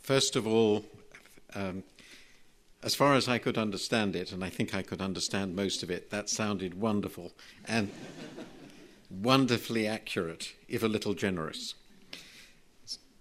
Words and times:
First 0.00 0.36
of 0.36 0.46
all, 0.46 0.86
um, 1.54 1.82
as 2.82 2.94
far 2.94 3.14
as 3.14 3.28
I 3.28 3.36
could 3.36 3.58
understand 3.58 4.16
it, 4.16 4.32
and 4.32 4.42
I 4.42 4.48
think 4.48 4.74
I 4.74 4.80
could 4.80 5.02
understand 5.02 5.54
most 5.54 5.82
of 5.82 5.90
it, 5.90 6.10
that 6.10 6.30
sounded 6.30 6.80
wonderful 6.80 7.32
and 7.66 7.90
wonderfully 9.10 9.86
accurate, 9.86 10.54
if 10.68 10.82
a 10.82 10.88
little 10.88 11.12
generous. 11.12 11.74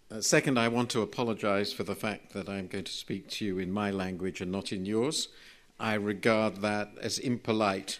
Uh, 0.09 0.21
second, 0.21 0.57
I 0.57 0.69
want 0.69 0.89
to 0.91 1.01
apologize 1.01 1.73
for 1.73 1.83
the 1.83 1.95
fact 1.95 2.31
that 2.31 2.47
I'm 2.47 2.67
going 2.67 2.85
to 2.85 2.91
speak 2.91 3.29
to 3.31 3.45
you 3.45 3.59
in 3.59 3.71
my 3.71 3.91
language 3.91 4.39
and 4.39 4.51
not 4.51 4.71
in 4.71 4.85
yours. 4.85 5.27
I 5.79 5.95
regard 5.95 6.61
that 6.61 6.91
as 7.01 7.19
impolite, 7.19 7.99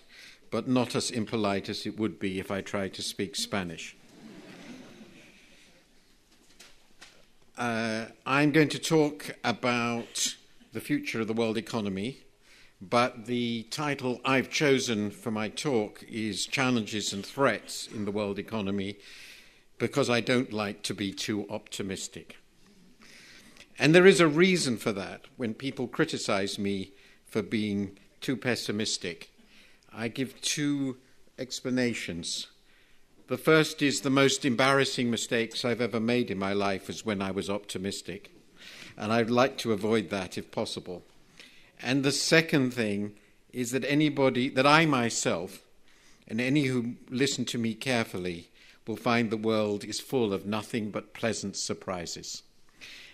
but 0.49 0.67
not 0.67 0.95
as 0.95 1.11
impolite 1.11 1.69
as 1.69 1.85
it 1.85 1.97
would 1.97 2.19
be 2.19 2.39
if 2.39 2.51
I 2.51 2.61
tried 2.61 2.93
to 2.95 3.01
speak 3.01 3.35
Spanish. 3.35 3.95
Uh, 7.57 8.05
I'm 8.25 8.51
going 8.51 8.69
to 8.69 8.79
talk 8.79 9.35
about 9.43 10.35
the 10.73 10.79
future 10.79 11.21
of 11.21 11.27
the 11.27 11.33
world 11.33 11.57
economy, 11.57 12.19
but 12.79 13.25
the 13.25 13.63
title 13.71 14.21
I've 14.23 14.51
chosen 14.51 15.09
for 15.09 15.31
my 15.31 15.49
talk 15.49 16.03
is 16.07 16.45
Challenges 16.45 17.13
and 17.13 17.25
Threats 17.25 17.87
in 17.87 18.05
the 18.05 18.11
World 18.11 18.37
Economy 18.37 18.97
because 19.79 20.09
I 20.09 20.21
don't 20.21 20.53
like 20.53 20.83
to 20.83 20.93
be 20.93 21.11
too 21.11 21.47
optimistic. 21.49 22.37
And 23.79 23.93
there 23.93 24.05
is 24.05 24.19
a 24.19 24.27
reason 24.27 24.77
for 24.77 24.91
that. 24.91 25.21
When 25.35 25.53
people 25.53 25.87
criticize 25.87 26.57
me 26.57 26.91
for 27.25 27.41
being 27.41 27.97
too 28.21 28.37
pessimistic, 28.37 29.31
I 29.93 30.07
give 30.07 30.41
two 30.41 30.97
explanations. 31.37 32.47
The 33.27 33.37
first 33.37 33.81
is 33.81 34.01
the 34.01 34.09
most 34.09 34.45
embarrassing 34.45 35.11
mistakes 35.11 35.65
I've 35.65 35.81
ever 35.81 35.99
made 35.99 36.31
in 36.31 36.37
my 36.37 36.53
life 36.53 36.87
was 36.87 37.05
when 37.05 37.21
I 37.21 37.31
was 37.31 37.49
optimistic. 37.49 38.31
And 38.97 39.11
I'd 39.11 39.29
like 39.29 39.57
to 39.59 39.73
avoid 39.73 40.09
that 40.09 40.37
if 40.37 40.51
possible. 40.51 41.03
And 41.81 42.03
the 42.03 42.11
second 42.11 42.73
thing 42.73 43.13
is 43.53 43.71
that 43.71 43.85
anybody, 43.85 44.49
that 44.49 44.65
I 44.65 44.85
myself, 44.85 45.63
and 46.27 46.41
any 46.41 46.65
who 46.65 46.95
listen 47.09 47.45
to 47.45 47.57
me 47.57 47.73
carefully, 47.73 48.49
will 48.87 48.95
find 48.95 49.29
the 49.29 49.37
world 49.37 49.83
is 49.83 49.99
full 49.99 50.33
of 50.33 50.45
nothing 50.45 50.89
but 50.89 51.13
pleasant 51.13 51.55
surprises. 51.55 52.43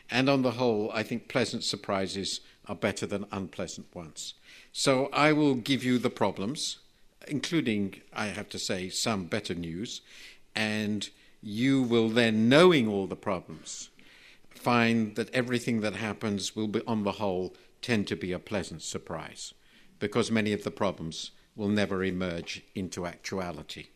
And 0.10 0.30
on 0.30 0.42
the 0.42 0.52
whole, 0.52 0.92
I 0.94 1.04
think 1.04 1.28
pleasant 1.28 1.64
surprises 1.64 2.40
are 2.67 2.75
better 2.75 3.06
than 3.06 3.25
unpleasant 3.31 3.88
ones. 3.94 4.36
So 4.72 5.09
I 5.11 5.33
will 5.33 5.56
give 5.56 5.83
you 5.83 5.97
the 5.97 6.09
problems 6.09 6.80
including, 7.28 8.02
I 8.14 8.28
have 8.28 8.50
to 8.50 8.59
say, 8.59 8.89
some 8.89 9.25
better 9.25 9.53
news, 9.53 10.02
and 10.56 11.09
you 11.41 11.81
will 11.81 12.09
then, 12.09 12.50
knowing 12.50 12.88
all 12.88 13.08
the 13.08 13.16
problems, 13.16 13.89
find 14.50 15.16
that 15.16 15.34
everything 15.34 15.81
that 15.81 15.95
happens 15.95 16.56
will 16.56 16.67
be, 16.67 16.81
on 16.88 17.03
the 17.03 17.14
whole, 17.14 17.56
tend 17.81 18.08
to 18.08 18.16
be 18.16 18.31
a 18.31 18.39
pleasant 18.39 18.81
surprise, 18.81 19.53
because 20.00 20.31
many 20.31 20.53
of 20.53 20.64
the 20.64 20.72
problems 20.72 21.31
will 21.56 21.67
never 21.67 22.03
emerge 22.03 22.64
into 22.75 23.06
actuality. 23.06 23.88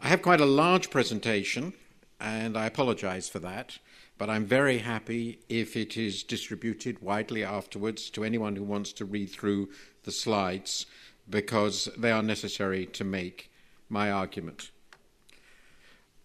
I 0.00 0.08
have 0.08 0.22
quite 0.22 0.40
a 0.40 0.46
large 0.46 0.90
presentation, 0.90 1.72
and 2.20 2.56
I 2.56 2.66
apologize 2.66 3.28
for 3.28 3.38
that, 3.40 3.78
but 4.18 4.30
I'm 4.30 4.46
very 4.46 4.78
happy 4.78 5.40
if 5.48 5.76
it 5.76 5.96
is 5.96 6.22
distributed 6.22 7.02
widely 7.02 7.44
afterwards 7.44 8.10
to 8.10 8.24
anyone 8.24 8.56
who 8.56 8.64
wants 8.64 8.92
to 8.94 9.04
read 9.04 9.30
through 9.30 9.68
the 10.04 10.12
slides 10.12 10.86
because 11.28 11.88
they 11.98 12.10
are 12.10 12.22
necessary 12.22 12.86
to 12.86 13.04
make 13.04 13.50
my 13.88 14.10
argument. 14.10 14.70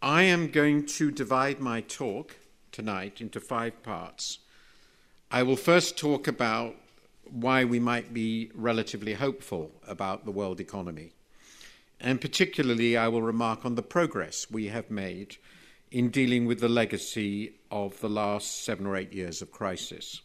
I 0.02 0.24
am 0.24 0.48
going 0.48 0.86
to 0.88 1.12
divide 1.12 1.60
my 1.60 1.82
talk 1.82 2.38
tonight 2.72 3.22
into 3.22 3.40
five 3.40 3.84
parts. 3.84 4.40
I 5.30 5.44
will 5.44 5.56
first 5.56 5.98
talk 5.98 6.28
about 6.28 6.76
why 7.30 7.64
we 7.66 7.80
might 7.80 8.14
be 8.14 8.52
relatively 8.54 9.14
hopeful 9.14 9.72
about 9.88 10.26
the 10.26 10.32
world 10.32 10.60
economy. 10.60 11.12
And 12.00 12.20
particularly, 12.20 12.98
I 12.98 13.08
will 13.10 13.22
remark 13.22 13.64
on 13.64 13.76
the 13.76 13.84
progress 13.84 14.48
we 14.50 14.68
have 14.68 14.90
made 14.90 15.38
in 15.92 16.10
dealing 16.10 16.46
with 16.46 16.60
the 16.62 16.70
legacy 16.70 17.54
of 17.70 18.00
the 18.00 18.10
last 18.10 18.64
seven 18.64 18.88
or 18.88 18.96
eight 18.96 19.14
years 19.14 19.42
of 19.42 19.52
crisis. 19.52 20.22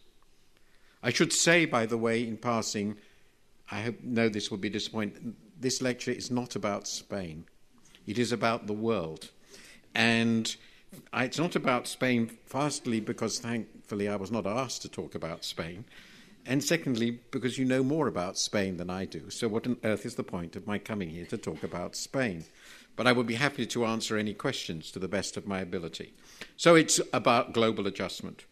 I 1.03 1.11
should 1.11 1.33
say, 1.33 1.65
by 1.65 1.85
the 1.85 1.97
way, 1.97 2.25
in 2.25 2.37
passing, 2.37 2.97
I 3.69 3.81
hope, 3.81 4.01
know 4.01 4.29
this 4.29 4.49
will 4.49 4.57
be 4.57 4.69
disappointing. 4.69 5.35
This 5.59 5.81
lecture 5.81 6.11
is 6.11 6.31
not 6.31 6.55
about 6.55 6.87
Spain, 6.87 7.45
it 8.05 8.17
is 8.17 8.31
about 8.31 8.67
the 8.67 8.73
world. 8.73 9.31
And 9.93 10.55
it's 11.13 11.39
not 11.39 11.55
about 11.55 11.87
Spain, 11.87 12.29
firstly, 12.45 12.99
because 12.99 13.39
thankfully 13.39 14.07
I 14.07 14.15
was 14.15 14.31
not 14.31 14.45
asked 14.45 14.83
to 14.83 14.89
talk 14.89 15.15
about 15.15 15.43
Spain. 15.43 15.85
And 16.45 16.63
secondly, 16.63 17.19
because 17.31 17.57
you 17.57 17.65
know 17.65 17.83
more 17.83 18.07
about 18.07 18.37
Spain 18.37 18.77
than 18.77 18.89
I 18.89 19.03
do. 19.03 19.29
So, 19.29 19.49
what 19.49 19.67
on 19.67 19.77
earth 19.83 20.05
is 20.05 20.15
the 20.15 20.23
point 20.23 20.55
of 20.55 20.65
my 20.65 20.77
coming 20.77 21.09
here 21.09 21.25
to 21.25 21.37
talk 21.37 21.61
about 21.61 21.95
Spain? 21.95 22.45
But 22.97 23.07
I 23.07 23.13
would 23.13 23.27
be 23.27 23.35
happy 23.35 23.65
to 23.67 23.85
answer 23.85 24.17
any 24.17 24.33
questions 24.33 24.91
to 24.91 24.99
the 24.99 25.07
best 25.07 25.37
of 25.37 25.47
my 25.47 25.61
ability. 25.61 26.13
So, 26.57 26.75
it's 26.75 26.99
about 27.13 27.53
global 27.53 27.87
adjustment. 27.87 28.43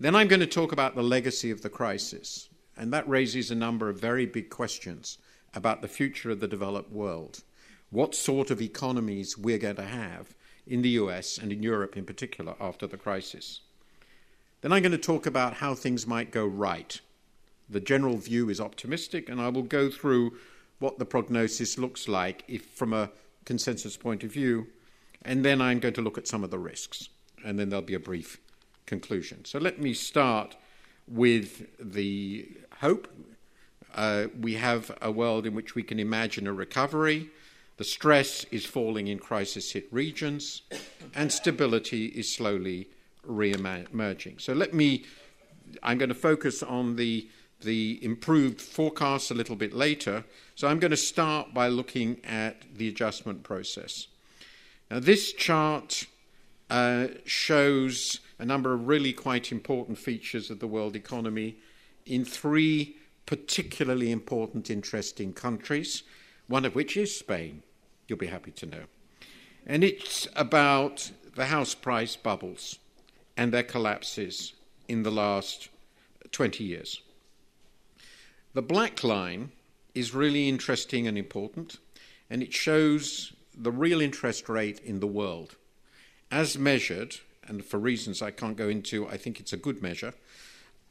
Then 0.00 0.16
I'm 0.16 0.26
going 0.26 0.40
to 0.40 0.46
talk 0.46 0.72
about 0.72 0.96
the 0.96 1.02
legacy 1.04 1.52
of 1.52 1.62
the 1.62 1.70
crisis. 1.70 2.48
And 2.76 2.92
that 2.92 3.08
raises 3.08 3.52
a 3.52 3.54
number 3.54 3.88
of 3.88 4.00
very 4.00 4.26
big 4.26 4.50
questions 4.50 5.18
about 5.54 5.82
the 5.82 5.88
future 5.88 6.30
of 6.30 6.40
the 6.40 6.48
developed 6.48 6.90
world. 6.90 7.44
What 7.90 8.16
sort 8.16 8.50
of 8.50 8.60
economies 8.60 9.38
we're 9.38 9.58
going 9.58 9.76
to 9.76 9.82
have 9.82 10.34
in 10.66 10.82
the 10.82 10.90
US 10.90 11.38
and 11.38 11.52
in 11.52 11.62
Europe 11.62 11.96
in 11.96 12.04
particular 12.04 12.54
after 12.60 12.86
the 12.86 12.96
crisis. 12.96 13.60
Then 14.60 14.72
I'm 14.72 14.82
going 14.82 14.92
to 14.92 14.98
talk 14.98 15.26
about 15.26 15.54
how 15.54 15.74
things 15.74 16.06
might 16.06 16.30
go 16.30 16.46
right. 16.46 17.00
The 17.68 17.80
general 17.80 18.16
view 18.16 18.48
is 18.48 18.60
optimistic, 18.60 19.28
and 19.28 19.40
I 19.40 19.48
will 19.48 19.62
go 19.62 19.90
through 19.90 20.36
what 20.78 20.98
the 20.98 21.04
prognosis 21.04 21.78
looks 21.78 22.08
like 22.08 22.44
if 22.48 22.64
from 22.64 22.92
a 22.92 23.10
consensus 23.44 23.96
point 23.96 24.24
of 24.24 24.32
view, 24.32 24.66
and 25.22 25.44
then 25.44 25.60
I'm 25.60 25.78
going 25.78 25.94
to 25.94 26.02
look 26.02 26.18
at 26.18 26.28
some 26.28 26.44
of 26.44 26.50
the 26.50 26.58
risks, 26.58 27.08
and 27.44 27.58
then 27.58 27.68
there'll 27.68 27.84
be 27.84 27.94
a 27.94 28.00
brief 28.00 28.40
conclusion. 28.86 29.44
So 29.44 29.58
let 29.58 29.80
me 29.80 29.94
start 29.94 30.56
with 31.06 31.66
the 31.78 32.48
hope. 32.80 33.08
Uh, 33.94 34.26
we 34.40 34.54
have 34.54 34.96
a 35.02 35.10
world 35.10 35.46
in 35.46 35.54
which 35.54 35.74
we 35.74 35.82
can 35.82 35.98
imagine 35.98 36.46
a 36.46 36.52
recovery. 36.52 37.30
The 37.76 37.84
stress 37.84 38.44
is 38.50 38.64
falling 38.64 39.08
in 39.08 39.18
crisis 39.18 39.72
hit 39.72 39.88
regions, 39.90 40.62
and 41.14 41.32
stability 41.32 42.06
is 42.06 42.34
slowly 42.34 42.88
re 43.24 43.52
emerging. 43.52 44.38
So 44.38 44.52
let 44.52 44.74
me, 44.74 45.04
I'm 45.82 45.98
going 45.98 46.08
to 46.08 46.14
focus 46.14 46.62
on 46.62 46.96
the, 46.96 47.28
the 47.62 47.98
improved 48.02 48.60
forecasts 48.60 49.30
a 49.30 49.34
little 49.34 49.56
bit 49.56 49.72
later. 49.72 50.24
So 50.54 50.68
I'm 50.68 50.78
going 50.78 50.90
to 50.90 50.96
start 50.96 51.54
by 51.54 51.68
looking 51.68 52.20
at 52.24 52.62
the 52.74 52.88
adjustment 52.88 53.42
process. 53.42 54.08
Now, 54.90 55.00
this 55.00 55.32
chart 55.32 56.06
uh, 56.68 57.08
shows 57.24 58.20
a 58.38 58.44
number 58.44 58.72
of 58.72 58.86
really 58.86 59.12
quite 59.12 59.52
important 59.52 59.98
features 59.98 60.50
of 60.50 60.58
the 60.58 60.66
world 60.66 60.96
economy 60.96 61.56
in 62.06 62.24
three 62.24 62.96
particularly 63.26 64.10
important, 64.10 64.70
interesting 64.70 65.32
countries, 65.32 66.02
one 66.48 66.64
of 66.64 66.74
which 66.74 66.96
is 66.96 67.16
Spain, 67.16 67.62
you'll 68.06 68.18
be 68.18 68.26
happy 68.26 68.50
to 68.50 68.66
know. 68.66 68.82
And 69.66 69.84
it's 69.84 70.28
about 70.34 71.10
the 71.34 71.46
house 71.46 71.74
price 71.74 72.16
bubbles 72.16 72.78
and 73.36 73.52
their 73.52 73.62
collapses 73.62 74.54
in 74.88 75.02
the 75.02 75.10
last 75.10 75.68
20 76.32 76.64
years. 76.64 77.00
The 78.54 78.62
black 78.62 79.02
line 79.02 79.52
is 79.94 80.14
really 80.14 80.48
interesting 80.48 81.06
and 81.06 81.16
important, 81.16 81.78
and 82.28 82.42
it 82.42 82.52
shows 82.52 83.32
the 83.56 83.72
real 83.72 84.00
interest 84.00 84.48
rate 84.48 84.80
in 84.80 85.00
the 85.00 85.06
world 85.06 85.56
as 86.30 86.58
measured 86.58 87.16
and 87.46 87.64
for 87.64 87.78
reasons 87.78 88.22
I 88.22 88.30
can't 88.30 88.56
go 88.56 88.68
into, 88.68 89.06
I 89.08 89.16
think 89.16 89.40
it's 89.40 89.52
a 89.52 89.58
good 89.58 89.82
measure, 89.82 90.14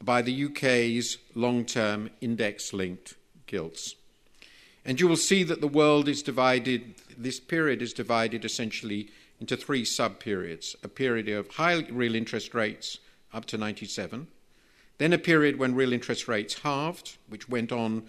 by 0.02 0.22
the 0.22 0.44
UK's 0.44 1.18
long 1.34 1.64
term 1.64 2.10
index 2.20 2.72
linked 2.72 3.14
gilts. 3.46 3.94
And 4.84 5.00
you 5.00 5.08
will 5.08 5.16
see 5.16 5.42
that 5.44 5.60
the 5.60 5.68
world 5.68 6.08
is 6.08 6.22
divided, 6.22 6.94
this 7.16 7.40
period 7.40 7.82
is 7.82 7.92
divided 7.92 8.44
essentially 8.44 9.08
into 9.40 9.56
three 9.56 9.84
sub 9.84 10.18
periods 10.18 10.76
a 10.82 10.88
period 10.88 11.28
of 11.28 11.48
high 11.48 11.84
real 11.90 12.14
interest 12.14 12.54
rates 12.54 12.98
up 13.32 13.44
to 13.46 13.58
97, 13.58 14.26
then 14.98 15.12
a 15.12 15.18
period 15.18 15.58
when 15.58 15.74
real 15.74 15.92
interest 15.92 16.28
rates 16.28 16.60
halved, 16.60 17.16
which 17.28 17.48
went 17.48 17.72
on 17.72 18.04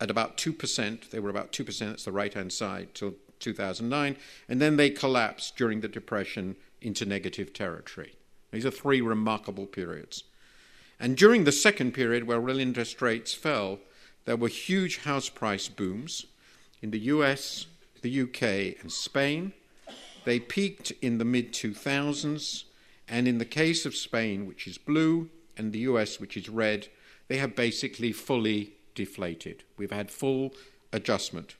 at 0.00 0.10
about 0.10 0.36
2%, 0.36 1.10
they 1.10 1.20
were 1.20 1.30
about 1.30 1.52
2%, 1.52 1.78
that's 1.78 2.04
the 2.04 2.12
right 2.12 2.34
hand 2.34 2.52
side, 2.52 2.88
till 2.94 3.14
2009, 3.40 4.16
and 4.48 4.60
then 4.60 4.76
they 4.76 4.90
collapsed 4.90 5.56
during 5.56 5.80
the 5.80 5.88
Depression 5.88 6.56
into 6.80 7.06
negative 7.06 7.52
territory. 7.52 8.14
These 8.50 8.66
are 8.66 8.70
three 8.70 9.00
remarkable 9.00 9.66
periods. 9.66 10.24
And 10.98 11.16
during 11.16 11.44
the 11.44 11.52
second 11.52 11.92
period, 11.92 12.26
where 12.26 12.40
real 12.40 12.58
interest 12.58 13.02
rates 13.02 13.34
fell, 13.34 13.80
there 14.24 14.36
were 14.36 14.48
huge 14.48 14.98
house 14.98 15.28
price 15.28 15.68
booms 15.68 16.26
in 16.82 16.90
the 16.90 16.98
US, 17.00 17.66
the 18.02 18.22
UK, 18.22 18.80
and 18.80 18.90
Spain. 18.90 19.52
They 20.24 20.40
peaked 20.40 20.92
in 21.02 21.18
the 21.18 21.24
mid 21.24 21.52
2000s, 21.52 22.64
and 23.08 23.28
in 23.28 23.38
the 23.38 23.44
case 23.44 23.86
of 23.86 23.94
Spain, 23.94 24.46
which 24.46 24.66
is 24.66 24.78
blue, 24.78 25.28
and 25.56 25.72
the 25.72 25.80
US, 25.80 26.20
which 26.20 26.36
is 26.36 26.48
red, 26.48 26.88
they 27.28 27.38
have 27.38 27.56
basically 27.56 28.12
fully 28.12 28.74
deflated. 28.94 29.64
We've 29.76 29.90
had 29.90 30.10
full 30.10 30.54
adjustment. 30.92 31.56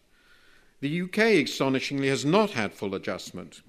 The 0.81 1.03
UK, 1.03 1.19
astonishingly, 1.45 2.09
has 2.09 2.25
not 2.25 2.51
had 2.51 2.73
full 2.73 2.95
adjustment. 2.95 3.63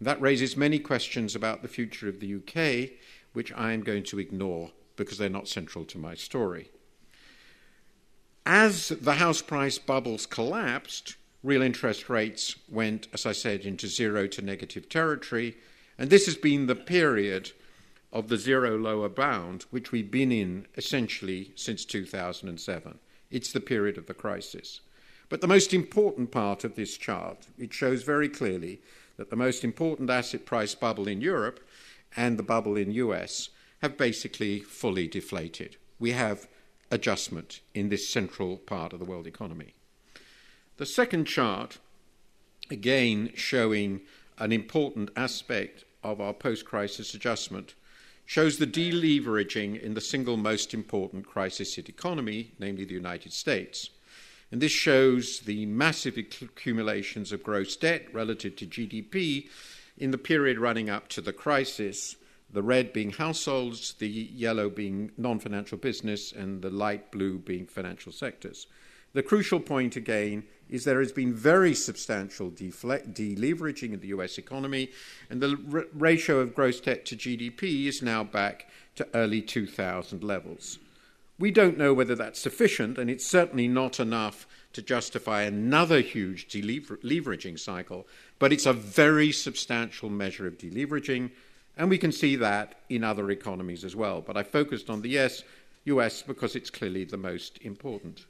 That 0.00 0.20
raises 0.20 0.56
many 0.56 0.78
questions 0.78 1.34
about 1.34 1.62
the 1.62 1.68
future 1.68 2.08
of 2.08 2.20
the 2.20 2.34
UK, 2.34 2.98
which 3.32 3.52
I 3.52 3.72
am 3.72 3.82
going 3.82 4.04
to 4.04 4.18
ignore 4.18 4.70
because 4.96 5.18
they're 5.18 5.28
not 5.28 5.48
central 5.48 5.84
to 5.86 5.98
my 5.98 6.14
story. 6.14 6.70
As 8.44 8.88
the 8.88 9.14
house 9.14 9.42
price 9.42 9.78
bubbles 9.78 10.26
collapsed, 10.26 11.16
real 11.42 11.62
interest 11.62 12.08
rates 12.08 12.56
went, 12.68 13.06
as 13.12 13.26
I 13.26 13.32
said, 13.32 13.64
into 13.64 13.86
zero 13.86 14.26
to 14.28 14.42
negative 14.42 14.88
territory, 14.88 15.56
and 15.98 16.10
this 16.10 16.26
has 16.26 16.36
been 16.36 16.66
the 16.66 16.74
period 16.74 17.52
of 18.12 18.28
the 18.28 18.36
zero 18.36 18.76
lower 18.76 19.08
bound, 19.08 19.62
which 19.70 19.92
we've 19.92 20.10
been 20.10 20.32
in 20.32 20.66
essentially 20.76 21.52
since 21.54 21.84
2007. 21.84 22.98
It's 23.30 23.52
the 23.52 23.60
period 23.60 23.98
of 23.98 24.06
the 24.06 24.14
crisis. 24.14 24.80
But 25.28 25.40
the 25.40 25.46
most 25.46 25.74
important 25.74 26.30
part 26.30 26.64
of 26.64 26.74
this 26.74 26.96
chart, 26.96 27.48
it 27.58 27.72
shows 27.72 28.02
very 28.02 28.28
clearly 28.28 28.80
that 29.18 29.30
the 29.30 29.36
most 29.36 29.62
important 29.62 30.08
asset 30.08 30.46
price 30.46 30.74
bubble 30.74 31.06
in 31.06 31.20
Europe 31.20 31.60
and 32.16 32.38
the 32.38 32.42
bubble 32.42 32.76
in 32.76 32.92
US 32.92 33.50
have 33.82 33.98
basically 33.98 34.60
fully 34.60 35.06
deflated. 35.06 35.76
We 35.98 36.12
have 36.12 36.48
adjustment 36.90 37.60
in 37.74 37.90
this 37.90 38.08
central 38.08 38.56
part 38.56 38.92
of 38.92 38.98
the 38.98 39.04
world 39.04 39.26
economy. 39.26 39.74
The 40.78 40.86
second 40.86 41.26
chart, 41.26 41.78
again 42.70 43.32
showing 43.34 44.00
an 44.38 44.52
important 44.52 45.10
aspect 45.16 45.84
of 46.02 46.20
our 46.20 46.32
post 46.32 46.64
crisis 46.64 47.12
adjustment, 47.12 47.74
shows 48.28 48.58
the 48.58 48.66
deleveraging 48.66 49.80
in 49.80 49.94
the 49.94 50.02
single 50.02 50.36
most 50.36 50.74
important 50.74 51.26
crisis 51.26 51.76
hit 51.76 51.88
economy, 51.88 52.52
namely 52.58 52.84
the 52.84 52.92
United 52.92 53.32
States. 53.32 53.88
And 54.52 54.60
this 54.60 54.70
shows 54.70 55.40
the 55.40 55.64
massive 55.64 56.18
accumulations 56.18 57.32
of 57.32 57.42
gross 57.42 57.74
debt 57.74 58.04
relative 58.12 58.54
to 58.56 58.66
GDP 58.66 59.48
in 59.96 60.10
the 60.10 60.18
period 60.18 60.58
running 60.58 60.90
up 60.90 61.08
to 61.08 61.22
the 61.22 61.32
crisis, 61.32 62.16
the 62.52 62.62
red 62.62 62.92
being 62.92 63.12
households, 63.12 63.94
the 63.94 64.06
yellow 64.06 64.68
being 64.68 65.10
non 65.16 65.38
financial 65.38 65.78
business, 65.78 66.30
and 66.30 66.60
the 66.60 66.68
light 66.68 67.10
blue 67.10 67.38
being 67.38 67.64
financial 67.64 68.12
sectors. 68.12 68.66
The 69.14 69.22
crucial 69.22 69.58
point 69.58 69.96
again 69.96 70.44
is 70.70 70.84
there 70.84 71.00
has 71.00 71.12
been 71.12 71.32
very 71.32 71.74
substantial 71.74 72.50
deleveraging 72.50 73.92
in 73.92 74.00
the 74.00 74.08
US 74.08 74.38
economy, 74.38 74.90
and 75.30 75.40
the 75.40 75.58
r- 75.72 75.86
ratio 75.92 76.40
of 76.40 76.54
gross 76.54 76.80
debt 76.80 77.04
to 77.06 77.16
GDP 77.16 77.86
is 77.86 78.02
now 78.02 78.24
back 78.24 78.68
to 78.96 79.08
early 79.14 79.40
2000 79.40 80.22
levels. 80.22 80.78
We 81.38 81.50
don't 81.52 81.78
know 81.78 81.94
whether 81.94 82.16
that's 82.16 82.40
sufficient, 82.40 82.98
and 82.98 83.08
it's 83.08 83.24
certainly 83.24 83.68
not 83.68 84.00
enough 84.00 84.46
to 84.72 84.82
justify 84.82 85.42
another 85.42 86.00
huge 86.00 86.48
deleveraging 86.48 87.58
cycle, 87.58 88.06
but 88.38 88.52
it's 88.52 88.66
a 88.66 88.72
very 88.72 89.32
substantial 89.32 90.10
measure 90.10 90.46
of 90.46 90.58
deleveraging, 90.58 91.30
and 91.76 91.88
we 91.88 91.98
can 91.98 92.12
see 92.12 92.34
that 92.36 92.74
in 92.88 93.04
other 93.04 93.30
economies 93.30 93.84
as 93.84 93.94
well. 93.94 94.20
But 94.20 94.36
I 94.36 94.42
focused 94.42 94.90
on 94.90 95.00
the 95.00 95.16
US, 95.18 95.44
US 95.84 96.22
because 96.22 96.56
it's 96.56 96.70
clearly 96.70 97.04
the 97.04 97.16
most 97.16 97.58
important. 97.62 98.26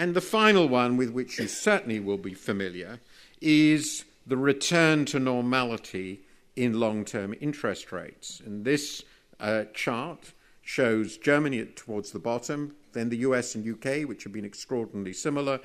And 0.00 0.14
the 0.14 0.22
final 0.22 0.66
one, 0.66 0.96
with 0.96 1.10
which 1.10 1.38
you 1.38 1.46
certainly 1.46 2.00
will 2.00 2.16
be 2.16 2.32
familiar, 2.32 3.00
is 3.42 4.06
the 4.26 4.38
return 4.38 5.04
to 5.04 5.20
normality 5.20 6.22
in 6.56 6.80
long 6.80 7.04
term 7.04 7.34
interest 7.38 7.92
rates. 7.92 8.40
And 8.42 8.64
this 8.64 9.02
uh, 9.40 9.64
chart 9.74 10.32
shows 10.62 11.18
Germany 11.18 11.66
towards 11.66 12.12
the 12.12 12.18
bottom, 12.18 12.76
then 12.94 13.10
the 13.10 13.18
US 13.28 13.54
and 13.54 13.68
UK, 13.68 14.08
which 14.08 14.24
have 14.24 14.32
been 14.32 14.46
extraordinarily 14.46 15.12
similar, 15.12 15.60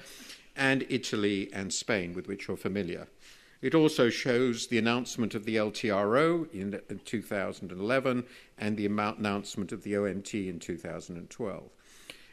and 0.53 0.85
Italy 0.89 1.49
and 1.53 1.71
Spain, 1.71 2.11
with 2.11 2.27
which 2.27 2.49
you're 2.49 2.57
familiar. 2.57 3.07
It 3.61 3.73
also 3.73 4.09
shows 4.09 4.67
the 4.67 4.77
announcement 4.77 5.33
of 5.33 5.45
the 5.45 5.55
LTRO 5.55 6.53
in 6.53 6.81
2011 7.05 8.25
and 8.57 8.75
the 8.75 8.85
announcement 8.85 9.71
of 9.71 9.83
the 9.83 9.93
OMT 9.93 10.49
in 10.49 10.59
2012. 10.59 11.69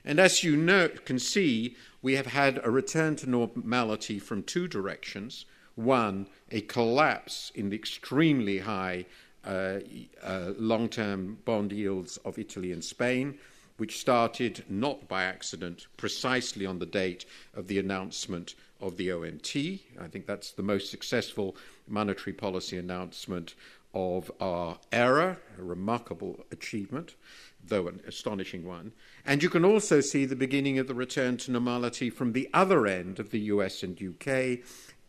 And 0.04 0.18
as 0.18 0.42
you 0.42 0.56
know, 0.56 0.88
can 0.88 1.18
see, 1.18 1.76
we 2.00 2.14
have 2.14 2.26
had 2.26 2.60
a 2.62 2.70
return 2.70 3.16
to 3.16 3.30
normality 3.30 4.18
from 4.18 4.42
two 4.42 4.66
directions. 4.66 5.46
One, 5.74 6.28
a 6.50 6.60
collapse 6.62 7.52
in 7.54 7.70
the 7.70 7.76
extremely 7.76 8.58
high 8.58 9.06
uh, 9.44 9.78
uh, 10.22 10.52
long 10.58 10.88
term 10.88 11.38
bond 11.44 11.72
yields 11.72 12.16
of 12.18 12.38
Italy 12.38 12.72
and 12.72 12.84
Spain, 12.84 13.38
which 13.76 13.98
started 13.98 14.64
not 14.68 15.08
by 15.08 15.24
accident, 15.24 15.86
precisely 15.96 16.66
on 16.66 16.78
the 16.78 16.86
date 16.86 17.24
of 17.54 17.68
the 17.68 17.78
announcement 17.78 18.54
of 18.80 18.96
the 18.96 19.08
OMT. 19.08 19.80
I 20.00 20.08
think 20.08 20.26
that's 20.26 20.52
the 20.52 20.62
most 20.62 20.90
successful 20.90 21.56
monetary 21.88 22.34
policy 22.34 22.76
announcement 22.76 23.54
of 23.94 24.30
our 24.40 24.78
era, 24.90 25.38
a 25.58 25.62
remarkable 25.62 26.44
achievement 26.50 27.14
though 27.66 27.88
an 27.88 28.00
astonishing 28.06 28.66
one. 28.66 28.92
And 29.24 29.42
you 29.42 29.48
can 29.48 29.64
also 29.64 30.00
see 30.00 30.24
the 30.24 30.36
beginning 30.36 30.78
of 30.78 30.88
the 30.88 30.94
return 30.94 31.36
to 31.38 31.50
normality 31.50 32.10
from 32.10 32.32
the 32.32 32.48
other 32.52 32.86
end 32.86 33.18
of 33.18 33.30
the 33.30 33.40
US 33.40 33.82
and 33.82 34.00
UK 34.00 34.60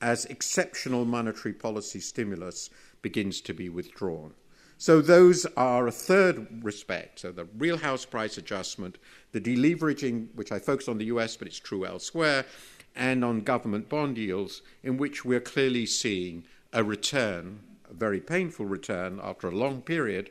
as 0.02 0.26
exceptional 0.26 1.06
monetary 1.06 1.54
policy 1.54 2.00
stimulus 2.00 2.70
begins 3.02 3.42
to 3.42 3.54
be 3.54 3.70
withdrawn. 3.70 4.34
So, 4.78 5.00
those 5.02 5.46
are 5.56 5.88
a 5.88 5.92
third 5.92 6.64
respect. 6.64 7.20
So, 7.20 7.32
the 7.32 7.48
real 7.58 7.78
house 7.78 8.06
price 8.06 8.38
adjustment, 8.38 8.98
the 9.32 9.40
deleveraging, 9.40 10.36
which 10.36 10.52
I 10.52 10.60
focus 10.60 10.90
on 10.90 10.98
the 10.98 11.06
US, 11.06 11.38
but 11.38 11.48
it's 11.48 11.60
true 11.60 11.86
elsewhere, 11.86 12.46
and 12.96 13.24
on 13.24 13.42
government 13.42 13.88
bond 13.88 14.18
yields, 14.18 14.62
in 14.84 14.98
which 14.98 15.24
we're 15.24 15.40
clearly 15.40 15.86
seeing 15.86 16.44
a 16.74 16.84
return, 16.84 17.60
a 17.90 17.94
very 17.94 18.20
painful 18.20 18.66
return 18.66 19.22
after 19.24 19.48
a 19.48 19.56
long 19.56 19.82
period 19.82 20.30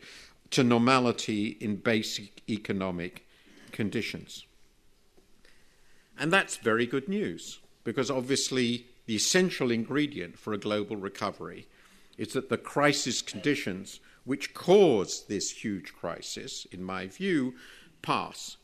to 0.53 0.65
normality 0.65 1.57
in 1.61 1.77
basic 1.77 2.43
economic 2.49 3.27
conditions. 3.73 4.47
And 6.19 6.33
that's 6.33 6.57
very 6.57 6.87
good 6.87 7.09
news 7.09 7.59
because 7.85 8.11
obviously 8.11 8.87
the 9.07 9.17
essential 9.17 9.71
ingredient 9.71 10.39
for 10.39 10.53
a 10.53 10.59
global 10.59 10.97
recovery 10.97 11.67
is 12.17 12.35
that 12.35 12.49
the 12.49 12.59
crisis 12.59 13.23
conditions 13.23 14.01
which 14.25 14.55
caused 14.55 15.29
this 15.29 15.51
huge 15.51 15.93
crisis, 15.93 16.67
in 16.71 16.83
my 16.83 17.07
view, 17.09 17.55
pass. 18.03 18.57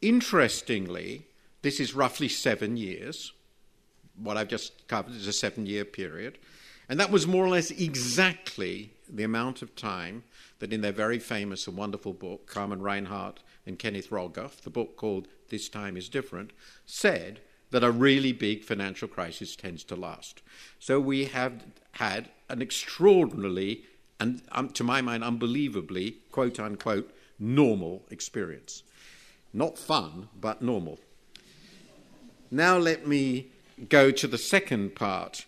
Interestingly, 0.00 1.26
this 1.62 1.80
is 1.80 1.94
roughly 1.94 2.28
seven 2.28 2.76
years. 2.76 3.32
What 4.16 4.36
I've 4.36 4.48
just 4.48 4.86
covered 4.86 5.14
is 5.14 5.26
a 5.26 5.32
seven 5.32 5.66
year 5.66 5.84
period. 5.84 6.38
And 6.88 7.00
that 7.00 7.10
was 7.10 7.26
more 7.26 7.44
or 7.44 7.48
less 7.48 7.72
exactly 7.72 8.92
the 9.08 9.24
amount 9.24 9.62
of 9.62 9.74
time 9.74 10.22
that 10.58 10.72
in 10.72 10.80
their 10.80 10.92
very 10.92 11.18
famous 11.18 11.66
and 11.66 11.76
wonderful 11.76 12.12
book, 12.12 12.46
Carmen 12.46 12.82
Reinhart 12.82 13.40
and 13.66 13.78
Kenneth 13.78 14.10
Rogoff, 14.10 14.60
the 14.60 14.70
book 14.70 14.96
called 14.96 15.28
This 15.48 15.68
Time 15.68 15.96
is 15.96 16.08
Different, 16.08 16.52
said 16.86 17.40
that 17.70 17.84
a 17.84 17.90
really 17.90 18.32
big 18.32 18.64
financial 18.64 19.08
crisis 19.08 19.56
tends 19.56 19.84
to 19.84 19.96
last. 19.96 20.42
So 20.78 21.00
we 21.00 21.26
have 21.26 21.64
had 21.92 22.30
an 22.48 22.62
extraordinarily, 22.62 23.84
and 24.20 24.42
um, 24.52 24.68
to 24.70 24.84
my 24.84 25.00
mind, 25.02 25.24
unbelievably, 25.24 26.18
quote 26.30 26.60
unquote, 26.60 27.12
normal 27.38 28.04
experience. 28.10 28.82
Not 29.52 29.78
fun, 29.78 30.28
but 30.40 30.62
normal. 30.62 30.98
Now 32.50 32.78
let 32.78 33.06
me 33.06 33.48
go 33.88 34.10
to 34.10 34.26
the 34.26 34.38
second 34.38 34.94
part 34.94 35.46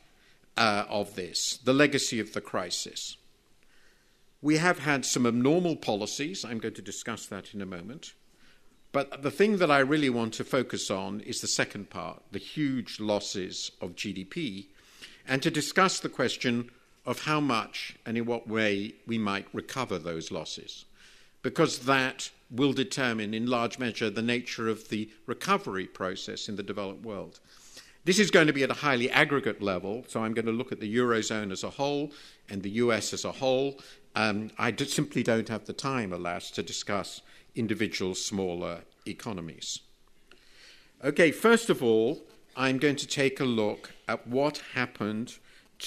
uh, 0.57 0.85
of 0.89 1.15
this 1.15 1.59
the 1.59 1.73
legacy 1.73 2.19
of 2.19 2.33
the 2.33 2.41
crisis. 2.41 3.18
We 4.41 4.59
have 4.59 4.81
had 4.81 5.05
some 5.05 5.27
abnormal 5.27 5.77
policies. 5.77 6.45
I'm 6.45 6.59
going 6.59 6.75
to 6.75 6.83
discuss 6.83 7.27
that 7.27 7.55
in 7.55 7.61
a 7.61 7.67
moment. 7.67 8.13
But 8.93 9.23
the 9.23 9.31
thing 9.31 9.59
that 9.59 9.71
I 9.71 9.81
really 9.81 10.11
want 10.11 10.35
to 10.35 10.45
focus 10.45 10.91
on 10.91 11.21
is 11.21 11.41
the 11.41 11.47
second 11.47 11.91
part 11.91 12.23
the 12.33 12.39
huge 12.39 13.01
losses 13.01 13.71
of 13.81 13.97
GDP, 13.97 14.67
and 15.27 15.43
to 15.43 15.51
discuss 15.51 16.01
the 16.01 16.09
question 16.09 16.71
of 17.05 17.23
how 17.23 17.41
much 17.41 17.97
and 18.07 18.17
in 18.17 18.27
what 18.27 18.49
way 18.49 18.95
we 19.07 19.19
might 19.19 19.47
recover 19.53 19.99
those 19.99 20.31
losses. 20.31 20.85
Because 21.43 21.81
that 21.81 22.31
will 22.51 22.73
determine, 22.73 23.35
in 23.35 23.47
large 23.47 23.79
measure, 23.79 24.11
the 24.11 24.23
nature 24.23 24.69
of 24.69 24.89
the 24.89 25.11
recovery 25.27 25.87
process 25.87 26.49
in 26.49 26.57
the 26.57 26.63
developed 26.63 27.05
world. 27.05 27.41
This 28.09 28.19
is 28.19 28.31
going 28.31 28.47
to 28.47 28.55
be 28.55 28.63
at 28.63 28.71
a 28.71 28.81
highly 28.89 29.11
aggregate 29.11 29.61
level, 29.61 30.03
so 30.09 30.25
I'm 30.25 30.33
going 30.33 30.47
to 30.47 30.51
look 30.51 30.73
at 30.73 30.81
the 30.81 30.97
Eurozone 30.97 31.53
as 31.53 31.63
a 31.63 31.69
whole 31.69 32.11
and 32.49 32.63
the 32.63 32.71
US 32.71 33.13
as 33.13 33.27
a 33.27 33.33
whole, 33.33 33.79
um, 34.15 34.51
I 34.59 34.75
simply 34.75 35.23
don't 35.23 35.51
have 35.51 35.67
the 35.67 35.75
time, 35.75 36.15
alas, 36.15 36.51
to 36.53 36.63
discuss 36.63 37.21
individual 37.55 38.15
smaller 38.15 38.85
economies. 39.07 39.81
Okay, 41.05 41.31
first 41.31 41.69
of 41.69 41.83
all, 41.83 42.23
I'm 42.57 42.79
going 42.79 42.97
to 42.97 43.07
take 43.07 43.41
a 43.41 43.45
look 43.45 43.93
at 44.09 44.27
what 44.27 44.63
happened 44.73 45.37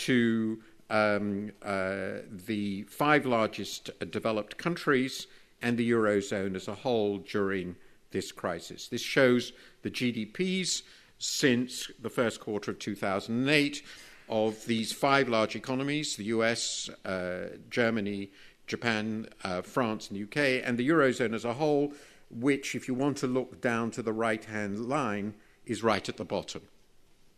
to 0.04 0.62
um, 0.92 1.52
uh, 1.64 2.20
the 2.46 2.84
five 2.84 3.26
largest 3.26 3.90
developed 4.12 4.60
countries 4.60 5.26
and 5.60 5.76
the 5.76 5.90
Eurozone 5.90 6.56
as 6.56 6.68
a 6.68 6.76
whole 6.76 7.18
during 7.18 7.78
this 8.12 8.32
crisis. 8.32 8.90
This 8.90 9.02
shows 9.02 9.54
the 9.82 9.90
GDPs 9.90 10.84
since 11.22 11.92
the 12.02 12.10
first 12.10 12.40
quarter 12.40 12.72
of 12.72 12.80
2008 12.80 13.84
of 14.28 14.66
these 14.66 14.92
five 14.92 15.30
large 15.30 15.56
economies 15.56 16.16
the 16.16 16.24
US, 16.26 16.90
uh, 17.06 17.58
Germany, 17.70 18.32
Japan, 18.66 19.28
uh, 19.44 19.62
France, 19.62 20.10
and 20.10 20.18
the 20.18 20.24
UK, 20.24 20.64
and 20.66 20.80
the 20.80 20.90
Eurozone 20.90 21.36
as 21.36 21.46
a 21.46 21.54
whole, 21.54 21.94
which, 22.32 22.74
if 22.74 22.88
you 22.88 22.96
want 22.96 23.18
to 23.18 23.28
look 23.28 23.62
down 23.62 23.92
to 23.92 24.02
the 24.02 24.14
right 24.14 24.44
hand 24.46 24.88
line, 24.88 25.36
is 25.66 25.84
right 25.84 26.10
at 26.10 26.18
the 26.18 26.26
bottom. 26.26 26.64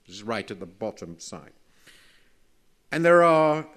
This 0.07 0.15
is 0.15 0.23
right 0.23 0.49
at 0.49 0.61
the 0.61 0.65
bottom 0.65 1.19
side. 1.19 1.51
And 2.89 3.03
there 3.03 3.21
are 3.23 3.67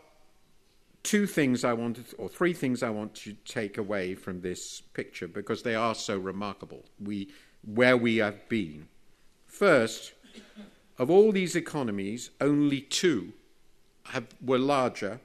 two 1.02 1.26
things 1.26 1.64
I 1.64 1.72
want, 1.72 1.98
or 2.16 2.28
three 2.28 2.52
things 2.52 2.82
I 2.82 2.90
want 2.90 3.14
to 3.16 3.32
take 3.44 3.76
away 3.76 4.14
from 4.14 4.42
this 4.42 4.82
picture 4.92 5.26
because 5.26 5.64
they 5.64 5.74
are 5.74 5.96
so 5.96 6.16
remarkable. 6.16 6.84
We, 7.02 7.28
where 7.64 7.96
we 7.96 8.18
have 8.18 8.48
been. 8.48 8.88
First, 9.56 10.12
of 10.98 11.08
all 11.08 11.32
these 11.32 11.56
economies, 11.56 12.28
only 12.42 12.82
two 12.82 13.32
have, 14.08 14.26
were 14.44 14.58
larger 14.58 15.20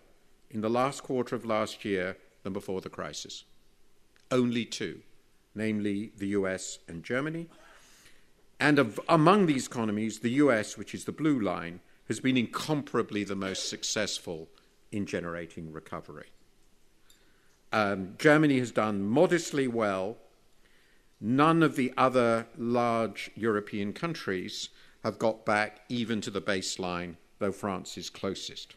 in 0.49 0.61
the 0.61 0.69
last 0.69 1.03
quarter 1.03 1.35
of 1.35 1.43
last 1.43 1.83
year 1.83 2.15
than 2.43 2.53
before 2.53 2.79
the 2.79 2.89
crisis. 2.89 3.43
Only 4.31 4.63
two, 4.63 5.01
namely 5.53 6.13
the 6.15 6.27
US 6.27 6.79
and 6.87 7.03
Germany. 7.03 7.49
And 8.57 8.79
of, 8.79 9.01
among 9.09 9.47
these 9.47 9.67
economies, 9.67 10.19
the 10.19 10.39
US, 10.45 10.77
which 10.77 10.95
is 10.95 11.03
the 11.03 11.11
blue 11.11 11.37
line, 11.37 11.81
has 12.07 12.21
been 12.21 12.37
incomparably 12.37 13.25
the 13.25 13.35
most 13.35 13.67
successful 13.67 14.47
in 14.93 15.05
generating 15.05 15.73
recovery. 15.73 16.29
Um, 17.73 18.13
Germany 18.17 18.59
has 18.59 18.71
done 18.71 19.03
modestly 19.03 19.67
well. 19.67 20.15
None 21.23 21.61
of 21.61 21.75
the 21.75 21.93
other 21.95 22.47
large 22.57 23.29
European 23.35 23.93
countries 23.93 24.69
have 25.03 25.19
got 25.19 25.45
back 25.45 25.81
even 25.87 26.19
to 26.21 26.31
the 26.31 26.41
baseline, 26.41 27.15
though 27.37 27.51
France 27.51 27.95
is 27.95 28.09
closest. 28.09 28.75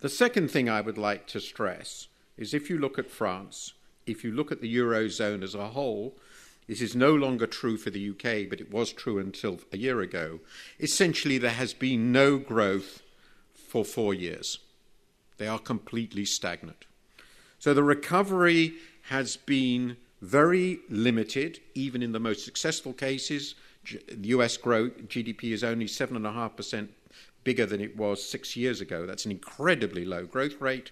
The 0.00 0.08
second 0.08 0.50
thing 0.50 0.68
I 0.68 0.80
would 0.80 0.98
like 0.98 1.28
to 1.28 1.40
stress 1.40 2.08
is 2.36 2.52
if 2.52 2.68
you 2.68 2.78
look 2.78 2.98
at 2.98 3.10
France, 3.10 3.74
if 4.06 4.24
you 4.24 4.32
look 4.32 4.50
at 4.50 4.60
the 4.60 4.76
Eurozone 4.76 5.44
as 5.44 5.54
a 5.54 5.68
whole, 5.68 6.16
this 6.66 6.80
is 6.80 6.96
no 6.96 7.14
longer 7.14 7.46
true 7.46 7.76
for 7.76 7.90
the 7.90 8.10
UK, 8.10 8.48
but 8.48 8.60
it 8.60 8.72
was 8.72 8.92
true 8.92 9.18
until 9.18 9.60
a 9.72 9.76
year 9.76 10.00
ago. 10.00 10.40
Essentially, 10.80 11.38
there 11.38 11.50
has 11.50 11.74
been 11.74 12.10
no 12.12 12.38
growth 12.38 13.02
for 13.52 13.84
four 13.84 14.14
years. 14.14 14.58
They 15.36 15.46
are 15.46 15.58
completely 15.58 16.24
stagnant. 16.24 16.86
So 17.58 17.74
the 17.74 17.82
recovery 17.82 18.74
has 19.08 19.36
been 19.36 19.96
very 20.20 20.80
limited, 20.88 21.60
even 21.74 22.02
in 22.02 22.12
the 22.12 22.20
most 22.20 22.44
successful 22.44 22.92
cases. 22.92 23.54
US 24.22 24.56
growth, 24.56 24.92
GDP 25.08 25.52
is 25.52 25.64
only 25.64 25.86
7.5% 25.86 26.88
bigger 27.44 27.66
than 27.66 27.80
it 27.80 27.96
was 27.96 28.22
six 28.22 28.56
years 28.56 28.80
ago. 28.80 29.06
That's 29.06 29.24
an 29.24 29.30
incredibly 29.30 30.04
low 30.04 30.26
growth 30.26 30.60
rate. 30.60 30.90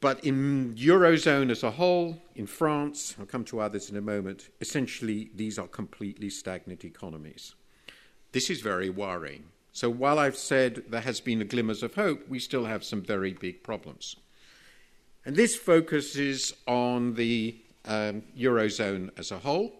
But 0.00 0.24
in 0.24 0.74
Eurozone 0.76 1.50
as 1.50 1.64
a 1.64 1.72
whole, 1.72 2.22
in 2.36 2.46
France, 2.46 3.16
I'll 3.18 3.26
come 3.26 3.44
to 3.46 3.60
others 3.60 3.90
in 3.90 3.96
a 3.96 4.00
moment, 4.00 4.50
essentially 4.60 5.30
these 5.34 5.58
are 5.58 5.66
completely 5.66 6.30
stagnant 6.30 6.84
economies. 6.84 7.54
This 8.30 8.48
is 8.48 8.60
very 8.60 8.90
worrying. 8.90 9.44
So 9.72 9.90
while 9.90 10.18
I've 10.18 10.36
said 10.36 10.84
there 10.88 11.00
has 11.00 11.20
been 11.20 11.46
glimmers 11.46 11.82
of 11.82 11.94
hope, 11.94 12.28
we 12.28 12.38
still 12.38 12.66
have 12.66 12.84
some 12.84 13.02
very 13.02 13.32
big 13.32 13.62
problems. 13.62 14.16
And 15.24 15.34
this 15.34 15.56
focuses 15.56 16.54
on 16.66 17.14
the 17.14 17.56
um, 17.88 18.22
Eurozone 18.38 19.10
as 19.18 19.32
a 19.32 19.38
whole. 19.38 19.72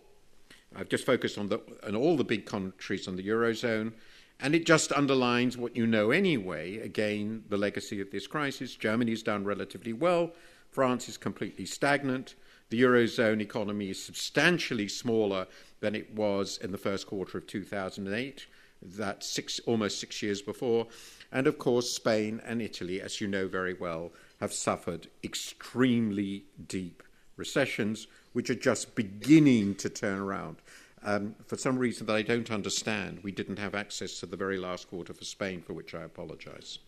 I've 0.74 0.88
just 0.88 1.06
focused 1.06 1.38
on, 1.38 1.48
the, 1.48 1.60
on 1.86 1.94
all 1.94 2.16
the 2.16 2.24
big 2.24 2.46
countries 2.46 3.06
on 3.06 3.16
the 3.16 3.26
Eurozone. 3.28 3.92
And 4.40 4.54
it 4.54 4.66
just 4.66 4.92
underlines 4.92 5.56
what 5.56 5.76
you 5.76 5.86
know 5.86 6.10
anyway. 6.10 6.78
Again, 6.78 7.44
the 7.48 7.56
legacy 7.56 8.00
of 8.00 8.10
this 8.10 8.26
crisis. 8.26 8.74
Germany's 8.74 9.22
done 9.22 9.44
relatively 9.44 9.92
well. 9.92 10.32
France 10.70 11.08
is 11.08 11.16
completely 11.16 11.66
stagnant. 11.66 12.34
The 12.70 12.82
Eurozone 12.82 13.40
economy 13.40 13.90
is 13.90 14.02
substantially 14.02 14.88
smaller 14.88 15.46
than 15.80 15.94
it 15.94 16.14
was 16.14 16.58
in 16.58 16.70
the 16.70 16.78
first 16.78 17.06
quarter 17.06 17.38
of 17.38 17.46
2008, 17.46 18.46
that 18.82 19.24
six, 19.24 19.58
almost 19.60 19.98
six 19.98 20.22
years 20.22 20.42
before. 20.42 20.86
And 21.32 21.46
of 21.46 21.58
course, 21.58 21.90
Spain 21.90 22.40
and 22.44 22.62
Italy, 22.62 23.00
as 23.00 23.20
you 23.20 23.26
know 23.26 23.48
very 23.48 23.74
well, 23.74 24.12
have 24.40 24.52
suffered 24.52 25.08
extremely 25.24 26.44
deep 26.68 27.02
recessions, 27.38 28.06
which 28.32 28.50
are 28.50 28.54
just 28.54 28.94
beginning 28.94 29.74
to 29.76 29.88
turn 29.88 30.18
around. 30.18 30.56
Um, 31.02 31.36
for 31.46 31.56
some 31.56 31.78
reason 31.78 32.06
that 32.06 32.16
I 32.16 32.22
don't 32.22 32.50
understand, 32.50 33.20
we 33.22 33.30
didn't 33.30 33.58
have 33.58 33.74
access 33.74 34.18
to 34.20 34.26
the 34.26 34.36
very 34.36 34.58
last 34.58 34.88
quarter 34.88 35.14
for 35.14 35.24
Spain, 35.24 35.62
for 35.62 35.72
which 35.72 35.94
I 35.94 36.02
apologize. 36.02 36.78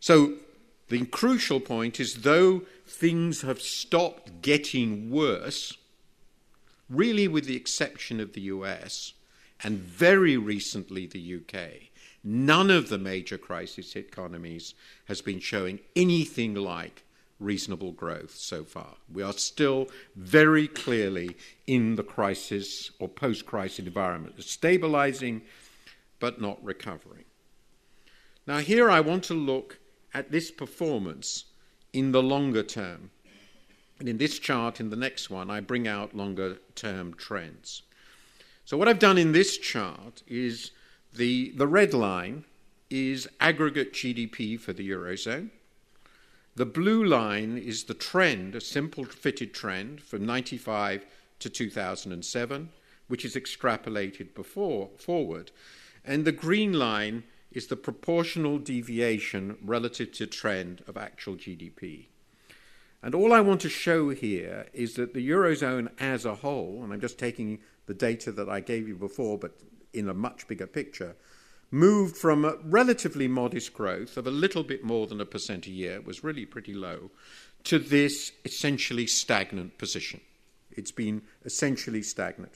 So, 0.00 0.34
the 0.88 1.06
crucial 1.06 1.60
point 1.60 2.00
is 2.00 2.16
though 2.16 2.62
things 2.86 3.42
have 3.42 3.62
stopped 3.62 4.42
getting 4.42 5.10
worse, 5.10 5.76
really 6.90 7.28
with 7.28 7.46
the 7.46 7.56
exception 7.56 8.20
of 8.20 8.32
the 8.32 8.42
US 8.42 9.14
and 9.62 9.78
very 9.78 10.36
recently 10.36 11.06
the 11.06 11.36
UK, 11.36 11.90
none 12.24 12.70
of 12.70 12.88
the 12.88 12.98
major 12.98 13.38
crisis 13.38 13.96
economies 13.96 14.74
has 15.06 15.22
been 15.22 15.40
showing 15.40 15.80
anything 15.94 16.54
like 16.54 17.04
reasonable 17.42 17.92
growth 17.92 18.34
so 18.34 18.64
far. 18.64 18.94
We 19.12 19.22
are 19.22 19.32
still 19.32 19.88
very 20.16 20.68
clearly 20.68 21.36
in 21.66 21.96
the 21.96 22.02
crisis 22.02 22.90
or 22.98 23.08
post 23.08 23.46
crisis 23.46 23.80
environment, 23.80 24.42
stabilizing 24.42 25.42
but 26.20 26.40
not 26.40 26.62
recovering. 26.64 27.24
Now, 28.46 28.58
here 28.58 28.90
I 28.90 29.00
want 29.00 29.24
to 29.24 29.34
look 29.34 29.78
at 30.14 30.30
this 30.30 30.50
performance 30.50 31.44
in 31.92 32.12
the 32.12 32.22
longer 32.22 32.62
term. 32.62 33.10
And 33.98 34.08
in 34.08 34.18
this 34.18 34.38
chart, 34.38 34.80
in 34.80 34.90
the 34.90 34.96
next 34.96 35.30
one, 35.30 35.50
I 35.50 35.60
bring 35.60 35.86
out 35.86 36.16
longer 36.16 36.58
term 36.74 37.14
trends. 37.14 37.82
So, 38.64 38.76
what 38.76 38.88
I've 38.88 38.98
done 38.98 39.18
in 39.18 39.32
this 39.32 39.58
chart 39.58 40.22
is 40.26 40.72
the, 41.14 41.52
the 41.56 41.66
red 41.66 41.94
line 41.94 42.44
is 42.90 43.28
aggregate 43.40 43.92
GDP 43.92 44.58
for 44.58 44.72
the 44.72 44.88
Eurozone. 44.90 45.50
The 46.54 46.66
blue 46.66 47.02
line 47.02 47.56
is 47.56 47.84
the 47.84 47.94
trend, 47.94 48.54
a 48.54 48.60
simple 48.60 49.04
fitted 49.04 49.54
trend 49.54 50.02
from 50.02 50.26
95 50.26 51.06
to 51.38 51.48
2007, 51.48 52.68
which 53.08 53.24
is 53.24 53.34
extrapolated 53.34 54.34
before 54.34 54.90
forward. 54.98 55.50
And 56.04 56.26
the 56.26 56.32
green 56.32 56.74
line 56.74 57.24
is 57.50 57.68
the 57.68 57.76
proportional 57.76 58.58
deviation 58.58 59.56
relative 59.62 60.12
to 60.12 60.26
trend 60.26 60.84
of 60.86 60.98
actual 60.98 61.36
GDP. 61.36 62.08
And 63.02 63.14
all 63.14 63.32
I 63.32 63.40
want 63.40 63.62
to 63.62 63.70
show 63.70 64.10
here 64.10 64.66
is 64.74 64.94
that 64.94 65.14
the 65.14 65.28
Eurozone 65.28 65.90
as 65.98 66.26
a 66.26 66.34
whole, 66.34 66.82
and 66.84 66.92
I'm 66.92 67.00
just 67.00 67.18
taking 67.18 67.60
the 67.86 67.94
data 67.94 68.30
that 68.30 68.50
I 68.50 68.60
gave 68.60 68.86
you 68.86 68.94
before, 68.94 69.38
but 69.38 69.58
in 69.94 70.08
a 70.08 70.14
much 70.14 70.46
bigger 70.48 70.66
picture, 70.66 71.16
moved 71.72 72.16
from 72.16 72.44
a 72.44 72.56
relatively 72.62 73.26
modest 73.26 73.72
growth 73.72 74.16
of 74.16 74.26
a 74.26 74.30
little 74.30 74.62
bit 74.62 74.84
more 74.84 75.06
than 75.06 75.20
a 75.20 75.26
percent 75.26 75.66
a 75.66 75.70
year, 75.70 75.94
it 75.94 76.06
was 76.06 76.22
really 76.22 76.44
pretty 76.46 76.74
low, 76.74 77.10
to 77.64 77.78
this 77.78 78.30
essentially 78.44 79.06
stagnant 79.06 79.78
position. 79.78 80.20
It's 80.70 80.92
been 80.92 81.22
essentially 81.44 82.02
stagnant. 82.02 82.52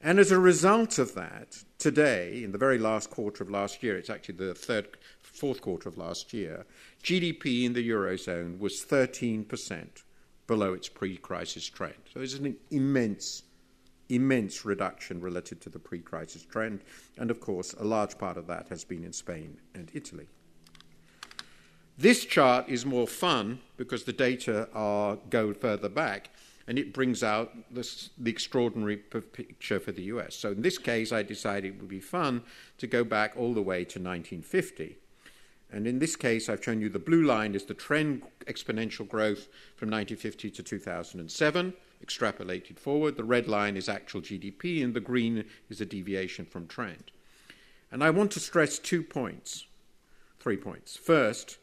And 0.00 0.20
as 0.20 0.30
a 0.30 0.38
result 0.38 0.98
of 0.98 1.14
that, 1.14 1.64
today, 1.78 2.44
in 2.44 2.52
the 2.52 2.58
very 2.58 2.78
last 2.78 3.10
quarter 3.10 3.42
of 3.42 3.50
last 3.50 3.82
year, 3.82 3.96
it's 3.96 4.10
actually 4.10 4.36
the 4.36 4.54
third, 4.54 4.96
fourth 5.20 5.60
quarter 5.60 5.88
of 5.88 5.98
last 5.98 6.32
year, 6.32 6.64
GDP 7.02 7.64
in 7.64 7.72
the 7.72 7.88
Eurozone 7.90 8.60
was 8.60 8.84
13% 8.84 10.04
below 10.46 10.72
its 10.72 10.88
pre 10.88 11.16
crisis 11.16 11.66
trend. 11.66 11.94
So 12.14 12.20
it's 12.20 12.34
an 12.34 12.56
immense 12.70 13.42
immense 14.08 14.64
reduction 14.64 15.20
relative 15.20 15.60
to 15.60 15.70
the 15.70 15.78
pre 15.78 16.00
crisis 16.00 16.44
trend. 16.44 16.80
And 17.18 17.30
of 17.30 17.40
course, 17.40 17.74
a 17.74 17.84
large 17.84 18.18
part 18.18 18.36
of 18.36 18.46
that 18.46 18.68
has 18.68 18.84
been 18.84 19.04
in 19.04 19.12
Spain 19.12 19.58
and 19.74 19.90
Italy. 19.94 20.28
This 21.96 22.24
chart 22.24 22.68
is 22.68 22.86
more 22.86 23.08
fun 23.08 23.58
because 23.76 24.04
the 24.04 24.12
data 24.12 24.68
are, 24.72 25.18
go 25.30 25.52
further 25.52 25.88
back 25.88 26.30
and 26.68 26.78
it 26.78 26.92
brings 26.92 27.22
out 27.22 27.52
this, 27.74 28.10
the 28.18 28.30
extraordinary 28.30 28.98
picture 28.98 29.80
for 29.80 29.90
the 29.90 30.02
US. 30.02 30.36
So 30.36 30.52
in 30.52 30.62
this 30.62 30.78
case, 30.78 31.12
I 31.12 31.22
decided 31.22 31.74
it 31.74 31.80
would 31.80 31.88
be 31.88 31.98
fun 31.98 32.42
to 32.76 32.86
go 32.86 33.02
back 33.02 33.32
all 33.36 33.52
the 33.52 33.62
way 33.62 33.78
to 33.78 33.98
1950. 33.98 34.98
And 35.72 35.86
in 35.86 35.98
this 35.98 36.14
case, 36.14 36.48
I've 36.48 36.62
shown 36.62 36.80
you 36.80 36.88
the 36.88 36.98
blue 36.98 37.24
line 37.24 37.54
is 37.54 37.64
the 37.64 37.74
trend 37.74 38.22
exponential 38.46 39.08
growth 39.08 39.48
from 39.76 39.90
1950 39.90 40.50
to 40.50 40.62
2007 40.62 41.74
extrapolated 42.04 42.78
forward. 42.78 43.16
The 43.16 43.24
red 43.24 43.48
line 43.48 43.76
is 43.76 43.88
actual 43.88 44.20
GDP, 44.20 44.82
and 44.82 44.94
the 44.94 45.00
green 45.00 45.44
is 45.68 45.80
a 45.80 45.86
deviation 45.86 46.44
from 46.44 46.66
trend. 46.66 47.10
And 47.90 48.04
I 48.04 48.10
want 48.10 48.30
to 48.32 48.40
stress 48.40 48.78
two 48.78 49.02
points, 49.02 49.66
three 50.38 50.56
points. 50.56 50.96
First, 50.96 51.58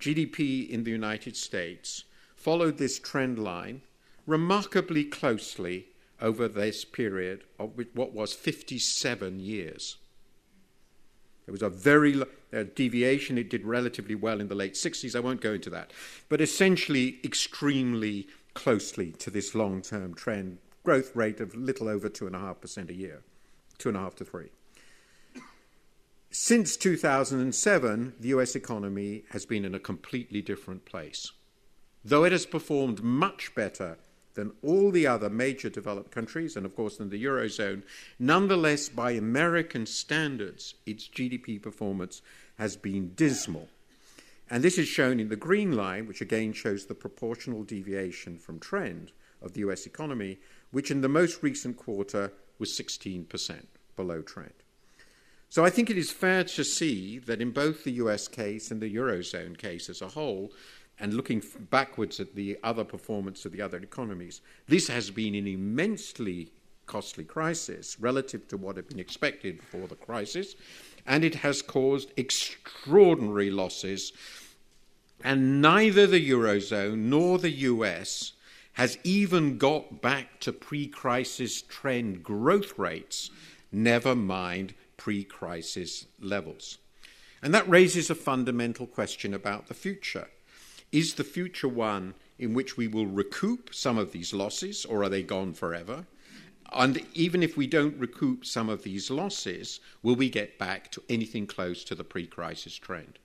GDP 0.00 0.68
in 0.68 0.84
the 0.84 0.90
United 0.90 1.36
States 1.36 2.04
followed 2.34 2.78
this 2.78 2.98
trend 2.98 3.38
line 3.38 3.82
remarkably 4.26 5.04
closely 5.04 5.86
over 6.20 6.48
this 6.48 6.84
period 6.84 7.44
of 7.58 7.72
what 7.94 8.12
was 8.12 8.32
57 8.32 9.40
years. 9.40 9.96
There 11.44 11.52
was 11.52 11.62
a 11.62 11.68
very 11.68 12.22
deviation. 12.74 13.38
It 13.38 13.50
did 13.50 13.64
relatively 13.64 14.14
well 14.14 14.40
in 14.40 14.48
the 14.48 14.54
late 14.54 14.74
60s. 14.74 15.14
I 15.14 15.20
won't 15.20 15.40
go 15.40 15.52
into 15.52 15.70
that. 15.70 15.92
But 16.28 16.40
essentially, 16.40 17.20
extremely 17.22 18.26
closely 18.56 19.12
to 19.12 19.30
this 19.30 19.54
long 19.54 19.82
term 19.82 20.14
trend 20.14 20.58
growth 20.82 21.14
rate 21.14 21.40
of 21.40 21.54
little 21.54 21.88
over 21.88 22.08
2.5% 22.08 22.90
a 22.90 22.94
year, 22.94 23.22
2.5 23.78 24.14
to 24.14 24.24
3. 24.24 24.48
Since 26.30 26.76
2007, 26.76 28.14
the 28.18 28.28
US 28.28 28.56
economy 28.56 29.24
has 29.30 29.46
been 29.46 29.64
in 29.64 29.74
a 29.74 29.80
completely 29.80 30.42
different 30.42 30.84
place. 30.84 31.32
Though 32.04 32.24
it 32.24 32.32
has 32.32 32.46
performed 32.46 33.02
much 33.02 33.54
better 33.54 33.98
than 34.34 34.52
all 34.62 34.90
the 34.90 35.06
other 35.06 35.30
major 35.30 35.68
developed 35.68 36.10
countries, 36.10 36.56
and 36.56 36.64
of 36.64 36.76
course 36.76 36.98
than 36.98 37.10
the 37.10 37.24
Eurozone, 37.24 37.82
nonetheless, 38.18 38.88
by 38.88 39.12
American 39.12 39.86
standards, 39.86 40.74
its 40.84 41.08
GDP 41.08 41.60
performance 41.60 42.22
has 42.58 42.76
been 42.76 43.12
dismal. 43.14 43.68
And 44.48 44.62
this 44.62 44.78
is 44.78 44.86
shown 44.86 45.18
in 45.18 45.28
the 45.28 45.36
green 45.36 45.72
line, 45.72 46.06
which 46.06 46.20
again 46.20 46.52
shows 46.52 46.86
the 46.86 46.94
proportional 46.94 47.64
deviation 47.64 48.38
from 48.38 48.58
trend 48.58 49.12
of 49.42 49.52
the 49.52 49.60
US 49.60 49.86
economy, 49.86 50.38
which 50.70 50.90
in 50.90 51.00
the 51.00 51.08
most 51.08 51.42
recent 51.42 51.76
quarter 51.76 52.32
was 52.58 52.70
16% 52.70 53.66
below 53.96 54.22
trend. 54.22 54.52
So 55.48 55.64
I 55.64 55.70
think 55.70 55.90
it 55.90 55.98
is 55.98 56.10
fair 56.10 56.44
to 56.44 56.64
see 56.64 57.18
that 57.20 57.40
in 57.40 57.50
both 57.50 57.84
the 57.84 57.92
US 57.92 58.28
case 58.28 58.70
and 58.70 58.80
the 58.80 58.94
Eurozone 58.94 59.56
case 59.56 59.88
as 59.88 60.02
a 60.02 60.08
whole, 60.08 60.52
and 60.98 61.14
looking 61.14 61.42
backwards 61.70 62.20
at 62.20 62.34
the 62.34 62.58
other 62.62 62.84
performance 62.84 63.44
of 63.44 63.52
the 63.52 63.60
other 63.60 63.78
economies, 63.78 64.40
this 64.66 64.88
has 64.88 65.10
been 65.10 65.34
an 65.34 65.46
immensely 65.46 66.52
costly 66.86 67.24
crisis 67.24 67.98
relative 68.00 68.48
to 68.48 68.56
what 68.56 68.76
had 68.76 68.88
been 68.88 68.98
expected 68.98 69.58
before 69.58 69.88
the 69.88 69.94
crisis, 69.94 70.54
and 71.06 71.24
it 71.24 71.36
has 71.36 71.62
caused 71.62 72.12
extraordinary 72.16 73.50
losses. 73.50 74.12
And 75.22 75.62
neither 75.62 76.06
the 76.06 76.30
Eurozone 76.30 76.98
nor 77.04 77.38
the 77.38 77.50
US 77.50 78.32
has 78.74 78.98
even 79.04 79.56
got 79.56 80.02
back 80.02 80.38
to 80.40 80.52
pre 80.52 80.86
crisis 80.86 81.62
trend 81.62 82.22
growth 82.22 82.78
rates, 82.78 83.30
never 83.72 84.14
mind 84.14 84.74
pre 84.96 85.24
crisis 85.24 86.06
levels. 86.20 86.78
And 87.42 87.54
that 87.54 87.68
raises 87.68 88.10
a 88.10 88.14
fundamental 88.14 88.86
question 88.86 89.32
about 89.32 89.68
the 89.68 89.74
future. 89.74 90.28
Is 90.92 91.14
the 91.14 91.24
future 91.24 91.68
one 91.68 92.14
in 92.38 92.54
which 92.54 92.76
we 92.76 92.86
will 92.86 93.06
recoup 93.06 93.74
some 93.74 93.98
of 93.98 94.12
these 94.12 94.34
losses, 94.34 94.84
or 94.84 95.02
are 95.02 95.08
they 95.08 95.22
gone 95.22 95.52
forever? 95.52 96.06
And 96.72 97.04
even 97.14 97.42
if 97.42 97.56
we 97.56 97.66
don't 97.66 97.98
recoup 97.98 98.44
some 98.44 98.68
of 98.68 98.82
these 98.82 99.10
losses, 99.10 99.80
will 100.02 100.16
we 100.16 100.28
get 100.28 100.58
back 100.58 100.90
to 100.92 101.02
anything 101.08 101.46
close 101.46 101.84
to 101.84 101.94
the 101.94 102.04
pre 102.04 102.26
crisis 102.26 102.76
trend? 102.76 103.18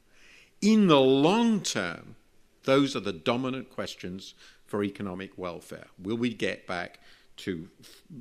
In 0.62 0.88
the 0.88 1.00
long 1.00 1.62
term, 1.62 2.16
those 2.64 2.96
are 2.96 3.02
the 3.02 3.14
dominant 3.14 3.70
questions 3.70 4.36
for 4.66 4.84
economic 4.84 5.38
welfare. 5.38 5.88
Will 6.02 6.18
we 6.18 6.34
get 6.34 6.68
back 6.68 7.00
to 7.38 7.68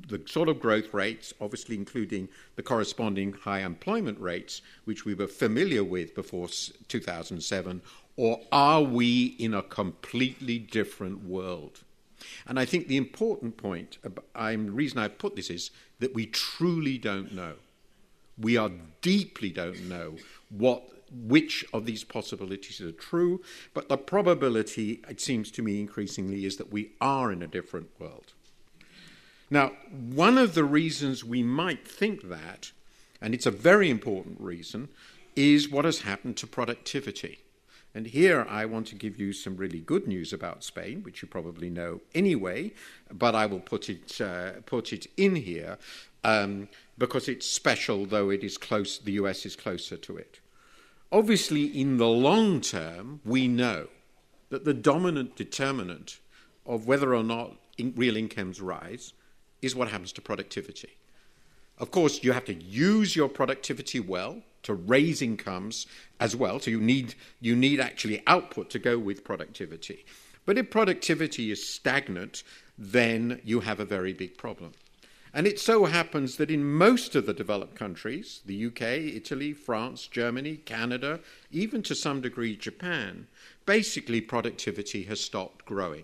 the 0.07 0.21
sort 0.25 0.49
of 0.49 0.59
growth 0.59 0.93
rates, 0.93 1.33
obviously 1.39 1.75
including 1.75 2.27
the 2.55 2.63
corresponding 2.63 3.33
high 3.33 3.59
employment 3.59 4.19
rates, 4.19 4.61
which 4.85 5.05
we 5.05 5.13
were 5.13 5.27
familiar 5.27 5.83
with 5.83 6.15
before 6.15 6.47
2007, 6.87 7.81
or 8.17 8.41
are 8.51 8.81
we 8.81 9.35
in 9.37 9.53
a 9.53 9.61
completely 9.61 10.57
different 10.57 11.23
world? 11.23 11.81
And 12.47 12.59
I 12.59 12.65
think 12.65 12.87
the 12.87 12.97
important 12.97 13.57
point, 13.57 13.97
the 14.03 14.57
reason 14.57 14.99
I 14.99 15.07
put 15.07 15.35
this 15.35 15.49
is 15.49 15.71
that 15.99 16.13
we 16.13 16.25
truly 16.25 16.97
don't 16.97 17.33
know. 17.33 17.55
We 18.37 18.57
are 18.57 18.71
deeply 19.01 19.49
don't 19.49 19.87
know 19.87 20.15
what 20.49 20.83
which 21.11 21.65
of 21.73 21.85
these 21.85 22.03
possibilities 22.03 22.79
are 22.79 22.91
true, 22.91 23.41
but 23.73 23.89
the 23.89 23.97
probability, 23.97 25.01
it 25.09 25.19
seems 25.19 25.51
to 25.51 25.61
me 25.61 25.79
increasingly, 25.79 26.45
is 26.45 26.57
that 26.57 26.71
we 26.71 26.91
are 27.01 27.31
in 27.31 27.43
a 27.43 27.47
different 27.47 27.89
world. 27.99 28.33
Now, 29.49 29.73
one 29.91 30.37
of 30.37 30.53
the 30.53 30.63
reasons 30.63 31.25
we 31.25 31.43
might 31.43 31.85
think 31.85 32.29
that, 32.29 32.71
and 33.19 33.33
it's 33.33 33.45
a 33.45 33.51
very 33.51 33.89
important 33.89 34.39
reason, 34.39 34.87
is 35.35 35.69
what 35.69 35.83
has 35.83 36.01
happened 36.01 36.37
to 36.37 36.47
productivity. 36.47 37.39
And 37.93 38.07
here 38.07 38.45
I 38.49 38.65
want 38.65 38.87
to 38.87 38.95
give 38.95 39.19
you 39.19 39.33
some 39.33 39.57
really 39.57 39.81
good 39.81 40.07
news 40.07 40.31
about 40.31 40.63
Spain, 40.63 41.03
which 41.03 41.21
you 41.21 41.27
probably 41.27 41.69
know 41.69 42.01
anyway, 42.15 42.71
but 43.11 43.35
I 43.35 43.45
will 43.45 43.59
put 43.59 43.89
it, 43.89 44.21
uh, 44.21 44.61
put 44.65 44.93
it 44.93 45.07
in 45.17 45.35
here 45.35 45.77
um, 46.23 46.69
because 46.97 47.27
it's 47.27 47.45
special, 47.45 48.05
though 48.05 48.29
it 48.29 48.43
is 48.43 48.57
close, 48.57 48.97
the 48.97 49.13
US 49.13 49.45
is 49.45 49.55
closer 49.55 49.97
to 49.97 50.17
it. 50.17 50.39
Obviously, 51.11 51.65
in 51.65 51.97
the 51.97 52.07
long 52.07 52.61
term, 52.61 53.19
we 53.25 53.47
know 53.47 53.87
that 54.49 54.63
the 54.63 54.73
dominant 54.73 55.35
determinant 55.35 56.19
of 56.65 56.87
whether 56.87 57.13
or 57.13 57.23
not 57.23 57.57
in 57.77 57.93
real 57.97 58.15
incomes 58.15 58.61
rise 58.61 59.13
is 59.61 59.75
what 59.75 59.89
happens 59.89 60.13
to 60.13 60.21
productivity. 60.21 60.97
Of 61.77 61.91
course, 61.91 62.23
you 62.23 62.31
have 62.31 62.45
to 62.45 62.53
use 62.53 63.15
your 63.15 63.27
productivity 63.27 63.99
well 63.99 64.43
to 64.63 64.73
raise 64.73 65.21
incomes 65.21 65.87
as 66.19 66.35
well. 66.35 66.59
So 66.59 66.71
you 66.71 66.81
need 66.81 67.15
you 67.39 67.55
need 67.55 67.79
actually 67.79 68.23
output 68.27 68.69
to 68.71 68.79
go 68.79 68.97
with 68.97 69.23
productivity. 69.23 70.05
But 70.45 70.57
if 70.57 70.69
productivity 70.69 71.51
is 71.51 71.67
stagnant, 71.67 72.43
then 72.77 73.41
you 73.43 73.59
have 73.61 73.79
a 73.79 73.85
very 73.85 74.13
big 74.13 74.37
problem. 74.37 74.73
And 75.33 75.47
it 75.47 75.59
so 75.59 75.85
happens 75.85 76.35
that 76.37 76.51
in 76.51 76.63
most 76.63 77.15
of 77.15 77.25
the 77.25 77.33
developed 77.33 77.75
countries, 77.75 78.41
the 78.45 78.65
UK, 78.65 78.81
Italy, 78.81 79.53
France, 79.53 80.07
Germany, 80.07 80.57
Canada, 80.57 81.21
even 81.51 81.81
to 81.83 81.95
some 81.95 82.19
degree 82.19 82.57
Japan, 82.57 83.27
basically 83.65 84.19
productivity 84.19 85.03
has 85.03 85.21
stopped 85.21 85.63
growing. 85.65 86.03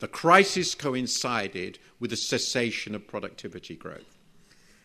The 0.00 0.08
crisis 0.08 0.74
coincided 0.74 1.78
with 1.98 2.10
the 2.10 2.16
cessation 2.16 2.94
of 2.94 3.08
productivity 3.08 3.76
growth. 3.76 4.18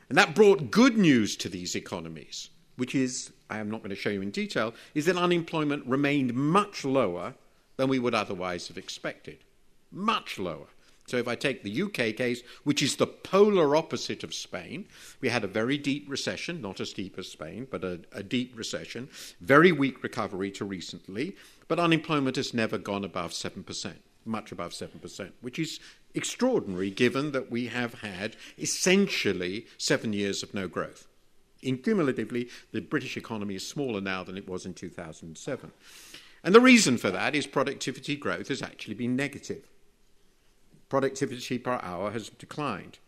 And 0.07 0.17
that 0.17 0.35
brought 0.35 0.71
good 0.71 0.97
news 0.97 1.35
to 1.37 1.49
these 1.49 1.75
economies, 1.75 2.49
which 2.75 2.95
is, 2.95 3.31
I 3.49 3.59
am 3.59 3.69
not 3.69 3.79
going 3.79 3.89
to 3.89 3.95
show 3.95 4.09
you 4.09 4.21
in 4.21 4.31
detail, 4.31 4.73
is 4.93 5.05
that 5.05 5.17
unemployment 5.17 5.85
remained 5.85 6.33
much 6.33 6.85
lower 6.85 7.35
than 7.77 7.89
we 7.89 7.99
would 7.99 8.15
otherwise 8.15 8.67
have 8.67 8.77
expected. 8.77 9.39
Much 9.91 10.39
lower. 10.39 10.67
So 11.05 11.17
if 11.17 11.27
I 11.27 11.35
take 11.35 11.63
the 11.63 11.81
UK 11.81 12.15
case, 12.15 12.41
which 12.63 12.81
is 12.81 12.95
the 12.95 13.07
polar 13.07 13.75
opposite 13.75 14.23
of 14.23 14.33
Spain, 14.33 14.85
we 15.19 15.29
had 15.29 15.43
a 15.43 15.47
very 15.47 15.77
deep 15.77 16.09
recession, 16.09 16.61
not 16.61 16.79
as 16.79 16.93
deep 16.93 17.19
as 17.19 17.27
Spain, 17.27 17.67
but 17.69 17.83
a, 17.83 17.99
a, 18.13 18.23
deep 18.23 18.57
recession, 18.57 19.09
very 19.41 19.71
weak 19.73 20.01
recovery 20.01 20.49
to 20.51 20.63
recently, 20.63 21.35
but 21.67 21.79
unemployment 21.79 22.37
has 22.37 22.53
never 22.53 22.77
gone 22.77 23.03
above 23.03 23.31
7% 23.31 23.93
much 24.25 24.51
above 24.51 24.71
7%, 24.71 25.31
which 25.41 25.59
is 25.59 25.79
extraordinary 26.13 26.89
given 26.89 27.31
that 27.31 27.51
we 27.51 27.67
have 27.67 27.95
had 27.95 28.35
essentially 28.57 29.65
seven 29.77 30.13
years 30.13 30.43
of 30.43 30.53
no 30.53 30.67
growth. 30.67 31.07
In 31.63 31.77
cumulatively, 31.77 32.49
the 32.71 32.81
British 32.81 33.17
economy 33.17 33.55
is 33.55 33.67
smaller 33.67 34.01
now 34.01 34.23
than 34.23 34.37
it 34.37 34.47
was 34.47 34.65
in 34.65 34.73
2007. 34.73 35.71
And 36.43 36.53
the 36.53 36.59
reason 36.59 36.97
for 36.97 37.09
that 37.11 37.35
is 37.35 37.47
productivity 37.47 38.15
growth 38.15 38.49
has 38.49 38.61
actually 38.61 38.95
been 38.95 39.15
negative. 39.15 39.63
Productivity 40.89 41.57
per 41.57 41.79
hour 41.81 42.11
has 42.11 42.29
declined. 42.29 42.99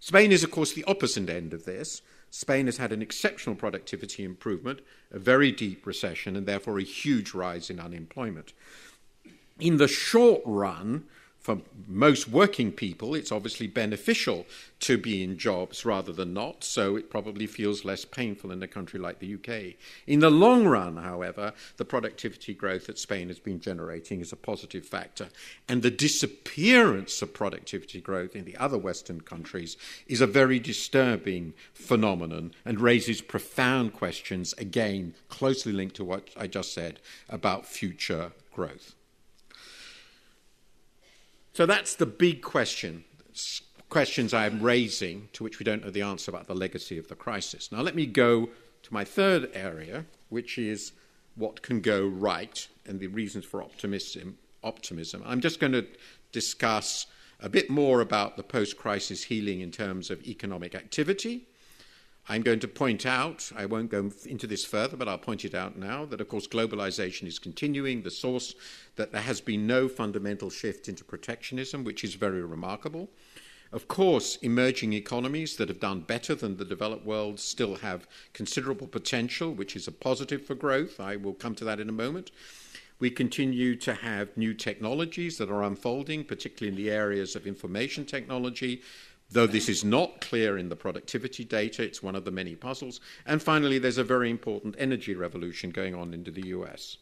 Spain 0.00 0.30
is, 0.30 0.44
of 0.44 0.50
course, 0.50 0.72
the 0.72 0.84
opposite 0.84 1.28
end 1.28 1.52
of 1.52 1.64
this. 1.64 2.02
Spain 2.30 2.66
has 2.66 2.76
had 2.76 2.92
an 2.92 3.02
exceptional 3.02 3.56
productivity 3.56 4.22
improvement, 4.22 4.80
a 5.10 5.18
very 5.18 5.50
deep 5.50 5.86
recession, 5.86 6.36
and 6.36 6.46
therefore 6.46 6.78
a 6.78 6.84
huge 6.84 7.34
rise 7.34 7.68
in 7.68 7.80
unemployment 7.80 8.52
in 9.58 9.76
the 9.76 9.88
short 9.88 10.42
run, 10.44 11.04
for 11.48 11.62
most 11.86 12.28
working 12.28 12.70
people, 12.70 13.14
it's 13.14 13.32
obviously 13.32 13.66
beneficial 13.66 14.44
to 14.80 14.98
be 14.98 15.22
in 15.22 15.38
jobs 15.38 15.86
rather 15.86 16.12
than 16.12 16.34
not, 16.34 16.62
so 16.62 16.94
it 16.94 17.08
probably 17.08 17.46
feels 17.46 17.86
less 17.86 18.04
painful 18.04 18.50
in 18.50 18.62
a 18.62 18.68
country 18.68 19.00
like 19.00 19.18
the 19.18 19.32
UK. 19.32 19.76
In 20.06 20.20
the 20.20 20.28
long 20.28 20.66
run, 20.66 20.98
however, 20.98 21.54
the 21.78 21.86
productivity 21.86 22.52
growth 22.52 22.86
that 22.86 22.98
Spain 22.98 23.28
has 23.28 23.38
been 23.38 23.60
generating 23.60 24.20
is 24.20 24.30
a 24.30 24.36
positive 24.36 24.84
factor, 24.84 25.28
and 25.66 25.80
the 25.80 25.90
disappearance 25.90 27.22
of 27.22 27.32
productivity 27.32 28.02
growth 28.02 28.36
in 28.36 28.44
the 28.44 28.58
other 28.58 28.76
Western 28.76 29.22
countries 29.22 29.78
is 30.06 30.20
a 30.20 30.26
very 30.26 30.58
disturbing 30.58 31.54
phenomenon 31.72 32.52
and 32.66 32.78
raises 32.78 33.22
profound 33.22 33.94
questions, 33.94 34.52
again, 34.58 35.14
closely 35.30 35.72
linked 35.72 35.96
to 35.96 36.04
what 36.04 36.28
I 36.36 36.46
just 36.46 36.74
said 36.74 37.00
about 37.30 37.64
future 37.64 38.32
growth. 38.52 38.96
So 41.58 41.66
that's 41.66 41.96
the 41.96 42.06
big 42.06 42.40
question. 42.40 43.02
Questions 43.88 44.32
I'm 44.32 44.62
raising 44.62 45.28
to 45.32 45.42
which 45.42 45.58
we 45.58 45.64
don't 45.64 45.82
know 45.82 45.90
the 45.90 46.02
answer 46.02 46.30
about 46.30 46.46
the 46.46 46.54
legacy 46.54 46.98
of 46.98 47.08
the 47.08 47.16
crisis. 47.16 47.72
Now, 47.72 47.80
let 47.80 47.96
me 47.96 48.06
go 48.06 48.50
to 48.84 48.94
my 48.94 49.02
third 49.02 49.50
area, 49.54 50.04
which 50.28 50.56
is 50.56 50.92
what 51.34 51.62
can 51.62 51.80
go 51.80 52.06
right 52.06 52.68
and 52.86 53.00
the 53.00 53.08
reasons 53.08 53.44
for 53.44 53.60
optimism. 53.60 54.38
optimism. 54.62 55.24
I'm 55.26 55.40
just 55.40 55.58
going 55.58 55.72
to 55.72 55.84
discuss 56.30 57.06
a 57.40 57.48
bit 57.48 57.68
more 57.68 58.02
about 58.02 58.36
the 58.36 58.44
post 58.44 58.76
crisis 58.76 59.24
healing 59.24 59.60
in 59.60 59.72
terms 59.72 60.12
of 60.12 60.24
economic 60.28 60.76
activity. 60.76 61.48
I'm 62.30 62.42
going 62.42 62.60
to 62.60 62.68
point 62.68 63.06
out, 63.06 63.50
I 63.56 63.64
won't 63.64 63.90
go 63.90 64.10
into 64.26 64.46
this 64.46 64.64
further, 64.64 64.98
but 64.98 65.08
I'll 65.08 65.16
point 65.16 65.46
it 65.46 65.54
out 65.54 65.78
now, 65.78 66.04
that 66.04 66.20
of 66.20 66.28
course 66.28 66.46
globalization 66.46 67.26
is 67.26 67.38
continuing, 67.38 68.02
the 68.02 68.10
source 68.10 68.54
that 68.96 69.12
there 69.12 69.22
has 69.22 69.40
been 69.40 69.66
no 69.66 69.88
fundamental 69.88 70.50
shift 70.50 70.88
into 70.88 71.04
protectionism, 71.04 71.84
which 71.84 72.04
is 72.04 72.14
very 72.14 72.42
remarkable. 72.42 73.08
Of 73.72 73.88
course, 73.88 74.36
emerging 74.36 74.92
economies 74.92 75.56
that 75.56 75.68
have 75.68 75.80
done 75.80 76.00
better 76.00 76.34
than 76.34 76.56
the 76.56 76.64
developed 76.66 77.06
world 77.06 77.40
still 77.40 77.76
have 77.76 78.06
considerable 78.34 78.86
potential, 78.86 79.52
which 79.52 79.74
is 79.74 79.88
a 79.88 79.92
positive 79.92 80.44
for 80.44 80.54
growth. 80.54 81.00
I 81.00 81.16
will 81.16 81.34
come 81.34 81.54
to 81.56 81.64
that 81.64 81.80
in 81.80 81.88
a 81.88 81.92
moment. 81.92 82.30
We 83.00 83.10
continue 83.10 83.76
to 83.76 83.94
have 83.94 84.36
new 84.36 84.54
technologies 84.54 85.38
that 85.38 85.50
are 85.50 85.62
unfolding, 85.62 86.24
particularly 86.24 86.76
in 86.76 86.82
the 86.82 86.90
areas 86.90 87.36
of 87.36 87.46
information 87.46 88.04
technology, 88.04 88.82
though 89.30 89.46
this 89.46 89.68
is 89.68 89.84
not 89.84 90.20
clear 90.20 90.56
in 90.56 90.68
the 90.68 90.76
productivity 90.76 91.44
data. 91.44 91.82
It's 91.82 92.02
one 92.02 92.16
of 92.16 92.24
the 92.24 92.30
many 92.30 92.54
puzzles. 92.54 93.00
And 93.26 93.42
finally, 93.42 93.78
there's 93.78 93.98
a 93.98 94.04
very 94.04 94.30
important 94.30 94.74
energy 94.78 95.14
revolution 95.14 95.70
going 95.70 95.94
on 95.94 96.14
into 96.14 96.30
the 96.30 96.48
US. 96.48 96.96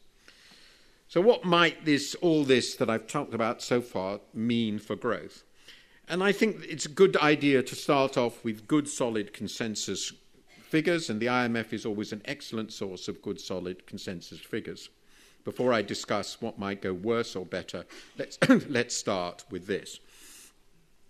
So, 1.09 1.21
what 1.21 1.45
might 1.45 1.85
this, 1.85 2.17
all 2.17 2.45
this 2.45 2.75
that 2.77 2.91
I've 2.91 3.07
talked 3.07 3.33
about 3.33 3.63
so 3.63 3.81
far 3.81 4.21
mean 4.35 4.79
for 4.79 4.97
growth? 4.97 5.45
And 6.09 6.23
I 6.23 6.33
think 6.33 6.65
it's 6.69 6.87
a 6.87 6.91
good 6.91 7.17
idea 7.17 7.63
to 7.63 7.75
start 7.75 8.17
off 8.17 8.45
with 8.45 8.67
good, 8.67 8.89
solid 8.89 9.33
consensus 9.33 10.13
figures, 10.69 11.11
and 11.11 11.21
the 11.21 11.27
IMF 11.27 11.73
is 11.73 11.87
always 11.87 12.13
an 12.13 12.23
excellent 12.25 12.73
source 12.73 13.09
of 13.09 13.23
good, 13.23 13.41
solid 13.41 13.87
consensus 13.87 14.41
figures. 14.41 14.89
Before 15.45 15.73
I 15.73 15.83
discuss 15.83 16.41
what 16.41 16.59
might 16.59 16.83
go 16.83 16.93
worse 16.93 17.37
or 17.37 17.47
better, 17.47 17.87
let's, 18.19 18.39
let's 18.69 18.97
start 18.97 19.45
with 19.49 19.67
this. 19.69 20.01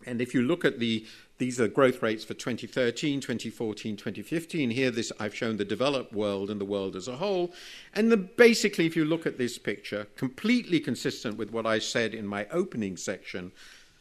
And 0.07 0.21
if 0.21 0.33
you 0.33 0.43
look 0.43 0.65
at 0.65 0.79
the 0.79 1.05
these 1.39 1.61
are 1.61 1.69
growth 1.69 2.03
rates 2.03 2.25
for 2.25 2.33
2013, 2.33 3.21
2014, 3.21 3.97
2015. 3.97 4.71
Here, 4.71 4.91
this 4.91 5.13
I've 5.21 5.35
shown 5.35 5.59
the 5.59 5.67
developed 5.67 6.13
world 6.15 6.49
and 6.49 6.59
the 6.59 6.65
world 6.65 6.97
as 6.97 7.09
a 7.09 7.17
whole. 7.17 7.53
And 7.93 8.11
the, 8.11 8.17
basically, 8.17 8.87
if 8.87 8.97
you 8.97 9.05
look 9.05 9.27
at 9.27 9.37
this 9.37 9.59
picture, 9.59 10.07
completely 10.17 10.81
consistent 10.81 11.37
with 11.37 11.51
what 11.51 11.67
I 11.67 11.79
said 11.79 12.15
in 12.15 12.27
my 12.27 12.47
opening 12.51 12.97
section, 12.97 13.53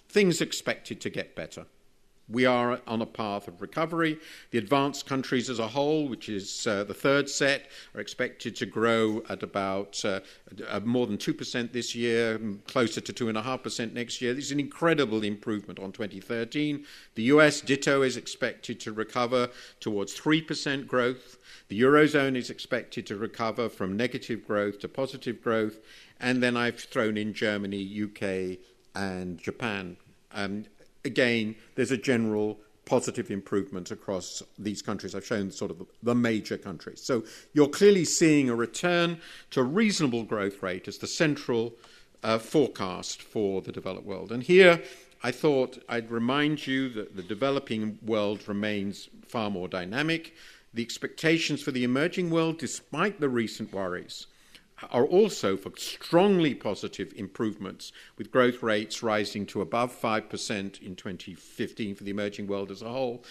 things 0.07 0.39
expected 0.39 1.01
to 1.01 1.09
get 1.09 1.35
better. 1.35 1.65
We 2.27 2.45
are 2.45 2.81
on 2.87 3.03
a 3.03 3.05
path 3.05 3.47
of 3.47 3.61
recovery. 3.61 4.19
The 4.49 4.57
advanced 4.57 5.05
countries 5.05 5.47
as 5.47 5.59
a 5.59 5.67
whole, 5.67 6.07
which 6.07 6.27
is 6.27 6.65
uh, 6.65 6.83
the 6.83 6.93
third 6.93 7.29
set, 7.29 7.69
are 7.93 8.01
expected 8.01 8.55
to 8.55 8.65
grow 8.65 9.21
at 9.29 9.43
about 9.43 10.03
uh, 10.03 10.21
uh, 10.67 10.79
more 10.79 11.05
than 11.05 11.17
2% 11.17 11.71
this 11.71 11.93
year, 11.93 12.39
closer 12.65 12.99
to 12.99 13.13
2.5% 13.13 13.93
next 13.93 14.21
year. 14.21 14.33
This 14.33 14.45
is 14.45 14.51
an 14.51 14.59
incredible 14.59 15.23
improvement 15.23 15.77
on 15.77 15.91
2013. 15.91 16.83
The 17.13 17.23
US, 17.23 17.61
ditto, 17.61 18.01
is 18.01 18.17
expected 18.17 18.79
to 18.81 18.91
recover 18.91 19.49
towards 19.79 20.19
3% 20.19 20.87
growth. 20.87 21.37
The 21.67 21.79
Eurozone 21.79 22.35
is 22.35 22.49
expected 22.49 23.05
to 23.05 23.17
recover 23.17 23.69
from 23.69 23.95
negative 23.95 24.47
growth 24.47 24.79
to 24.79 24.87
positive 24.87 25.43
growth. 25.43 25.79
And 26.19 26.41
then 26.41 26.57
I've 26.57 26.79
thrown 26.79 27.17
in 27.17 27.33
Germany, 27.33 28.03
UK, 28.03 28.57
and 28.95 29.37
Japan. 29.37 29.97
Um, 30.31 30.65
again, 31.05 31.55
there's 31.75 31.91
a 31.91 31.97
general 31.97 32.59
positive 32.85 33.31
improvement 33.31 33.91
across 33.91 34.43
these 34.59 34.81
countries. 34.81 35.15
I've 35.15 35.25
shown 35.25 35.51
sort 35.51 35.71
of 35.71 35.85
the 36.03 36.15
major 36.15 36.57
countries. 36.57 37.01
So 37.01 37.23
you're 37.53 37.67
clearly 37.67 38.05
seeing 38.05 38.49
a 38.49 38.55
return 38.55 39.19
to 39.51 39.63
reasonable 39.63 40.23
growth 40.23 40.61
rate 40.61 40.87
as 40.87 40.99
the 40.99 41.07
central 41.07 41.73
uh, 42.23 42.37
forecast 42.37 43.21
for 43.21 43.61
the 43.61 43.71
developed 43.71 44.05
world. 44.05 44.31
And 44.31 44.43
here, 44.43 44.81
I 45.23 45.31
thought 45.31 45.83
I'd 45.89 46.11
remind 46.11 46.67
you 46.67 46.89
that 46.89 47.15
the 47.15 47.23
developing 47.23 47.97
world 48.05 48.47
remains 48.47 49.09
far 49.27 49.49
more 49.49 49.67
dynamic. 49.67 50.35
The 50.73 50.83
expectations 50.83 51.61
for 51.61 51.71
the 51.71 51.83
emerging 51.83 52.29
world, 52.29 52.59
despite 52.59 53.19
the 53.19 53.29
recent 53.29 53.73
worries, 53.73 54.27
are 54.91 55.05
also 55.05 55.55
for 55.55 55.71
strongly 55.77 56.53
positive 56.53 57.13
improvements, 57.15 57.91
with 58.17 58.31
growth 58.31 58.61
rates 58.61 59.01
rising 59.01 59.45
to 59.47 59.61
above 59.61 59.99
5% 59.99 60.81
in 60.81 60.95
2015 60.95 61.95
for 61.95 62.03
the 62.03 62.11
emerging 62.11 62.47
world 62.47 62.71
as 62.71 62.81
a 62.81 62.89
whole. 62.89 63.23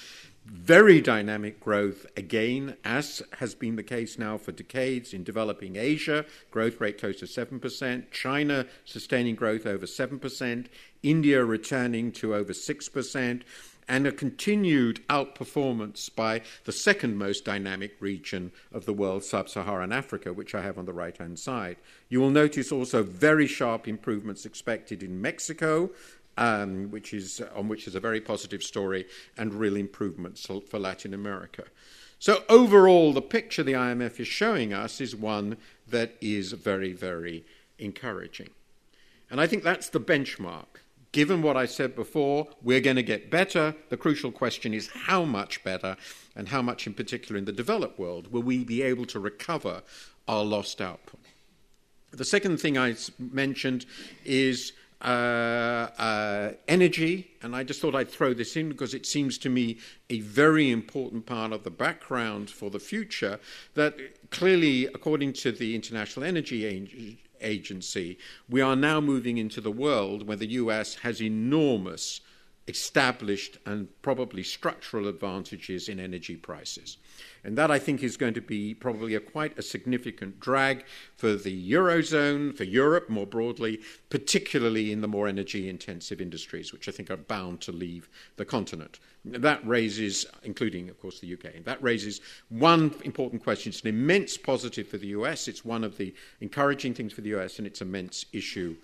Very 0.47 1.01
dynamic 1.01 1.59
growth, 1.59 2.05
again, 2.19 2.77
as 2.85 3.23
has 3.39 3.55
been 3.55 3.77
the 3.77 3.83
case 3.83 4.19
now 4.19 4.37
for 4.37 4.53
decades 4.53 5.15
in 5.15 5.25
developing 5.25 5.77
Asia, 5.77 6.27
growth 6.51 6.81
rate 6.83 6.99
close 6.99 7.21
to 7.21 7.25
7%, 7.25 8.11
China 8.11 8.67
sustaining 8.85 9.37
growth 9.37 9.65
over 9.65 9.87
7%, 9.87 10.67
India 11.03 11.43
returning 11.43 12.13
to 12.13 12.35
over 12.35 12.53
6% 12.53 13.43
and 13.89 14.07
a 14.07 14.13
continued 14.13 15.07
outperformance 15.09 16.15
by 16.15 16.41
the 16.65 16.73
second 16.73 17.17
most 17.17 17.45
dynamic 17.45 17.97
region 18.01 18.53
of 18.73 18.87
the 18.87 18.93
world, 18.93 19.25
sub 19.25 19.49
Saharan 19.49 19.93
Africa, 19.93 20.33
which 20.33 20.55
I 20.55 20.63
have 20.63 20.79
on 20.79 20.87
the 20.87 20.93
right 20.93 21.17
hand 21.17 21.39
side. 21.39 21.77
You 22.09 22.21
will 22.21 22.31
notice 22.31 22.73
also 22.73 23.03
very 23.03 23.47
sharp 23.47 23.87
improvements 23.87 24.47
expected 24.47 25.03
in 25.03 25.21
Mexico. 25.21 25.91
Um, 26.37 26.91
which 26.91 27.15
is 27.15 27.41
on 27.55 27.69
which 27.69 27.87
is 27.87 27.95
a 27.95 28.01
very 28.01 28.21
positive 28.21 28.61
story, 28.61 29.07
and 29.39 29.55
real 29.55 29.77
improvements 29.77 30.45
for 30.45 30.81
Latin 30.81 31.15
America. 31.15 31.63
So 32.19 32.43
overall, 32.49 33.13
the 33.13 33.23
picture 33.23 33.63
the 33.63 33.75
IMF 33.75 34.19
is 34.19 34.27
showing 34.27 34.73
us 34.73 35.01
is 35.01 35.15
one 35.15 35.59
that 35.87 36.17
is 36.21 36.51
very, 36.51 36.93
very 36.93 37.45
encouraging, 37.79 38.51
and 39.31 39.41
I 39.41 39.47
think 39.47 39.63
that's 39.63 39.91
the 39.91 40.01
benchmark 40.01 40.81
given 41.15 41.43
what 41.43 41.57
I 41.57 41.65
said 41.65 41.95
before, 41.95 42.49
we're 42.61 42.81
going 42.81 42.97
to 42.97 43.03
get 43.03 43.31
better. 43.31 43.77
The 43.89 43.97
crucial 43.97 44.33
question 44.33 44.75
is 44.75 44.89
how 44.89 45.25
much 45.25 45.63
better, 45.63 45.97
and 46.35 46.49
how 46.49 46.61
much 46.61 46.89
in 46.89 46.93
particular 46.93 47.39
in 47.39 47.45
the 47.45 47.53
developed 47.53 48.01
world 48.01 48.33
will 48.33 48.43
we 48.43 48.65
be 48.65 48.83
able 48.83 49.07
to 49.07 49.21
recover 49.21 49.83
our 50.27 50.45
lost 50.45 50.81
output. 50.81 51.21
The 52.11 52.25
second 52.25 52.59
thing 52.59 52.77
I 52.77 52.97
mentioned 53.19 53.87
is 54.25 54.73
uh, 55.01 55.05
uh, 55.99 56.53
energy, 56.67 57.31
and 57.43 57.55
I 57.55 57.63
just 57.63 57.81
thought 57.81 57.95
I'd 57.95 58.11
throw 58.11 58.35
this 58.35 58.57
in 58.57 58.69
because 58.69 58.93
it 58.93 59.07
seems 59.07 59.39
to 59.39 59.49
me 59.49 59.79
a 60.11 60.19
very 60.19 60.69
important 60.69 61.27
part 61.27 61.53
of 61.53 61.63
the 61.63 61.71
background 61.71 62.51
for 62.51 62.71
the 62.71 62.81
future. 62.81 63.39
That 63.75 63.95
clearly, 64.31 64.87
according 64.87 65.35
to 65.35 65.53
the 65.53 65.77
International 65.77 66.25
Energy 66.25 66.67
agency, 67.41 68.19
we 68.49 68.61
are 68.61 68.77
now 68.77 69.01
moving 69.01 69.39
into 69.39 69.61
the 69.61 69.71
world 69.71 70.27
where 70.27 70.37
the 70.37 70.53
US 70.53 70.97
has 70.97 71.21
enormous 71.23 72.21
established 72.67 73.59
and 73.67 73.89
probably 74.01 74.43
structural 74.43 75.07
advantages 75.07 75.89
in 75.89 76.01
energy 76.01 76.37
prices. 76.37 76.97
And 77.43 77.59
that, 77.59 77.71
I 77.71 77.79
think, 77.79 78.03
is 78.03 78.17
going 78.17 78.35
to 78.35 78.41
be 78.41 78.73
probably 78.73 79.15
a 79.15 79.21
quite 79.21 79.59
a 79.59 79.63
significant 79.63 80.41
drag 80.41 80.85
for 81.17 81.35
the 81.35 81.73
Eurozone, 81.73 82.57
for 82.57 82.65
Europe 82.65 83.11
more 83.11 83.27
broadly, 83.27 83.81
particularly 84.09 84.93
in 84.93 85.03
the 85.03 85.09
more 85.09 85.29
energy 85.29 85.69
intensive 85.69 86.21
industries, 86.21 86.73
which 86.73 86.89
I 86.89 86.93
think 86.93 87.11
are 87.11 87.19
bound 87.19 87.61
to 87.63 87.73
leave 87.73 88.09
the 88.37 88.47
continent. 88.47 88.99
That 89.27 89.67
raises, 89.67 90.27
including, 90.43 90.91
of 90.91 91.01
course, 91.01 91.21
the 91.21 91.33
UK, 91.33 91.65
that 91.65 91.83
raises 91.83 92.21
one 92.51 92.95
important 93.05 93.43
question. 93.43 93.71
It's 93.71 93.81
an 93.81 93.89
immense 93.89 94.37
positive 94.37 94.87
for 94.87 94.99
the 94.99 95.09
US, 95.09 95.49
it's 95.49 95.65
one 95.65 95.83
of 95.83 95.97
the 95.97 96.15
encouraging 96.41 96.95
things 96.95 97.13
for 97.13 97.23
the 97.23 97.35
US, 97.37 97.59
and 97.59 97.67
it's 97.67 97.81
an 97.81 97.89
immense 97.89 98.27
issue 98.33 98.77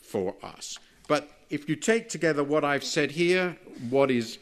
for 0.00 0.34
us. 0.42 0.78
But 1.06 1.30
if 1.50 1.68
you 1.68 1.76
take 1.76 2.08
together 2.08 2.42
what 2.42 2.64
I've 2.64 2.84
said 2.84 3.12
here, 3.12 3.56
what 3.88 4.10
is 4.10 4.38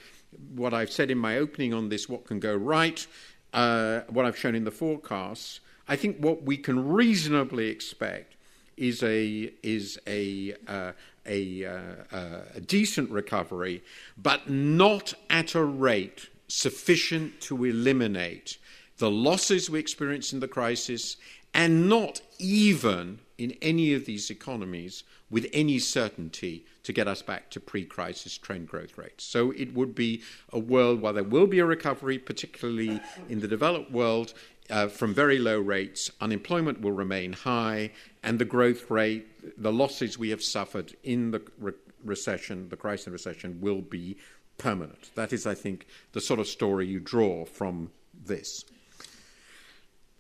what 0.55 0.73
I've 0.73 0.91
said 0.91 1.11
in 1.11 1.19
my 1.19 1.37
opening 1.37 1.75
on 1.75 1.91
this, 1.91 2.09
what 2.09 2.25
can 2.25 2.41
go 2.41 2.55
right, 2.55 3.07
uh, 3.53 4.01
what 4.09 4.25
I've 4.25 4.39
shown 4.39 4.55
in 4.55 4.65
the 4.65 4.71
forecasts, 4.71 5.61
I 5.89 5.97
think 5.97 6.19
what 6.19 6.45
we 6.45 6.57
can 6.57 6.89
reasonably 6.89 7.69
expect 7.69 8.37
is 8.77 9.03
a 9.03 9.53
is 9.63 9.99
a 10.07 10.55
uh, 10.67 10.93
a, 11.27 11.65
uh, 11.65 12.41
a 12.55 12.61
decent 12.61 13.11
recovery, 13.11 13.83
but 14.17 14.49
not 14.49 15.15
at 15.31 15.55
a 15.55 15.65
rate 15.65 16.29
sufficient 16.49 17.41
to 17.41 17.65
eliminate 17.65 18.59
the 18.99 19.11
losses 19.11 19.71
we 19.71 19.79
experienced 19.79 20.33
in 20.33 20.41
the 20.41 20.49
crisis, 20.49 21.17
and 21.55 21.89
not 21.89 22.21
even 22.39 23.19
in 23.39 23.57
any 23.63 23.95
of 23.95 24.05
these 24.05 24.31
economies 24.31 25.05
with 25.31 25.49
any 25.53 25.79
certainty 25.79 26.65
to 26.85 26.93
get 26.93 27.09
us 27.09 27.23
back 27.23 27.51
to 27.51 27.61
pre 27.61 27.85
crisis 27.85 28.37
trend 28.37 28.69
growth 28.69 28.99
rates. 28.99 29.25
So 29.25 29.53
it 29.53 29.75
would 29.75 29.95
be 29.95 30.23
a 30.53 30.59
world 30.59 31.01
where 31.01 31.13
there 31.13 31.25
will 31.25 31.47
be 31.47 31.59
a 31.59 31.65
recovery, 31.65 32.19
particularly 32.19 33.01
in 33.29 33.41
the 33.41 33.49
developed 33.49 33.91
world. 33.91 34.35
Uh, 34.71 34.87
from 34.87 35.13
very 35.13 35.39
low 35.39 35.59
rates, 35.59 36.11
unemployment 36.21 36.81
will 36.81 36.93
remain 36.93 37.33
high, 37.33 37.91
and 38.23 38.39
the 38.39 38.45
growth 38.45 38.91
rate, 38.91 39.27
the 39.61 39.73
losses 39.73 40.17
we 40.17 40.31
have 40.31 40.43
suffered 40.43 40.95
in 41.03 41.33
the 41.33 41.43
re- 41.59 41.73
recession, 42.05 42.69
the 42.69 42.77
crisis 42.77 43.07
and 43.07 43.13
recession, 43.13 43.61
will 43.61 43.83
be 43.83 44.17
permanent. 44.59 45.11
That 45.15 45.33
is, 45.33 45.47
I 45.47 45.55
think, 45.55 45.87
the 46.13 46.21
sort 46.21 46.41
of 46.41 46.47
story 46.47 46.87
you 46.87 47.01
draw 47.01 47.45
from 47.45 47.91
this. 48.25 48.65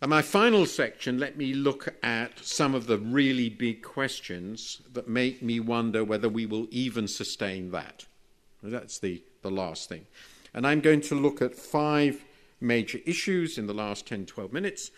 In 0.03 0.11
my 0.11 0.21
final 0.21 0.67
section, 0.67 1.21
let 1.21 1.37
me 1.37 1.55
look 1.55 1.95
at 2.03 2.45
some 2.45 2.75
of 2.75 2.89
the 2.89 2.99
really 2.99 3.49
big 3.49 3.85
questions 3.85 4.83
that 4.93 5.07
make 5.07 5.45
me 5.45 5.61
wonder 5.61 6.03
whether 6.03 6.29
we 6.29 6.45
will 6.45 6.67
even 6.73 7.07
sustain 7.07 7.71
that. 7.71 8.05
That's 8.65 8.99
the, 8.99 9.23
the 9.43 9.51
last 9.51 9.89
thing. 9.89 10.07
And 10.55 10.67
I'm 10.67 10.81
going 10.81 11.03
to 11.03 11.15
look 11.15 11.41
at 11.41 11.55
five 11.55 12.25
major 12.61 12.99
issues 13.07 13.59
in 13.59 13.69
the 13.69 13.75
last 13.75 14.05
10, 14.09 14.27
12 14.27 14.53
minutes. 14.53 14.91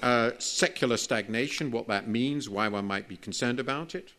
Uh, 0.00 0.30
secular 0.38 0.98
stagnation, 0.98 1.72
what 1.72 1.88
that 1.88 2.08
means, 2.08 2.48
why 2.48 2.68
one 2.68 2.86
might 2.86 3.08
be 3.08 3.16
concerned 3.16 3.58
about 3.58 3.96
it. 3.96 4.12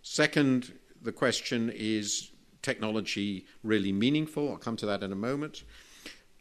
Second, 0.00 0.72
the 1.02 1.12
question 1.12 1.68
is 1.68 2.30
technology 2.62 3.44
really 3.62 3.92
meaningful? 3.92 4.52
I'll 4.52 4.56
come 4.56 4.76
to 4.78 4.86
that 4.86 5.02
in 5.02 5.12
a 5.12 5.16
moment. 5.16 5.64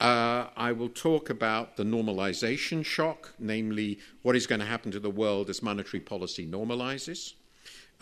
Uh, 0.02 0.50
I 0.58 0.72
will 0.72 0.90
talk 0.90 1.30
about 1.30 1.78
the 1.78 1.84
normalization 1.84 2.84
shock, 2.84 3.36
namely 3.38 4.00
what 4.24 4.36
is 4.36 4.48
going 4.48 4.60
to 4.60 4.66
happen 4.66 4.90
to 4.94 5.00
the 5.00 5.12
world 5.12 5.48
as 5.48 5.62
monetary 5.62 6.02
policy 6.02 6.48
normalizes, 6.48 7.34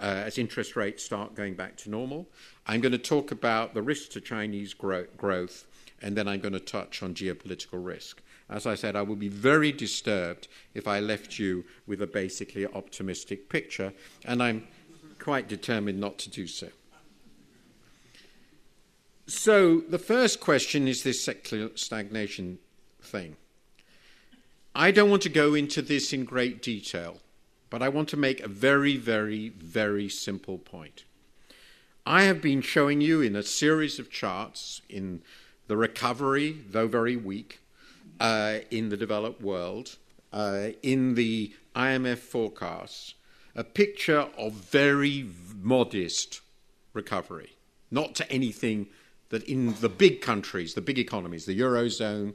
uh, 0.02 0.24
as 0.26 0.38
interest 0.38 0.78
rates 0.78 1.04
start 1.04 1.36
going 1.36 1.56
back 1.56 1.76
to 1.76 1.90
normal. 1.90 2.30
I'm 2.66 2.80
going 2.80 2.94
to 2.94 2.98
talk 2.98 3.34
about 3.34 3.74
the 3.74 3.82
risks 3.82 4.08
to 4.14 4.22
Chinese 4.22 4.74
gro- 4.74 5.08
growth, 5.18 5.68
and 6.02 6.16
then 6.16 6.26
I'm 6.26 6.40
going 6.40 6.54
to 6.54 6.62
touch 6.62 7.04
on 7.04 7.14
geopolitical 7.14 7.86
risk. 7.86 8.22
As 8.50 8.66
I 8.66 8.76
said, 8.76 8.96
I 8.96 9.02
would 9.02 9.20
be 9.20 9.28
very 9.28 9.74
disturbed 9.74 10.48
if 10.74 10.88
I 10.88 11.02
left 11.02 11.38
you 11.38 11.66
with 11.86 12.02
a 12.02 12.08
basically 12.08 12.66
optimistic 12.66 13.50
picture, 13.50 13.92
and 14.24 14.42
I'm 14.42 14.70
quite 15.20 15.50
determined 15.50 16.00
not 16.00 16.18
to 16.20 16.30
do 16.30 16.48
so. 16.48 16.70
So 19.30 19.82
the 19.82 20.00
first 20.00 20.40
question 20.40 20.88
is 20.88 21.04
this 21.04 21.24
secular 21.24 21.70
stagnation 21.76 22.58
thing. 23.00 23.38
I 24.74 24.90
don't 24.90 25.12
want 25.12 25.22
to 25.22 25.30
go 25.30 25.54
into 25.54 25.84
this 25.84 26.12
in 26.12 26.26
great 26.26 26.64
detail, 26.64 27.18
but 27.70 27.84
I 27.84 27.90
want 27.90 28.10
to 28.10 28.18
make 28.18 28.42
a 28.42 28.48
very, 28.48 28.98
very, 28.98 29.50
very 29.50 30.10
simple 30.10 30.58
point. 30.58 31.04
I 32.08 32.24
have 32.24 32.42
been 32.42 32.62
showing 32.62 33.02
you 33.02 33.22
in 33.22 33.36
a 33.36 33.44
series 33.44 34.00
of 34.00 34.10
charts 34.10 34.82
in 34.90 35.22
the 35.68 35.78
recovery, 35.78 36.64
though 36.68 36.88
very 36.88 37.16
weak, 37.16 37.60
uh, 38.20 38.60
in 38.72 38.90
the 38.90 38.98
developed 38.98 39.44
world, 39.44 39.98
uh, 40.34 40.70
in 40.82 41.14
the 41.14 41.54
IMF 41.76 42.18
forecasts, 42.18 43.14
a 43.56 43.64
picture 43.64 44.28
of 44.40 44.54
very 44.54 45.30
modest 45.56 46.42
recovery, 46.94 47.58
not 47.92 48.16
to 48.16 48.32
anything 48.32 48.88
that 49.30 49.44
in 49.44 49.76
the 49.76 49.90
big 49.90 50.22
countries, 50.22 50.74
the 50.74 50.82
big 50.82 51.00
economies, 51.00 51.46
the 51.46 51.60
Eurozone, 51.60 52.34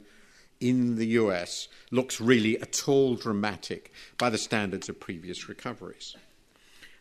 in 0.59 0.95
the 0.95 1.07
US, 1.07 1.67
looks 1.91 2.21
really 2.21 2.59
at 2.61 2.87
all 2.87 3.15
dramatic 3.15 3.91
by 4.17 4.29
the 4.29 4.37
standards 4.37 4.87
of 4.87 4.99
previous 4.99 5.49
recoveries. 5.49 6.15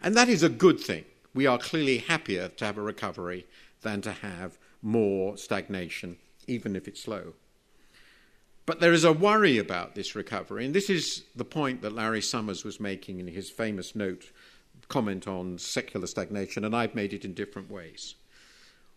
And 0.02 0.16
that 0.16 0.28
is 0.28 0.42
a 0.42 0.48
good 0.48 0.80
thing. 0.80 1.04
We 1.32 1.46
are 1.46 1.58
clearly 1.58 1.98
happier 1.98 2.48
to 2.48 2.64
have 2.64 2.78
a 2.78 2.82
recovery 2.82 3.46
than 3.82 4.00
to 4.02 4.12
have 4.12 4.58
more 4.82 5.36
stagnation, 5.36 6.18
even 6.46 6.76
if 6.76 6.88
it's 6.88 7.02
slow. 7.02 7.34
But 8.66 8.80
there 8.80 8.92
is 8.92 9.04
a 9.04 9.12
worry 9.12 9.58
about 9.58 9.94
this 9.94 10.14
recovery, 10.14 10.64
and 10.64 10.74
this 10.74 10.90
is 10.90 11.24
the 11.36 11.44
point 11.44 11.82
that 11.82 11.94
Larry 11.94 12.22
Summers 12.22 12.64
was 12.64 12.80
making 12.80 13.20
in 13.20 13.28
his 13.28 13.50
famous 13.50 13.94
note 13.94 14.30
comment 14.88 15.28
on 15.28 15.58
secular 15.58 16.06
stagnation, 16.06 16.64
and 16.64 16.74
I've 16.74 16.94
made 16.94 17.12
it 17.12 17.24
in 17.24 17.34
different 17.34 17.70
ways 17.70 18.14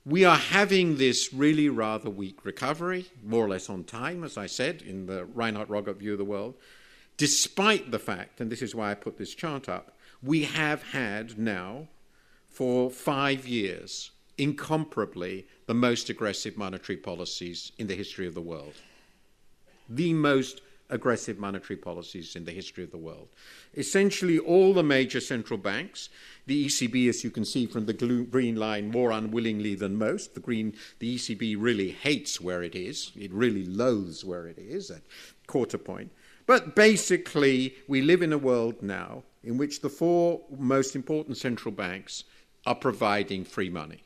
we 0.07 0.23
are 0.23 0.37
having 0.37 0.95
this 0.95 1.33
really 1.33 1.67
rather 1.67 2.09
weak 2.09 2.45
recovery, 2.45 3.07
more 3.25 3.43
or 3.43 3.49
less 3.49 3.69
on 3.69 3.83
time, 3.83 4.23
as 4.23 4.37
I 4.37 4.45
said, 4.45 4.81
in 4.81 5.05
the 5.05 5.25
Reinhart 5.25 5.67
Rogoff 5.67 5.97
view 5.97 6.13
of 6.13 6.17
the 6.17 6.23
world, 6.23 6.55
despite 7.17 7.91
the 7.91 7.99
fact, 7.99 8.39
and 8.39 8.49
this 8.49 8.61
is 8.61 8.73
why 8.73 8.91
I 8.91 8.95
put 8.95 9.17
this 9.17 9.35
chart 9.35 9.67
up, 9.67 9.97
we 10.23 10.43
have 10.45 10.81
had 10.91 11.37
now 11.37 11.89
for 12.49 12.89
five 12.89 13.45
years 13.45 14.11
incomparably 14.37 15.45
the 15.65 15.73
most 15.73 16.09
aggressive 16.09 16.55
monetary 16.55 16.97
policies 16.97 17.73
in 17.77 17.87
the 17.87 17.95
history 17.95 18.27
of 18.27 18.33
the 18.33 18.41
world. 18.41 18.75
The 19.89 20.13
most 20.13 20.61
aggressive 20.89 21.37
monetary 21.37 21.77
policies 21.77 22.35
in 22.35 22.45
the 22.45 22.51
history 22.51 22.83
of 22.83 22.91
the 22.91 22.97
world. 22.97 23.27
Essentially, 23.75 24.39
all 24.39 24.73
the 24.73 24.83
major 24.83 25.19
central 25.19 25.57
banks, 25.57 26.09
the 26.45 26.65
ECB, 26.65 27.09
as 27.09 27.23
you 27.23 27.29
can 27.29 27.45
see 27.45 27.65
from 27.65 27.85
the 27.85 27.93
green 27.93 28.55
line, 28.55 28.89
more 28.89 29.11
unwillingly 29.11 29.75
than 29.75 29.97
most. 29.97 30.33
The 30.33 30.39
green, 30.39 30.73
the 30.99 31.15
ECB 31.15 31.55
really 31.59 31.91
hates 31.91 32.39
where 32.39 32.63
it 32.63 32.75
is. 32.75 33.11
It 33.15 33.31
really 33.31 33.65
loathes 33.65 34.23
where 34.23 34.47
it 34.47 34.57
is 34.57 34.89
at 34.89 35.01
quarter 35.45 35.77
point. 35.77 36.11
But 36.45 36.75
basically, 36.75 37.75
we 37.87 38.01
live 38.01 38.21
in 38.21 38.31
a 38.31 38.37
world 38.37 38.81
now 38.81 39.23
in 39.43 39.57
which 39.57 39.81
the 39.81 39.89
four 39.89 40.41
most 40.57 40.95
important 40.95 41.37
central 41.37 41.73
banks 41.73 42.23
are 42.65 42.75
providing 42.75 43.43
free 43.43 43.69
money. 43.69 44.03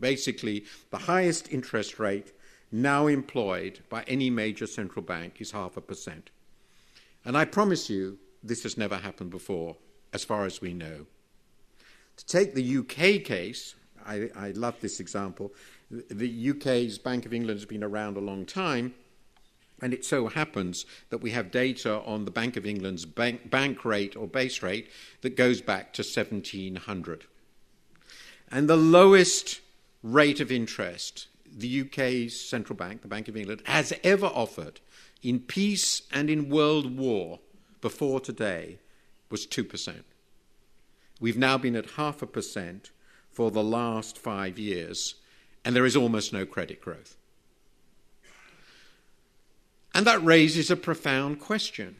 Basically, 0.00 0.64
the 0.90 0.98
highest 0.98 1.52
interest 1.52 1.98
rate 1.98 2.32
now 2.72 3.06
employed 3.06 3.80
by 3.90 4.02
any 4.04 4.30
major 4.30 4.66
central 4.66 5.04
bank 5.04 5.40
is 5.40 5.50
half 5.50 5.76
a 5.76 5.80
percent. 5.82 6.30
And 7.24 7.36
I 7.36 7.44
promise 7.44 7.90
you, 7.90 8.18
this 8.42 8.62
has 8.64 8.78
never 8.78 8.96
happened 8.96 9.30
before, 9.30 9.76
as 10.12 10.24
far 10.24 10.46
as 10.46 10.60
we 10.60 10.72
know. 10.72 11.06
To 12.16 12.26
take 12.26 12.54
the 12.54 12.78
UK 12.78 13.24
case, 13.24 13.74
I, 14.04 14.30
I 14.34 14.50
love 14.52 14.76
this 14.80 15.00
example. 15.00 15.52
The 15.90 16.50
UK's 16.50 16.98
Bank 16.98 17.26
of 17.26 17.34
England 17.34 17.60
has 17.60 17.66
been 17.66 17.84
around 17.84 18.16
a 18.16 18.20
long 18.20 18.46
time, 18.46 18.94
and 19.80 19.92
it 19.92 20.04
so 20.04 20.28
happens 20.28 20.86
that 21.10 21.18
we 21.18 21.30
have 21.32 21.50
data 21.50 22.00
on 22.00 22.24
the 22.24 22.30
Bank 22.30 22.56
of 22.56 22.64
England's 22.64 23.04
bank, 23.04 23.50
bank 23.50 23.84
rate 23.84 24.16
or 24.16 24.26
base 24.26 24.62
rate 24.62 24.88
that 25.20 25.36
goes 25.36 25.60
back 25.60 25.92
to 25.94 26.02
1700. 26.02 27.26
And 28.50 28.68
the 28.68 28.76
lowest 28.76 29.60
rate 30.02 30.40
of 30.40 30.50
interest 30.50 31.28
the 31.54 31.82
UK's 31.82 32.40
central 32.40 32.76
bank, 32.76 33.02
the 33.02 33.08
Bank 33.08 33.28
of 33.28 33.36
England, 33.36 33.62
has 33.66 33.92
ever 34.02 34.26
offered 34.26 34.80
in 35.22 35.38
peace 35.40 36.02
and 36.12 36.28
in 36.30 36.48
world 36.48 36.96
war 36.96 37.40
before 37.80 38.20
today 38.20 38.78
was 39.30 39.46
2%. 39.46 40.02
We've 41.20 41.38
now 41.38 41.58
been 41.58 41.76
at 41.76 41.92
half 41.92 42.22
a 42.22 42.26
percent 42.26 42.90
for 43.30 43.50
the 43.50 43.62
last 43.62 44.18
five 44.18 44.58
years, 44.58 45.16
and 45.64 45.74
there 45.74 45.86
is 45.86 45.96
almost 45.96 46.32
no 46.32 46.44
credit 46.44 46.80
growth. 46.80 47.16
And 49.94 50.06
that 50.06 50.24
raises 50.24 50.70
a 50.70 50.76
profound 50.76 51.38
question, 51.38 51.96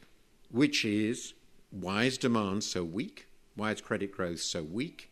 which 0.51 0.85
is 0.85 1.35
why 1.71 2.05
is 2.05 2.19
demand 2.19 2.65
so 2.65 2.85
weak? 2.85 3.27
Why 3.55 3.73
is 3.73 3.81
credit 3.81 4.13
growth 4.13 4.41
so 4.41 4.63
weak? 4.63 5.11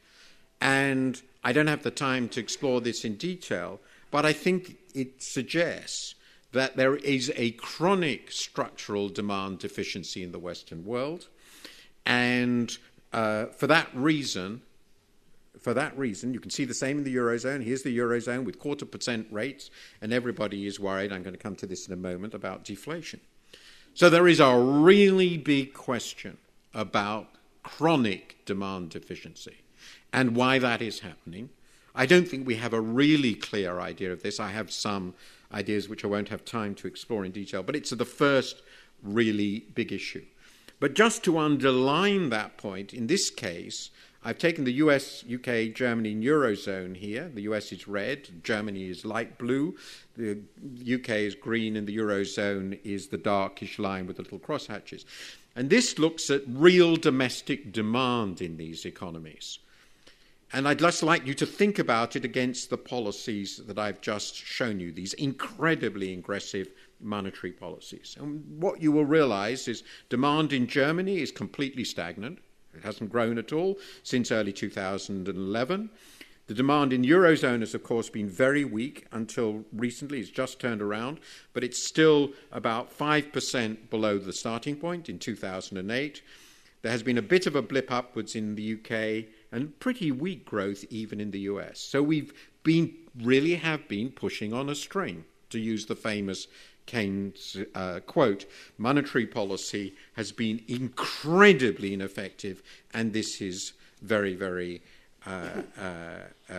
And 0.60 1.20
I 1.42 1.52
don't 1.52 1.66
have 1.68 1.82
the 1.82 1.90
time 1.90 2.28
to 2.30 2.40
explore 2.40 2.80
this 2.80 3.04
in 3.04 3.16
detail, 3.16 3.80
but 4.10 4.26
I 4.26 4.32
think 4.32 4.76
it 4.94 5.22
suggests 5.22 6.14
that 6.52 6.76
there 6.76 6.96
is 6.96 7.32
a 7.36 7.52
chronic 7.52 8.30
structural 8.32 9.08
demand 9.08 9.60
deficiency 9.60 10.22
in 10.22 10.32
the 10.32 10.38
Western 10.38 10.84
world. 10.84 11.28
And 12.04 12.76
uh, 13.12 13.46
for 13.46 13.66
that 13.68 13.88
reason, 13.94 14.62
for 15.60 15.74
that 15.74 15.96
reason, 15.96 16.32
you 16.34 16.40
can 16.40 16.50
see 16.50 16.64
the 16.64 16.74
same 16.74 16.98
in 16.98 17.04
the 17.04 17.14
Eurozone. 17.14 17.62
Here's 17.62 17.82
the 17.82 17.96
Eurozone 17.96 18.44
with 18.44 18.58
quarter 18.58 18.86
percent 18.86 19.26
rates, 19.30 19.70
and 20.00 20.12
everybody 20.12 20.66
is 20.66 20.80
worried. 20.80 21.12
I'm 21.12 21.22
going 21.22 21.34
to 21.34 21.42
come 21.42 21.56
to 21.56 21.66
this 21.66 21.86
in 21.86 21.92
a 21.92 21.96
moment 21.96 22.34
about 22.34 22.64
deflation. 22.64 23.20
So 23.94 24.08
there 24.08 24.28
is 24.28 24.40
a 24.40 24.56
really 24.56 25.36
big 25.36 25.74
question 25.74 26.38
about 26.72 27.28
chronic 27.62 28.38
demand 28.46 28.90
deficiency 28.90 29.58
and 30.12 30.36
why 30.36 30.58
that 30.58 30.80
is 30.80 31.00
happening. 31.00 31.50
I 32.00 32.06
don't 32.06 32.26
think 32.26 32.46
we 32.46 32.54
have 32.54 32.72
a 32.72 32.80
really 32.80 33.34
clear 33.34 33.78
idea 33.78 34.10
of 34.10 34.22
this. 34.22 34.40
I 34.40 34.52
have 34.52 34.72
some 34.72 35.12
ideas 35.52 35.86
which 35.86 36.02
I 36.02 36.08
won't 36.08 36.30
have 36.30 36.46
time 36.46 36.74
to 36.76 36.86
explore 36.86 37.26
in 37.26 37.30
detail, 37.30 37.62
but 37.62 37.76
it's 37.76 37.90
the 37.90 38.06
first 38.06 38.62
really 39.02 39.66
big 39.74 39.92
issue. 39.92 40.24
But 40.78 40.94
just 40.94 41.22
to 41.24 41.36
underline 41.36 42.30
that 42.30 42.56
point, 42.56 42.94
in 42.94 43.06
this 43.06 43.28
case, 43.28 43.90
I've 44.24 44.38
taken 44.38 44.64
the 44.64 44.80
US, 44.84 45.22
UK, 45.30 45.74
Germany, 45.74 46.12
and 46.12 46.24
Eurozone 46.24 46.96
here. 46.96 47.28
The 47.28 47.42
US 47.42 47.70
is 47.70 47.86
red, 47.86 48.42
Germany 48.42 48.88
is 48.88 49.04
light 49.04 49.36
blue, 49.36 49.76
the 50.16 50.38
UK 50.82 51.10
is 51.28 51.34
green, 51.34 51.76
and 51.76 51.86
the 51.86 51.98
Eurozone 51.98 52.78
is 52.82 53.08
the 53.08 53.18
darkish 53.18 53.78
line 53.78 54.06
with 54.06 54.16
the 54.16 54.22
little 54.22 54.38
crosshatches. 54.38 55.04
And 55.54 55.68
this 55.68 55.98
looks 55.98 56.30
at 56.30 56.44
real 56.48 56.96
domestic 56.96 57.72
demand 57.72 58.40
in 58.40 58.56
these 58.56 58.86
economies. 58.86 59.58
And 60.52 60.66
I'd 60.66 60.80
just 60.80 61.02
like 61.02 61.26
you 61.26 61.34
to 61.34 61.46
think 61.46 61.78
about 61.78 62.16
it 62.16 62.24
against 62.24 62.70
the 62.70 62.76
policies 62.76 63.58
that 63.66 63.78
I've 63.78 64.00
just 64.00 64.34
shown 64.34 64.80
you, 64.80 64.90
these 64.90 65.12
incredibly 65.14 66.12
aggressive 66.12 66.68
monetary 67.00 67.52
policies. 67.52 68.16
And 68.18 68.60
what 68.60 68.82
you 68.82 68.90
will 68.90 69.04
realize 69.04 69.68
is 69.68 69.84
demand 70.08 70.52
in 70.52 70.66
Germany 70.66 71.20
is 71.20 71.30
completely 71.30 71.84
stagnant. 71.84 72.40
It 72.74 72.82
hasn't 72.82 73.10
grown 73.10 73.38
at 73.38 73.52
all 73.52 73.78
since 74.02 74.32
early 74.32 74.52
2011. 74.52 75.90
The 76.48 76.54
demand 76.54 76.92
in 76.92 77.02
Eurozone 77.02 77.60
has, 77.60 77.74
of 77.74 77.84
course, 77.84 78.10
been 78.10 78.28
very 78.28 78.64
weak 78.64 79.06
until 79.12 79.64
recently. 79.72 80.18
It's 80.18 80.30
just 80.30 80.58
turned 80.58 80.82
around, 80.82 81.20
but 81.52 81.62
it's 81.62 81.80
still 81.80 82.32
about 82.50 82.96
5% 82.96 83.88
below 83.88 84.18
the 84.18 84.32
starting 84.32 84.74
point 84.74 85.08
in 85.08 85.20
2008. 85.20 86.22
There 86.82 86.90
has 86.90 87.04
been 87.04 87.18
a 87.18 87.22
bit 87.22 87.46
of 87.46 87.54
a 87.54 87.62
blip 87.62 87.92
upwards 87.92 88.34
in 88.34 88.56
the 88.56 88.74
UK 88.74 89.26
and 89.52 89.78
pretty 89.80 90.12
weak 90.12 90.44
growth 90.44 90.84
even 90.90 91.20
in 91.20 91.30
the 91.30 91.40
US. 91.40 91.80
So 91.80 92.02
we've 92.02 92.32
been 92.62 92.94
really 93.20 93.56
have 93.56 93.88
been 93.88 94.10
pushing 94.10 94.52
on 94.52 94.68
a 94.68 94.74
string, 94.74 95.24
to 95.50 95.58
use 95.58 95.86
the 95.86 95.96
famous 95.96 96.46
Keynes 96.86 97.56
uh, 97.74 98.00
quote. 98.00 98.46
Monetary 98.78 99.26
policy 99.26 99.94
has 100.14 100.32
been 100.32 100.62
incredibly 100.68 101.92
ineffective, 101.92 102.62
and 102.94 103.12
this 103.12 103.40
is 103.40 103.72
very, 104.02 104.34
very 104.34 104.82
uh, 105.26 105.62
uh, 105.78 106.52
uh, 106.52 106.54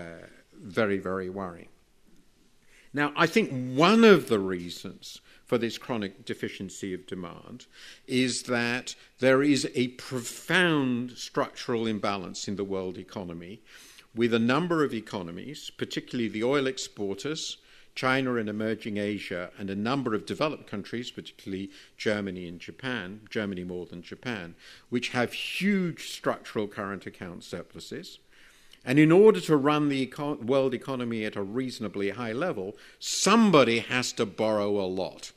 very, 0.53 0.99
very 0.99 1.29
worrying. 1.29 1.67
Now, 2.93 3.13
I 3.15 3.25
think 3.25 3.75
one 3.75 4.03
of 4.03 4.27
the 4.27 4.39
reasons 4.39 5.20
for 5.51 5.57
this 5.57 5.77
chronic 5.77 6.23
deficiency 6.23 6.93
of 6.93 7.05
demand 7.05 7.65
is 8.07 8.43
that 8.43 8.95
there 9.19 9.43
is 9.43 9.69
a 9.75 9.89
profound 9.89 11.11
structural 11.17 11.87
imbalance 11.87 12.47
in 12.47 12.55
the 12.55 12.63
world 12.63 12.97
economy, 12.97 13.59
with 14.15 14.33
a 14.33 14.39
number 14.39 14.81
of 14.81 14.93
economies, 14.93 15.69
particularly 15.69 16.29
the 16.29 16.41
oil 16.41 16.67
exporters, 16.67 17.57
China 17.95 18.35
and 18.35 18.47
emerging 18.47 18.95
Asia, 18.95 19.51
and 19.57 19.69
a 19.69 19.75
number 19.75 20.15
of 20.15 20.25
developed 20.25 20.67
countries, 20.67 21.11
particularly 21.11 21.69
Germany 21.97 22.47
and 22.47 22.61
Japan, 22.61 23.19
Germany 23.29 23.65
more 23.65 23.85
than 23.85 24.01
Japan, 24.01 24.55
which 24.87 25.09
have 25.09 25.33
huge 25.33 26.11
structural 26.11 26.69
current 26.69 27.05
account 27.05 27.43
surpluses 27.43 28.19
and 28.85 28.97
in 28.97 29.11
order 29.11 29.39
to 29.41 29.57
run 29.57 29.89
the 29.89 30.07
econ- 30.07 30.45
world 30.45 30.73
economy 30.73 31.23
at 31.23 31.35
a 31.35 31.43
reasonably 31.43 32.11
high 32.11 32.31
level, 32.31 32.75
somebody 32.99 33.79
has 33.79 34.11
to 34.13 34.25
borrow 34.25 34.79
a 34.79 34.87
lot. 34.87 35.33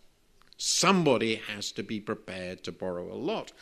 Somebody 0.57 1.37
has 1.37 1.73
to 1.73 1.83
be 1.83 2.01
prepared 2.01 2.63
to 2.65 2.73
borrow 2.73 3.13
a 3.13 3.15
lot. 3.15 3.53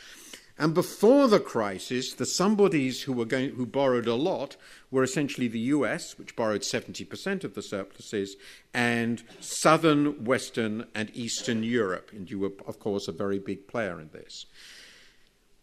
And 0.59 0.75
before 0.75 1.29
the 1.29 1.41
crisis, 1.41 2.13
the 2.13 2.27
somebodies 2.27 3.03
who 3.03 3.13
were 3.13 3.25
going, 3.25 3.51
who 3.51 3.67
borrowed 3.67 4.07
a 4.07 4.15
lot 4.15 4.57
were 4.91 5.03
essentially 5.03 5.49
the 5.49 5.59
US, 5.59 6.19
which 6.19 6.37
borrowed 6.37 6.61
70% 6.61 7.43
of 7.43 7.55
the 7.55 7.63
surpluses, 7.63 8.37
and 8.75 9.23
southern, 9.41 10.25
western, 10.25 10.87
and 10.95 11.11
eastern 11.15 11.63
Europe. 11.63 12.11
And 12.13 12.31
you 12.31 12.39
were, 12.39 12.53
of 12.67 12.79
course, 12.79 13.09
a 13.09 13.13
very 13.13 13.39
big 13.39 13.67
player 13.67 13.99
in 13.99 14.11
this. 14.13 14.47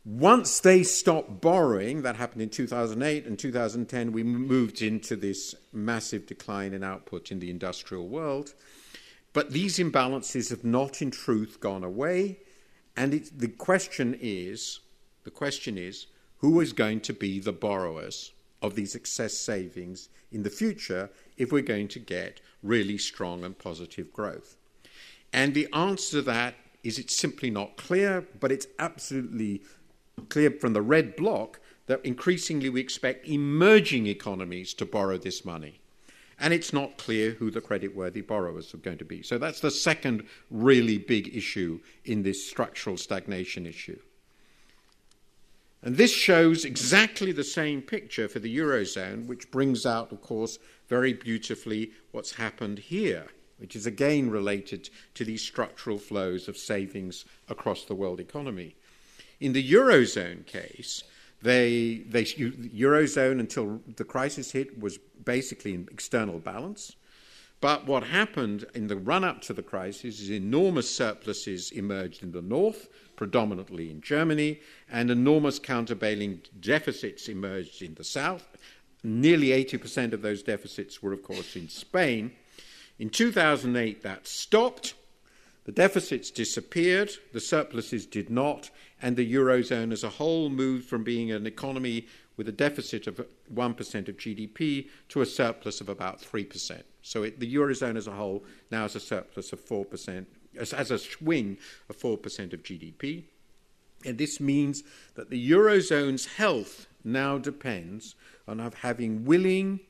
Once 0.05 0.59
they 0.61 0.81
stopped 0.81 1.39
borrowing, 1.39 2.01
that 2.01 2.15
happened 2.15 2.41
in 2.41 2.49
2008 2.49 3.25
and 3.25 3.37
2010, 3.37 4.11
we 4.11 4.23
moved 4.23 4.81
into 4.81 5.15
this 5.15 5.53
massive 5.71 6.25
decline 6.25 6.73
in 6.73 6.83
output 6.83 7.31
in 7.31 7.39
the 7.39 7.51
industrial 7.51 8.07
world. 8.07 8.53
But 9.33 9.51
these 9.51 9.77
imbalances 9.77 10.49
have 10.49 10.63
not, 10.63 11.01
in 11.01 11.11
truth, 11.11 11.59
gone 11.59 11.83
away. 11.83 12.39
And 12.95 13.13
it, 13.13 13.37
the 13.37 13.47
question 13.47 14.17
is, 14.19 14.79
the 15.23 15.31
question 15.31 15.77
is, 15.77 16.07
who 16.37 16.59
is 16.59 16.73
going 16.73 17.01
to 17.01 17.13
be 17.13 17.39
the 17.39 17.51
borrowers 17.51 18.31
of 18.61 18.75
these 18.75 18.95
excess 18.95 19.33
savings 19.33 20.09
in 20.31 20.43
the 20.43 20.49
future 20.49 21.09
if 21.37 21.51
we're 21.51 21.61
going 21.61 21.87
to 21.89 21.99
get 21.99 22.41
really 22.63 22.97
strong 22.97 23.43
and 23.43 23.57
positive 23.57 24.11
growth? 24.11 24.57
And 25.31 25.53
the 25.53 25.67
answer 25.73 26.17
to 26.17 26.21
that 26.23 26.55
is 26.83 26.97
it's 26.97 27.15
simply 27.15 27.49
not 27.49 27.77
clear, 27.77 28.25
but 28.39 28.51
it's 28.51 28.67
absolutely 28.79 29.61
clear 30.29 30.51
from 30.51 30.73
the 30.73 30.81
red 30.81 31.15
block 31.15 31.59
that 31.87 32.03
increasingly 32.05 32.69
we 32.69 32.79
expect 32.79 33.27
emerging 33.27 34.07
economies 34.07 34.73
to 34.75 34.85
borrow 34.85 35.17
this 35.17 35.43
money. 35.43 35.81
And 36.39 36.53
it's 36.53 36.71
not 36.71 36.97
clear 36.97 37.31
who 37.31 37.51
the 37.51 37.61
creditworthy 37.61 38.25
borrowers 38.25 38.73
are 38.73 38.77
going 38.77 38.97
to 38.99 39.05
be. 39.05 39.21
So 39.23 39.37
that's 39.37 39.59
the 39.59 39.71
second 39.71 40.23
really 40.49 40.97
big 40.97 41.35
issue 41.35 41.81
in 42.05 42.23
this 42.23 42.47
structural 42.47 42.97
stagnation 42.97 43.65
issue. 43.65 43.99
And 45.81 45.95
this 45.95 46.11
shows 46.11 46.65
exactly 46.65 47.31
the 47.31 47.43
same 47.43 47.81
picture 47.81 48.27
for 48.27 48.39
the 48.39 48.57
Eurozone, 48.57 49.27
which 49.27 49.51
brings 49.51 49.85
out, 49.85 50.11
of 50.11 50.21
course, 50.21 50.59
very 50.87 51.13
beautifully 51.13 51.91
what's 52.11 52.33
happened 52.33 52.79
here, 52.79 53.27
which 53.57 53.75
is 53.75 53.85
again 53.85 54.29
related 54.29 54.89
to 55.15 55.23
these 55.23 55.41
structural 55.41 55.97
flows 55.97 56.47
of 56.47 56.57
savings 56.57 57.23
across 57.47 57.85
the 57.85 57.95
world 57.95 58.19
economy. 58.19 58.75
In 59.39 59.53
the 59.53 59.71
Eurozone 59.71 60.45
case, 60.45 61.03
they, 61.41 62.03
they, 62.09 62.25
Eurozone 62.25 63.39
until 63.39 63.79
the 63.95 64.03
crisis 64.03 64.51
hit 64.51 64.79
was 64.79 64.97
basically 65.23 65.73
in 65.73 65.87
external 65.91 66.39
balance. 66.39 66.95
But 67.61 67.85
what 67.85 68.03
happened 68.03 68.65
in 68.73 68.87
the 68.87 68.95
run 68.95 69.23
up 69.23 69.41
to 69.43 69.53
the 69.53 69.63
crisis 69.63 70.21
is 70.21 70.31
enormous 70.31 70.93
surpluses 70.93 71.71
emerged 71.71 72.23
in 72.23 72.31
the 72.31 72.41
north, 72.41 72.87
predominantly 73.17 73.89
in 73.91 73.99
Germany, 74.01 74.61
and 74.89 75.11
enormous 75.11 75.59
countervailing 75.59 76.41
deficits 76.59 77.27
emerged 77.27 77.81
in 77.81 77.95
the 77.95 78.03
south. 78.03 78.47
Nearly 79.03 79.47
80% 79.47 80.13
of 80.13 80.21
those 80.21 80.41
deficits 80.41 81.01
were, 81.01 81.13
of 81.13 81.23
course, 81.23 81.55
in 81.55 81.67
Spain. 81.67 82.31
In 82.97 83.09
2008, 83.09 84.03
that 84.03 84.27
stopped. 84.27 84.93
The 85.69 85.75
deficits 85.75 86.31
disappeared, 86.31 87.11
the 87.31 87.39
surpluses 87.39 88.07
did 88.07 88.31
not, 88.31 88.71
and 89.03 89.15
the 89.15 89.33
Eurozone 89.35 89.91
as 89.91 90.03
a 90.03 90.09
whole 90.09 90.49
moved 90.49 90.89
from 90.89 91.03
being 91.03 91.31
an 91.31 91.45
economy 91.45 92.07
with 92.37 92.49
a 92.49 92.51
deficit 92.51 93.05
of 93.05 93.23
1% 93.53 94.09
of 94.09 94.17
GDP 94.17 94.87
to 95.09 95.21
a 95.21 95.27
surplus 95.27 95.79
of 95.79 95.87
about 95.87 96.23
3%. 96.23 96.81
So 97.03 97.21
it, 97.21 97.39
the 97.39 97.55
Eurozone 97.55 97.97
as 97.97 98.07
a 98.07 98.13
whole 98.13 98.43
now 98.71 98.81
has 98.81 98.95
a 98.95 98.99
surplus 98.99 99.53
of 99.53 99.63
4%, 99.63 100.25
has 100.57 100.89
a 100.89 100.97
swing 100.97 101.59
of 101.87 101.99
4% 101.99 102.51
of 102.51 102.63
GDP. 102.63 103.25
And 104.03 104.17
this 104.17 104.39
means 104.39 104.81
that 105.13 105.29
the 105.29 105.51
Eurozone's 105.51 106.25
health 106.25 106.87
now 107.03 107.37
depends 107.37 108.15
on 108.47 108.57
having 108.57 109.23
willing, 109.23 109.81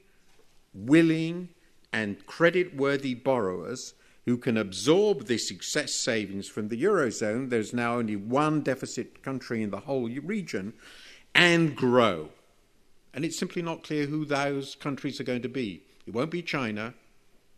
willing, 0.74 1.48
and 1.94 2.26
credit 2.26 2.76
worthy 2.76 3.14
borrowers 3.14 3.94
who 4.26 4.38
can 4.38 4.58
absorb 4.58 5.26
this 5.26 5.52
excess 5.52 5.94
savings 5.94 6.48
from 6.48 6.68
the 6.68 6.82
Eurozone, 6.84 7.50
there's 7.50 7.74
now 7.74 7.96
only 7.96 8.16
one 8.16 8.62
deficit 8.62 9.24
country 9.24 9.64
in 9.64 9.72
the 9.72 9.80
whole 9.82 10.10
region, 10.10 10.74
and 11.34 11.76
grow. 11.76 12.30
And 13.14 13.26
it's 13.26 13.40
simply 13.40 13.62
not 13.62 13.84
clear 13.84 14.06
who 14.06 14.26
those 14.26 14.76
countries 14.76 15.20
are 15.20 15.24
going 15.26 15.42
to 15.42 15.50
be. 15.50 15.82
It 16.06 16.14
won't 16.14 16.32
be 16.32 16.42
China. 16.42 16.94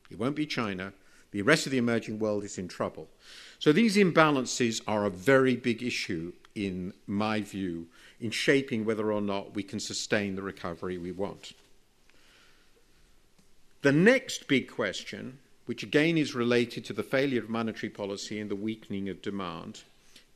It 0.09 0.19
won't 0.19 0.35
be 0.35 0.45
China. 0.45 0.93
The 1.31 1.41
rest 1.41 1.65
of 1.65 1.71
the 1.71 1.77
emerging 1.77 2.19
world 2.19 2.43
is 2.43 2.57
in 2.57 2.67
trouble. 2.67 3.07
So 3.59 3.71
these 3.71 3.95
imbalances 3.95 4.81
are 4.87 5.05
a 5.05 5.09
very 5.09 5.55
big 5.55 5.81
issue, 5.81 6.33
in 6.55 6.93
my 7.07 7.41
view, 7.41 7.87
in 8.19 8.31
shaping 8.31 8.85
whether 8.85 9.11
or 9.11 9.21
not 9.21 9.55
we 9.55 9.63
can 9.63 9.79
sustain 9.79 10.35
the 10.35 10.41
recovery 10.41 10.97
we 10.97 11.11
want. 11.11 11.53
The 13.81 13.91
next 13.91 14.47
big 14.47 14.69
question 14.69 15.39
which 15.71 15.83
again 15.83 16.17
is 16.17 16.35
related 16.35 16.83
to 16.83 16.91
the 16.91 17.01
failure 17.01 17.39
of 17.39 17.47
monetary 17.47 17.89
policy 17.89 18.41
and 18.41 18.51
the 18.51 18.55
weakening 18.57 19.07
of 19.07 19.21
demand, 19.21 19.83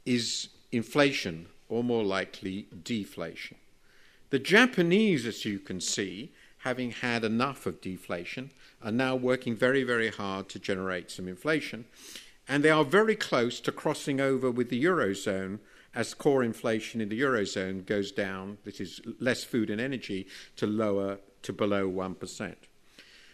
is 0.05 0.47
inflation, 0.71 1.45
or 1.67 1.83
more 1.83 2.05
likely, 2.05 2.65
deflation. 2.85 3.57
The 4.29 4.39
Japanese, 4.39 5.25
as 5.25 5.43
you 5.43 5.59
can 5.59 5.81
see, 5.81 6.31
having 6.59 6.91
had 6.91 7.25
enough 7.25 7.65
of 7.65 7.81
deflation, 7.81 8.51
are 8.81 8.93
now 8.93 9.17
working 9.17 9.57
very, 9.57 9.83
very 9.83 10.07
hard 10.07 10.47
to 10.47 10.57
generate 10.57 11.11
some 11.11 11.27
inflation. 11.27 11.83
And 12.47 12.63
they 12.63 12.69
are 12.69 12.85
very 12.85 13.17
close 13.17 13.59
to 13.59 13.73
crossing 13.73 14.21
over 14.21 14.49
with 14.49 14.69
the 14.69 14.85
Eurozone 14.85 15.59
as 15.93 16.13
core 16.13 16.45
inflation 16.45 17.01
in 17.01 17.09
the 17.09 17.19
Eurozone 17.19 17.85
goes 17.85 18.13
down, 18.13 18.57
this 18.63 18.79
is 18.79 19.01
less 19.19 19.43
food 19.43 19.69
and 19.69 19.81
energy, 19.81 20.27
to 20.55 20.65
lower 20.65 21.17
to 21.41 21.51
below 21.51 21.91
1%. 21.91 22.55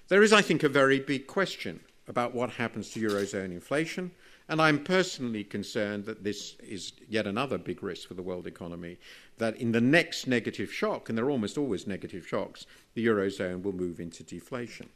There 0.07 0.23
is, 0.23 0.33
I 0.33 0.41
think, 0.41 0.63
a 0.63 0.67
very 0.67 0.99
big 0.99 1.27
question 1.27 1.81
about 2.07 2.33
what 2.33 2.49
happens 2.49 2.89
to 2.91 2.99
Eurozone 2.99 3.51
inflation, 3.51 4.11
and 4.49 4.61
I'm 4.61 4.83
personally 4.83 5.43
concerned 5.43 6.05
that 6.05 6.23
this 6.23 6.55
is 6.59 6.93
yet 7.07 7.25
another 7.25 7.57
big 7.57 7.81
risk 7.81 8.07
for 8.07 8.15
the 8.15 8.21
world 8.21 8.47
economy, 8.47 8.97
that 9.37 9.55
in 9.55 9.71
the 9.71 9.81
next 9.81 10.27
negative 10.27 10.73
shock, 10.73 11.07
and 11.07 11.17
there 11.17 11.25
are 11.25 11.31
almost 11.31 11.57
always 11.57 11.87
negative 11.87 12.27
shocks, 12.27 12.65
the 12.93 13.05
Eurozone 13.05 13.63
will 13.63 13.73
move 13.73 13.99
into 13.99 14.23
deflation. 14.23 14.89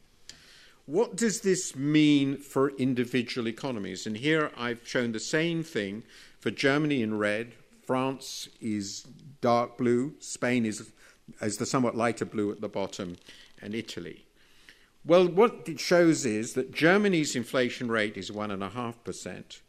What 0.87 1.15
does 1.15 1.41
this 1.41 1.75
mean 1.75 2.37
for 2.37 2.69
individual 2.71 3.47
economies? 3.47 4.05
And 4.05 4.17
here 4.17 4.51
I've 4.57 4.87
shown 4.87 5.13
the 5.13 5.19
same 5.19 5.63
thing 5.63 6.03
for 6.39 6.51
Germany 6.51 7.01
in 7.01 7.17
red, 7.17 7.53
France 7.85 8.49
is 8.61 9.05
dark 9.41 9.77
blue, 9.77 10.15
Spain 10.19 10.65
is, 10.65 10.91
is 11.41 11.57
the 11.57 11.65
somewhat 11.65 11.95
lighter 11.95 12.25
blue 12.25 12.51
at 12.51 12.61
the 12.61 12.69
bottom, 12.69 13.15
and 13.61 13.73
Italy. 13.73 14.24
Well, 15.07 15.27
what 15.27 15.69
it 15.69 15.79
shows 15.79 16.25
is 16.25 16.53
that 16.53 16.73
Germany's 16.73 17.35
inflation 17.35 17.91
rate 17.91 18.17
is 18.17 18.31
1.5%. 18.31 19.61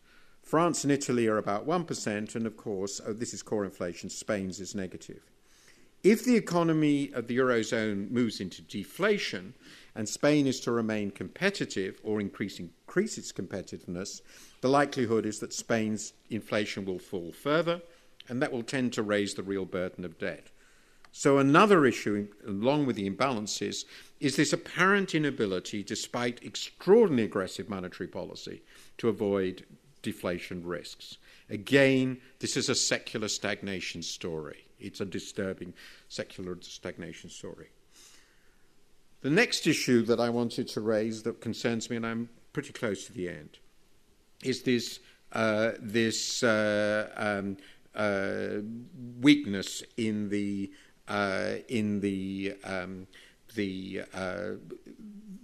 France 0.42 0.82
and 0.82 0.90
Italy 0.90 1.26
are 1.26 1.36
about 1.36 1.66
1%, 1.66 2.34
and 2.34 2.46
of 2.46 2.56
course, 2.56 3.02
oh, 3.06 3.12
this 3.12 3.34
is 3.34 3.42
core 3.42 3.66
inflation, 3.66 4.08
Spain's 4.08 4.60
is 4.60 4.74
negative. 4.74 5.20
If 6.02 6.24
the 6.24 6.36
economy 6.36 7.12
of 7.12 7.26
the 7.26 7.36
Eurozone 7.36 8.10
moves 8.10 8.40
into 8.40 8.62
deflation 8.62 9.52
and 9.94 10.08
Spain 10.08 10.46
is 10.46 10.58
to 10.60 10.70
remain 10.72 11.10
competitive 11.10 12.00
or 12.02 12.18
increase, 12.18 12.58
increase 12.58 13.18
its 13.18 13.30
competitiveness, 13.32 14.22
the 14.62 14.68
likelihood 14.68 15.26
is 15.26 15.40
that 15.40 15.52
Spain's 15.52 16.14
inflation 16.30 16.86
will 16.86 16.98
fall 16.98 17.32
further 17.32 17.82
and 18.28 18.40
that 18.40 18.52
will 18.52 18.62
tend 18.62 18.94
to 18.94 19.02
raise 19.02 19.34
the 19.34 19.42
real 19.42 19.66
burden 19.66 20.04
of 20.06 20.18
debt. 20.18 20.46
So, 21.18 21.38
another 21.38 21.86
issue, 21.86 22.28
along 22.46 22.84
with 22.84 22.96
the 22.96 23.08
imbalances, 23.08 23.86
is 24.20 24.36
this 24.36 24.52
apparent 24.52 25.14
inability, 25.14 25.82
despite 25.82 26.44
extraordinarily 26.44 27.24
aggressive 27.24 27.70
monetary 27.70 28.06
policy, 28.06 28.60
to 28.98 29.08
avoid 29.08 29.64
deflation 30.02 30.62
risks. 30.62 31.16
Again, 31.48 32.18
this 32.40 32.54
is 32.54 32.68
a 32.68 32.74
secular 32.74 33.28
stagnation 33.28 34.02
story. 34.02 34.66
It's 34.78 35.00
a 35.00 35.06
disturbing 35.06 35.72
secular 36.10 36.58
stagnation 36.60 37.30
story. 37.30 37.68
The 39.22 39.30
next 39.30 39.66
issue 39.66 40.02
that 40.02 40.20
I 40.20 40.28
wanted 40.28 40.68
to 40.68 40.82
raise 40.82 41.22
that 41.22 41.40
concerns 41.40 41.88
me, 41.88 41.96
and 41.96 42.06
I'm 42.06 42.28
pretty 42.52 42.74
close 42.74 43.06
to 43.06 43.14
the 43.14 43.30
end, 43.30 43.58
is 44.44 44.64
this, 44.64 45.00
uh, 45.32 45.70
this 45.80 46.42
uh, 46.42 47.08
um, 47.16 47.56
uh, 47.94 48.60
weakness 49.22 49.82
in 49.96 50.28
the 50.28 50.70
in 51.08 52.00
the 52.00 52.54
um, 52.64 53.06
the, 53.56 54.02
uh, 54.14 54.52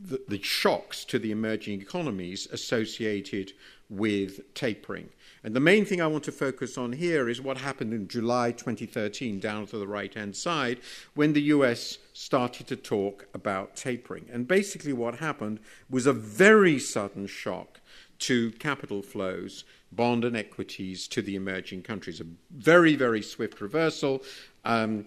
the, 0.00 0.20
the 0.28 0.42
shocks 0.42 1.04
to 1.06 1.18
the 1.18 1.32
emerging 1.32 1.80
economies 1.80 2.46
associated 2.52 3.52
with 3.88 4.54
tapering. 4.54 5.08
And 5.44 5.56
the 5.56 5.60
main 5.60 5.84
thing 5.84 6.00
I 6.00 6.06
want 6.06 6.24
to 6.24 6.32
focus 6.32 6.78
on 6.78 6.92
here 6.92 7.28
is 7.28 7.40
what 7.40 7.58
happened 7.58 7.92
in 7.92 8.06
July 8.06 8.52
2013, 8.52 9.40
down 9.40 9.66
to 9.66 9.78
the 9.78 9.88
right 9.88 10.14
hand 10.14 10.36
side, 10.36 10.78
when 11.14 11.32
the 11.32 11.42
US 11.42 11.98
started 12.12 12.68
to 12.68 12.76
talk 12.76 13.26
about 13.34 13.74
tapering. 13.74 14.26
And 14.32 14.46
basically, 14.46 14.92
what 14.92 15.16
happened 15.16 15.58
was 15.90 16.06
a 16.06 16.12
very 16.12 16.78
sudden 16.78 17.26
shock 17.26 17.80
to 18.20 18.52
capital 18.52 19.02
flows, 19.02 19.64
bond 19.90 20.24
and 20.24 20.36
equities 20.36 21.08
to 21.08 21.20
the 21.20 21.34
emerging 21.34 21.82
countries. 21.82 22.20
A 22.20 22.26
very, 22.52 22.94
very 22.94 23.20
swift 23.20 23.60
reversal. 23.60 24.22
Um, 24.64 25.06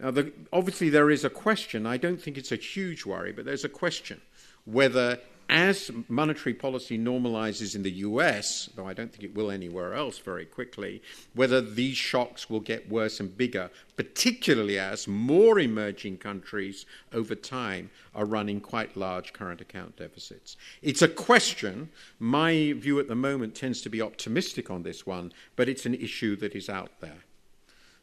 now, 0.00 0.10
the, 0.10 0.32
obviously, 0.52 0.90
there 0.90 1.10
is 1.10 1.24
a 1.24 1.30
question. 1.30 1.86
I 1.86 1.96
don't 1.96 2.20
think 2.20 2.38
it's 2.38 2.52
a 2.52 2.56
huge 2.56 3.04
worry, 3.04 3.32
but 3.32 3.44
there's 3.44 3.64
a 3.64 3.68
question 3.68 4.20
whether, 4.64 5.18
as 5.48 5.90
monetary 6.08 6.52
policy 6.52 6.98
normalizes 6.98 7.74
in 7.74 7.82
the 7.82 7.90
US, 7.90 8.68
though 8.76 8.86
I 8.86 8.92
don't 8.92 9.10
think 9.10 9.24
it 9.24 9.34
will 9.34 9.50
anywhere 9.50 9.94
else 9.94 10.18
very 10.18 10.44
quickly, 10.44 11.02
whether 11.34 11.62
these 11.62 11.96
shocks 11.96 12.50
will 12.50 12.60
get 12.60 12.90
worse 12.90 13.18
and 13.18 13.34
bigger, 13.34 13.70
particularly 13.96 14.78
as 14.78 15.08
more 15.08 15.58
emerging 15.58 16.18
countries 16.18 16.84
over 17.14 17.34
time 17.34 17.90
are 18.14 18.26
running 18.26 18.60
quite 18.60 18.94
large 18.94 19.32
current 19.32 19.62
account 19.62 19.96
deficits. 19.96 20.58
It's 20.82 21.00
a 21.00 21.08
question. 21.08 21.88
My 22.18 22.74
view 22.76 23.00
at 23.00 23.08
the 23.08 23.14
moment 23.14 23.54
tends 23.54 23.80
to 23.82 23.88
be 23.88 24.02
optimistic 24.02 24.70
on 24.70 24.82
this 24.82 25.06
one, 25.06 25.32
but 25.56 25.68
it's 25.68 25.86
an 25.86 25.94
issue 25.94 26.36
that 26.36 26.54
is 26.54 26.68
out 26.68 27.00
there. 27.00 27.24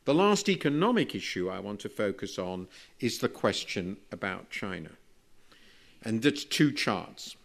The 0.06 0.14
last 0.14 0.50
economic 0.50 1.16
issue 1.16 1.50
I 1.50 1.60
want 1.60 1.80
to 1.82 1.90
focus 1.90 2.38
on 2.38 2.68
is 3.00 3.18
the 3.18 3.30
question 3.30 3.98
about 4.12 4.52
China. 4.52 4.92
And 6.04 6.24
it's 6.24 6.44
two 6.44 6.72
charts, 6.72 7.36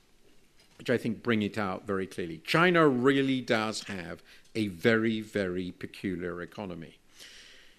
which 0.76 0.90
I 0.90 0.98
think 0.98 1.22
bring 1.22 1.40
it 1.40 1.56
out 1.56 1.86
very 1.86 2.06
clearly. 2.06 2.42
China 2.44 2.86
really 2.86 3.40
does 3.40 3.84
have 3.84 4.22
a 4.54 4.68
very, 4.68 5.22
very 5.22 5.72
peculiar 5.72 6.42
economy. 6.42 6.98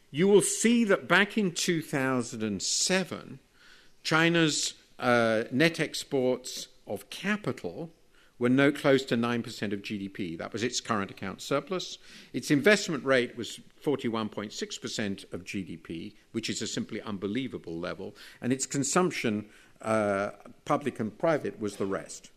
You 0.09 0.27
will 0.27 0.41
see 0.41 0.83
that 0.85 1.07
back 1.07 1.37
in 1.37 1.51
2007, 1.51 3.39
China's 4.03 4.73
uh, 4.97 5.43
net 5.51 5.79
exports 5.79 6.67
of 6.87 7.09
capital 7.11 7.91
were 8.41 8.49
no 8.49 8.71
close 8.71 9.03
to 9.05 9.15
9% 9.15 9.71
of 9.71 9.83
GDP. 9.83 10.35
That 10.35 10.51
was 10.51 10.63
its 10.63 10.81
current 10.81 11.11
account 11.11 11.43
surplus. 11.43 11.99
Its 12.33 12.49
investment 12.49 13.05
rate 13.05 13.37
was 13.37 13.59
41.6% 13.85 15.31
of 15.31 15.43
GDP, 15.43 16.15
which 16.31 16.49
is 16.49 16.59
a 16.59 16.65
simply 16.65 16.99
unbelievable 17.03 17.77
level, 17.77 18.15
and 18.41 18.51
its 18.51 18.65
consumption, 18.65 19.45
uh, 19.83 20.31
public 20.65 20.99
and 20.99 21.15
private, 21.19 21.61
was 21.61 21.75
the 21.75 21.85
rest. 21.85 22.31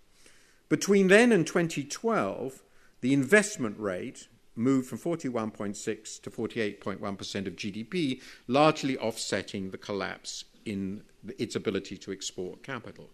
Between 0.69 1.09
then 1.09 1.33
and 1.33 1.47
2012, 1.47 2.63
the 3.01 3.15
investment 3.15 3.81
rate 3.81 4.29
moved 4.57 4.87
from 4.87 4.99
41.6 4.99 6.21
to 6.21 6.31
48.1% 6.31 7.47
of 7.47 7.57
GDP, 7.57 8.21
largely 8.47 8.99
offsetting 8.99 9.71
the 9.71 9.79
collapse 9.79 10.45
in 10.67 11.03
its 11.39 11.57
ability 11.57 11.97
to 11.97 12.13
export 12.13 12.63
capital. 12.63 13.09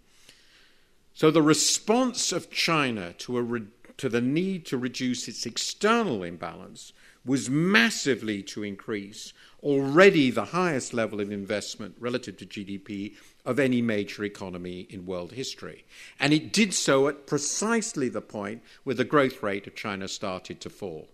So 1.15 1.31
the 1.31 1.43
response 1.43 2.33
of 2.33 2.51
China 2.51 3.13
to, 3.19 3.41
re- 3.41 3.67
to 3.97 4.09
the 4.09 4.21
need 4.21 4.67
to 4.67 4.79
reduce 4.79 5.29
its 5.29 5.47
external 5.47 6.23
imbalance 6.23 6.93
was 7.25 7.51
massively 7.51 8.43
to 8.43 8.63
increase 8.63 9.33
already 9.63 10.31
the 10.31 10.47
highest 10.47 10.95
level 10.95 11.21
of 11.21 11.31
investment 11.31 11.95
relative 11.99 12.37
to 12.39 12.47
GDP 12.47 13.15
of 13.45 13.59
any 13.59 13.83
major 13.83 14.25
economy 14.25 14.87
in 14.89 15.07
world 15.07 15.33
history. 15.33 15.85
And 16.19 16.33
it 16.33 16.53
did 16.53 16.73
so 16.73 17.09
at 17.09 17.27
precisely 17.27 18.09
the 18.09 18.23
point 18.23 18.63
where 18.85 18.95
the 18.95 19.05
growth 19.05 19.43
rate 19.43 19.67
of 19.67 19.75
China 19.75 20.09
started 20.09 20.61
to 20.63 20.71
fall. 20.71 21.09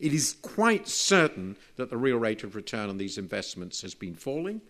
It 0.00 0.12
is 0.12 0.36
quite 0.42 0.88
certain 0.88 1.56
that 1.76 1.90
the 1.90 1.96
real 1.96 2.18
rate 2.18 2.42
of 2.42 2.56
return 2.56 2.88
on 2.88 2.98
these 2.98 3.18
investments 3.18 3.82
has 3.82 3.94
been 3.94 4.14
falling. 4.14 4.60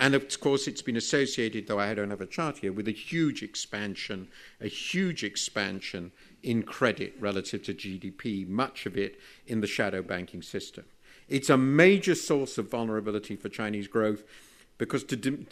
And 0.00 0.14
of 0.14 0.40
course, 0.40 0.66
it's 0.66 0.80
been 0.80 0.96
associated, 0.96 1.66
though 1.66 1.78
I 1.78 1.92
don't 1.92 2.08
have 2.08 2.22
a 2.22 2.26
chart 2.26 2.58
here, 2.58 2.72
with 2.72 2.88
a 2.88 2.90
huge 2.90 3.42
expansion, 3.42 4.28
a 4.58 4.66
huge 4.66 5.22
expansion 5.22 6.10
in 6.42 6.62
credit 6.62 7.14
relative 7.20 7.62
to 7.64 7.74
GDP, 7.74 8.48
much 8.48 8.86
of 8.86 8.96
it 8.96 9.20
in 9.46 9.60
the 9.60 9.66
shadow 9.66 10.00
banking 10.00 10.40
system. 10.40 10.84
It's 11.28 11.50
a 11.50 11.58
major 11.58 12.14
source 12.14 12.56
of 12.56 12.70
vulnerability 12.70 13.36
for 13.36 13.50
Chinese 13.50 13.88
growth 13.88 14.24
because 14.78 15.04
to, 15.04 15.16
de- 15.16 15.44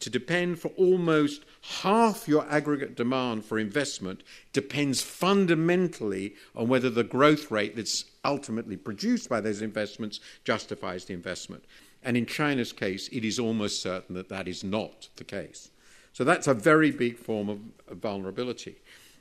to, 0.00 0.08
depend 0.08 0.58
for 0.58 0.68
almost 0.78 1.44
half 1.82 2.26
your 2.26 2.46
aggregate 2.48 2.96
demand 2.96 3.44
for 3.44 3.58
investment 3.58 4.22
depends 4.54 5.02
fundamentally 5.02 6.34
on 6.56 6.66
whether 6.66 6.88
the 6.88 7.04
growth 7.04 7.50
rate 7.50 7.76
that's 7.76 8.06
ultimately 8.24 8.78
produced 8.78 9.28
by 9.28 9.42
those 9.42 9.60
investments 9.60 10.20
justifies 10.44 11.04
the 11.04 11.12
investment. 11.12 11.62
And 12.02 12.16
in 12.16 12.26
China's 12.26 12.72
case, 12.72 13.08
it 13.08 13.24
is 13.24 13.38
almost 13.38 13.80
certain 13.80 14.14
that 14.16 14.28
that 14.28 14.48
is 14.48 14.64
not 14.64 15.08
the 15.16 15.24
case. 15.24 15.70
So 16.12 16.24
that's 16.24 16.46
a 16.46 16.54
very 16.54 16.90
big 16.90 17.16
form 17.16 17.48
of, 17.48 17.60
of 17.88 17.98
vulnerability. 17.98 18.76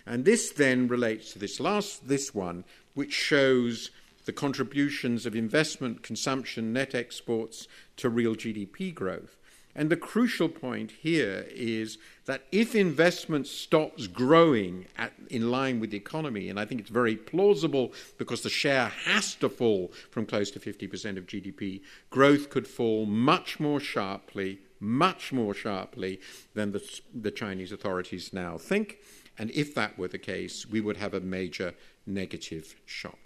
And 0.06 0.26
this 0.26 0.52
then 0.52 0.88
relates 0.88 1.34
to 1.34 1.40
this 1.40 1.60
last, 1.60 2.08
this 2.08 2.34
one, 2.34 2.64
which 2.94 3.14
shows 3.14 3.92
the 4.26 4.34
contributions 4.34 5.26
of 5.26 5.36
investment, 5.36 6.04
consumption, 6.04 6.74
net 6.74 6.94
exports 6.94 7.68
to 7.98 8.10
real 8.10 8.36
GDP 8.36 8.94
growth. 8.94 9.38
And 9.76 9.90
the 9.90 9.98
crucial 9.98 10.50
point 10.50 10.92
here 10.92 11.46
is 11.50 11.98
that 12.26 12.44
if 12.52 12.76
investment 12.76 13.48
stops 13.48 14.08
growing 14.08 14.86
at, 14.98 15.14
in 15.30 15.50
line 15.50 15.80
with 15.80 15.92
the 15.92 15.98
economy, 15.98 16.50
and 16.50 16.60
I 16.60 16.66
think 16.66 16.82
it's 16.82 16.90
very 16.90 17.16
plausible 17.16 17.94
because 18.18 18.42
the 18.42 18.50
share 18.50 18.88
has 19.06 19.36
to 19.36 19.50
fall 19.50 19.92
from 20.10 20.26
close 20.26 20.52
to 20.52 20.60
50% 20.60 21.18
of 21.18 21.26
GDP, 21.26 21.82
growth 22.10 22.50
could 22.50 22.68
fall 22.68 23.06
much 23.06 23.60
more 23.60 23.80
sharply, 23.80 24.60
much 24.80 25.32
more 25.32 25.54
sharply 25.54 26.20
than 26.54 26.72
the, 26.72 27.00
the 27.14 27.32
Chinese 27.32 27.72
authorities 27.72 28.34
now 28.34 28.58
think. 28.58 28.98
And 29.38 29.52
if 29.52 29.74
that 29.76 29.98
were 29.98 30.10
the 30.10 30.20
case, 30.20 30.66
we 30.66 30.82
would 30.82 30.98
have 30.98 31.14
a 31.14 31.22
major 31.22 31.74
negative 32.06 32.76
shock. 32.86 33.18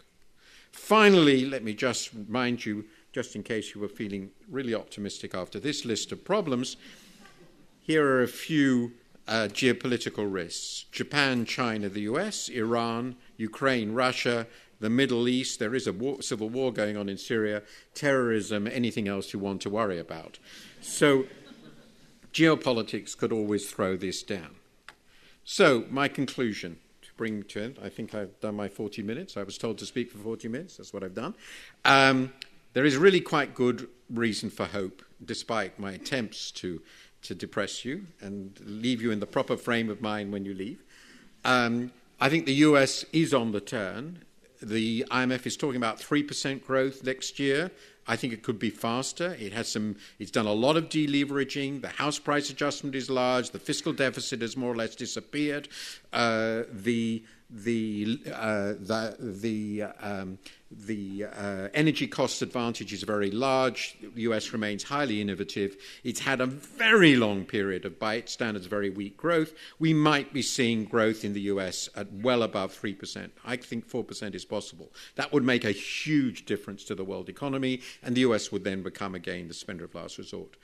Finally, 0.71 1.45
let 1.45 1.63
me 1.63 1.73
just 1.73 2.13
remind 2.13 2.65
you 2.65 2.85
just 3.15 3.33
in 3.33 3.41
case 3.41 3.73
you 3.73 3.79
were 3.79 3.87
feeling 3.87 4.29
really 4.49 4.75
optimistic 4.75 5.33
after 5.33 5.57
this 5.57 5.85
list 5.85 6.11
of 6.11 6.25
problems, 6.25 6.75
here 7.79 8.05
are 8.05 8.23
a 8.23 8.27
few 8.27 8.91
uh, 9.29 9.47
geopolitical 9.53 10.31
risks 10.31 10.83
Japan, 10.91 11.45
China, 11.45 11.87
the 11.87 12.01
US, 12.01 12.49
Iran, 12.49 13.15
Ukraine, 13.37 13.93
Russia, 13.93 14.47
the 14.81 14.89
Middle 14.89 15.29
East, 15.29 15.59
there 15.59 15.73
is 15.73 15.87
a 15.87 15.93
war, 15.93 16.21
civil 16.21 16.49
war 16.49 16.73
going 16.73 16.97
on 16.97 17.07
in 17.07 17.17
Syria, 17.17 17.63
terrorism, 17.93 18.67
anything 18.67 19.07
else 19.07 19.31
you 19.31 19.39
want 19.39 19.61
to 19.61 19.69
worry 19.69 19.97
about. 19.97 20.37
So, 20.81 21.23
geopolitics 22.33 23.17
could 23.17 23.31
always 23.31 23.71
throw 23.71 23.95
this 23.95 24.23
down. 24.23 24.55
So, 25.45 25.85
my 25.89 26.09
conclusion 26.09 26.79
to 27.01 27.09
bring 27.15 27.43
to 27.43 27.63
it, 27.63 27.77
I 27.81 27.87
think 27.87 28.13
I've 28.13 28.37
done 28.41 28.57
my 28.57 28.67
40 28.67 29.03
minutes. 29.03 29.37
I 29.37 29.43
was 29.43 29.57
told 29.57 29.77
to 29.77 29.85
speak 29.85 30.11
for 30.11 30.17
40 30.17 30.49
minutes, 30.49 30.75
that's 30.75 30.93
what 30.93 31.01
I've 31.01 31.15
done. 31.15 31.33
Um, 31.85 32.33
there 32.75 32.85
is 32.85 32.97
really 32.97 33.21
quite 33.21 33.55
good 33.55 33.87
reason 34.09 34.49
for 34.49 34.65
hope, 34.65 35.01
despite 35.23 35.79
my 35.79 35.93
attempts 35.93 36.51
to, 36.51 36.81
to 37.21 37.33
depress 37.33 37.85
you 37.85 38.05
and 38.19 38.59
leave 38.65 39.01
you 39.01 39.11
in 39.11 39.21
the 39.21 39.25
proper 39.25 39.55
frame 39.55 39.89
of 39.89 40.01
mind 40.01 40.33
when 40.33 40.43
you 40.43 40.53
leave. 40.53 40.83
Um, 41.45 41.93
I 42.19 42.27
think 42.27 42.45
the 42.45 42.53
US 42.69 43.05
is 43.13 43.33
on 43.33 43.53
the 43.53 43.61
turn. 43.61 44.25
the 44.61 45.05
IMF 45.09 45.45
is 45.45 45.55
talking 45.55 45.77
about 45.77 45.99
3% 45.99 46.65
growth 46.65 47.01
next 47.01 47.39
year. 47.39 47.71
I 48.07 48.17
think 48.17 48.33
it 48.33 48.43
could 48.43 48.59
be 48.59 48.69
faster. 48.69 49.37
It 49.39 49.53
has 49.53 49.67
some. 49.69 49.95
It's 50.19 50.29
done 50.29 50.45
a 50.45 50.53
lot 50.53 50.77
of 50.77 50.89
deleveraging. 50.89 51.81
The 51.81 51.89
house 51.89 52.19
price 52.19 52.49
adjustment 52.49 52.95
is 52.95 53.09
large. 53.09 53.49
The 53.49 53.59
fiscal 53.59 53.93
deficit 53.93 54.41
has 54.41 54.55
more 54.55 54.71
or 54.71 54.75
less 54.75 54.95
disappeared. 54.95 55.69
Uh, 56.13 56.63
the 56.71 57.23
the 57.49 58.19
uh, 58.33 58.73
the 58.79 59.15
the, 59.19 59.83
um, 60.01 60.39
the 60.71 61.25
uh, 61.25 61.67
energy 61.73 62.07
cost 62.07 62.41
advantage 62.41 62.91
is 62.91 63.03
very 63.03 63.29
large. 63.29 63.97
The 64.01 64.23
US 64.23 64.51
remains 64.51 64.83
highly 64.83 65.21
innovative. 65.21 65.77
It's 66.03 66.19
had 66.19 66.41
a 66.41 66.47
very 66.47 67.15
long 67.15 67.45
period 67.45 67.85
of, 67.85 67.99
by 67.99 68.15
its 68.15 68.33
standards, 68.33 68.65
very 68.65 68.89
weak 68.89 69.15
growth. 69.15 69.53
We 69.77 69.93
might 69.93 70.33
be 70.33 70.41
seeing 70.41 70.85
growth 70.85 71.23
in 71.23 71.33
the 71.33 71.41
US 71.41 71.87
at 71.95 72.11
well 72.11 72.41
above 72.41 72.73
3%. 72.73 73.29
I 73.45 73.57
think 73.57 73.87
4% 73.87 74.33
is 74.33 74.45
possible. 74.45 74.91
That 75.15 75.31
would 75.31 75.43
make 75.43 75.65
a 75.65 75.71
huge 75.71 76.45
difference 76.45 76.83
to 76.85 76.95
the 76.95 77.05
world 77.05 77.29
economy, 77.29 77.81
and 78.01 78.15
the 78.15 78.21
US 78.21 78.51
would 78.51 78.63
then 78.63 78.81
become 78.81 79.13
again 79.13 79.47
the 79.47 79.53
spender 79.53 79.85
of 79.85 79.93
last 79.93 80.17
resort. 80.17 80.57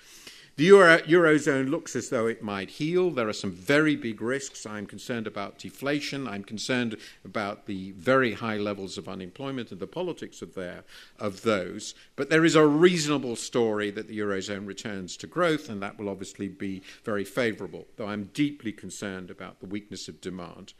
The 0.58 0.66
Euro- 0.66 1.00
Eurozone 1.00 1.70
looks 1.70 1.96
as 1.96 2.10
though 2.10 2.28
it 2.28 2.44
might 2.44 2.70
heal. 2.70 3.10
There 3.10 3.30
are 3.30 3.34
some 3.34 3.52
very 3.52 3.96
big 3.96 4.22
risks. 4.22 4.66
I'm 4.66 4.86
concerned 4.86 5.26
about 5.26 5.58
deflation. 5.58 6.28
I'm 6.28 6.44
concerned 6.44 6.98
about 7.24 7.68
the 7.68 7.92
very 7.92 8.34
high 8.34 8.58
levels 8.58 8.98
of 8.98 9.08
unemployment 9.08 9.72
and 9.72 9.80
the 9.80 9.88
politics 9.88 10.42
of, 10.42 10.54
there, 10.54 10.84
of 11.18 11.44
those. 11.44 11.96
But 12.18 12.30
there 12.30 12.44
is 12.44 12.56
a 12.56 12.68
reasonable 12.68 13.38
story 13.38 13.92
that 13.92 14.10
the 14.10 14.20
Eurozone 14.20 14.68
returns 14.68 15.16
to 15.18 15.28
growth, 15.28 15.70
and 15.70 15.82
that 15.82 15.98
will 15.98 16.10
obviously 16.10 16.50
be 16.50 16.82
very 17.06 17.24
favourable, 17.24 17.88
though 17.96 18.08
I'm 18.08 18.30
deeply 18.34 18.74
concerned 18.74 19.32
about 19.32 19.62
the 19.62 19.68
weakness 19.68 20.10
of 20.10 20.20
demand. 20.20 20.74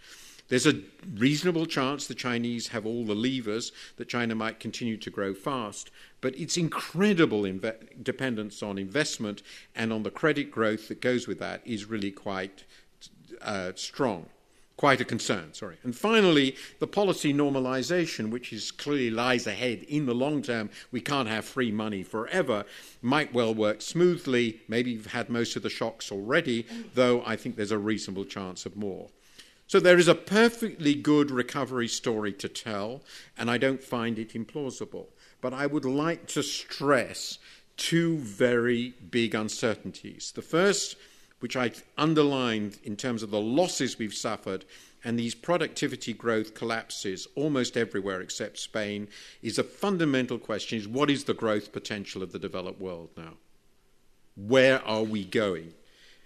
There's 0.50 0.68
a 0.68 0.82
reasonable 1.16 1.66
chance 1.66 2.08
the 2.08 2.14
Chinese 2.14 2.70
have 2.70 2.86
all 2.86 3.06
the 3.06 3.16
levers 3.16 3.72
that 3.98 4.10
China 4.10 4.36
might 4.36 4.60
continue 4.60 4.98
to 4.98 5.10
grow 5.10 5.34
fast, 5.34 5.92
but 6.20 6.38
its 6.38 6.58
incredible 6.58 7.44
inve- 7.44 8.04
dependence 8.04 8.62
on 8.62 8.78
investment 8.78 9.42
and 9.76 9.94
on 9.94 10.04
the 10.04 10.12
credit 10.12 10.52
growth 10.52 10.88
that 10.88 11.02
goes 11.02 11.28
with 11.28 11.40
that 11.40 11.62
is 11.66 11.86
really 11.86 12.12
quite 12.12 12.66
uh, 13.42 13.72
strong. 13.76 14.28
Quite 14.78 15.00
a 15.00 15.06
concern, 15.06 15.54
sorry. 15.54 15.78
And 15.84 15.96
finally, 15.96 16.56
the 16.80 16.88
policy 16.88 17.34
normalization, 17.34 18.32
which 18.32 18.52
is 18.52 18.72
clearly 18.72 19.12
lies 19.12 19.46
ahead 19.46 19.84
in 19.84 20.08
the 20.08 20.16
long 20.16 20.42
term. 20.42 20.72
We 20.92 21.02
can't 21.02 21.28
have 21.30 21.46
free 21.46 21.72
money 21.72 22.02
forever, 22.02 22.66
might 23.02 23.32
well 23.32 23.54
work 23.54 23.84
smoothly. 23.84 24.62
Maybe 24.68 24.92
you've 24.92 25.06
had 25.06 25.30
most 25.30 25.56
of 25.56 25.62
the 25.62 25.70
shocks 25.70 26.12
already, 26.12 26.66
though 26.96 27.22
I 27.28 27.36
think 27.36 27.58
there's 27.58 27.72
a 27.72 27.78
reasonable 27.78 28.26
chance 28.26 28.66
of 28.66 28.76
more. 28.76 29.10
So 29.72 29.80
there 29.80 29.98
is 29.98 30.10
a 30.10 30.16
perfectly 30.16 30.94
good 30.94 31.32
recovery 31.32 31.88
story 31.88 32.34
to 32.34 32.50
tell, 32.50 33.04
and 33.38 33.50
I 33.50 33.58
don't 33.58 33.82
find 33.82 34.20
it 34.20 34.34
implausible. 34.34 35.06
But 35.40 35.54
I 35.54 35.66
would 35.66 35.86
like 35.86 36.28
to 36.28 36.44
stress 36.44 37.40
two 37.78 38.18
very 38.18 38.96
big 39.12 39.34
uncertainties. 39.34 40.34
The 40.36 40.42
first, 40.42 40.98
which 41.40 41.56
I 41.56 41.72
underlined 41.98 42.80
in 42.84 42.98
terms 42.98 43.24
of 43.24 43.32
the 43.32 43.40
losses 43.40 43.98
we've 43.98 44.14
suffered 44.14 44.66
and 45.06 45.18
these 45.18 45.36
productivity 45.36 46.12
growth 46.12 46.54
collapses 46.54 47.26
almost 47.36 47.78
everywhere 47.78 48.20
except 48.20 48.60
Spain, 48.60 49.08
is 49.42 49.58
a 49.58 49.64
fundamental 49.64 50.38
question 50.38 50.80
is 50.80 50.86
what 50.86 51.10
is 51.10 51.24
the 51.24 51.34
growth 51.34 51.72
potential 51.72 52.22
of 52.22 52.34
the 52.34 52.40
developed 52.40 52.82
world 52.82 53.12
now? 53.16 53.36
Where 54.36 54.86
are 54.86 55.04
we 55.04 55.24
going? 55.24 55.76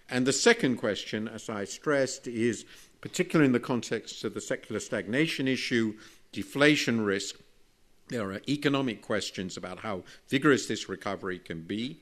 And 0.09 0.25
the 0.25 0.33
second 0.33 0.77
question, 0.77 1.27
as 1.27 1.49
I 1.49 1.65
stressed, 1.65 2.27
is 2.27 2.65
particularly 3.06 3.45
in 3.45 3.51
the 3.51 3.60
context 3.60 4.24
of 4.24 4.34
the 4.34 4.41
secular 4.41 4.80
stagnation 4.80 5.47
issue, 5.47 5.93
deflation 6.32 7.01
risk. 7.01 7.36
There 8.08 8.32
are 8.32 8.41
economic 8.49 9.03
questions 9.03 9.56
about 9.58 9.78
how 9.78 10.01
vigorous 10.28 10.66
this 10.66 10.89
recovery 10.89 11.38
can 11.38 11.62
be. 11.62 11.99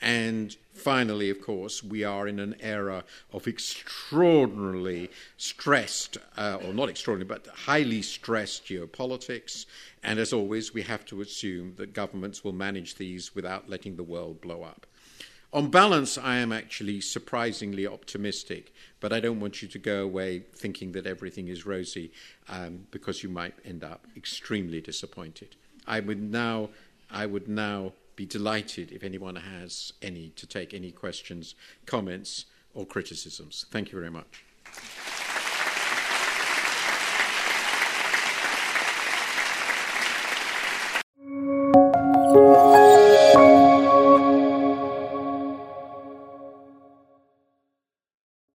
And 0.00 0.56
finally, 0.72 1.28
of 1.28 1.40
course, 1.40 1.82
we 1.82 2.04
are 2.04 2.28
in 2.28 2.38
an 2.38 2.54
era 2.60 3.02
of 3.32 3.48
extraordinarily 3.48 5.10
stressed, 5.36 6.18
uh, 6.36 6.58
or 6.64 6.72
not 6.72 6.88
extraordinary, 6.88 7.26
but 7.26 7.52
highly 7.52 8.00
stressed 8.00 8.64
geopolitics. 8.64 9.66
And 10.04 10.20
as 10.20 10.32
always, 10.32 10.72
we 10.72 10.82
have 10.82 11.04
to 11.06 11.20
assume 11.20 11.74
that 11.78 11.92
governments 11.92 12.44
will 12.44 12.52
manage 12.52 12.94
these 12.94 13.34
without 13.34 13.68
letting 13.68 13.96
the 13.96 14.04
world 14.04 14.40
blow 14.40 14.62
up. 14.62 14.86
On 15.54 15.70
balance, 15.70 16.18
I 16.18 16.38
am 16.38 16.50
actually 16.50 17.00
surprisingly 17.00 17.86
optimistic, 17.86 18.74
but 18.98 19.12
I 19.12 19.20
don't 19.20 19.38
want 19.38 19.62
you 19.62 19.68
to 19.68 19.78
go 19.78 20.02
away 20.02 20.40
thinking 20.40 20.90
that 20.92 21.06
everything 21.06 21.46
is 21.46 21.64
rosy 21.64 22.10
um, 22.48 22.88
because 22.90 23.22
you 23.22 23.28
might 23.28 23.54
end 23.64 23.84
up 23.84 24.04
extremely 24.16 24.80
disappointed. 24.80 25.54
I 25.86 26.00
would 26.00 26.20
now, 26.20 26.70
I 27.08 27.26
would 27.26 27.46
now 27.46 27.92
be 28.16 28.26
delighted 28.26 28.90
if 28.90 29.04
anyone 29.04 29.36
has 29.36 29.92
any 30.02 30.30
to 30.30 30.44
take 30.44 30.74
any 30.74 30.90
questions, 30.90 31.54
comments, 31.86 32.46
or 32.74 32.84
criticisms. 32.84 33.66
Thank 33.70 33.92
you 33.92 33.98
very 34.00 34.10
much. 34.10 35.23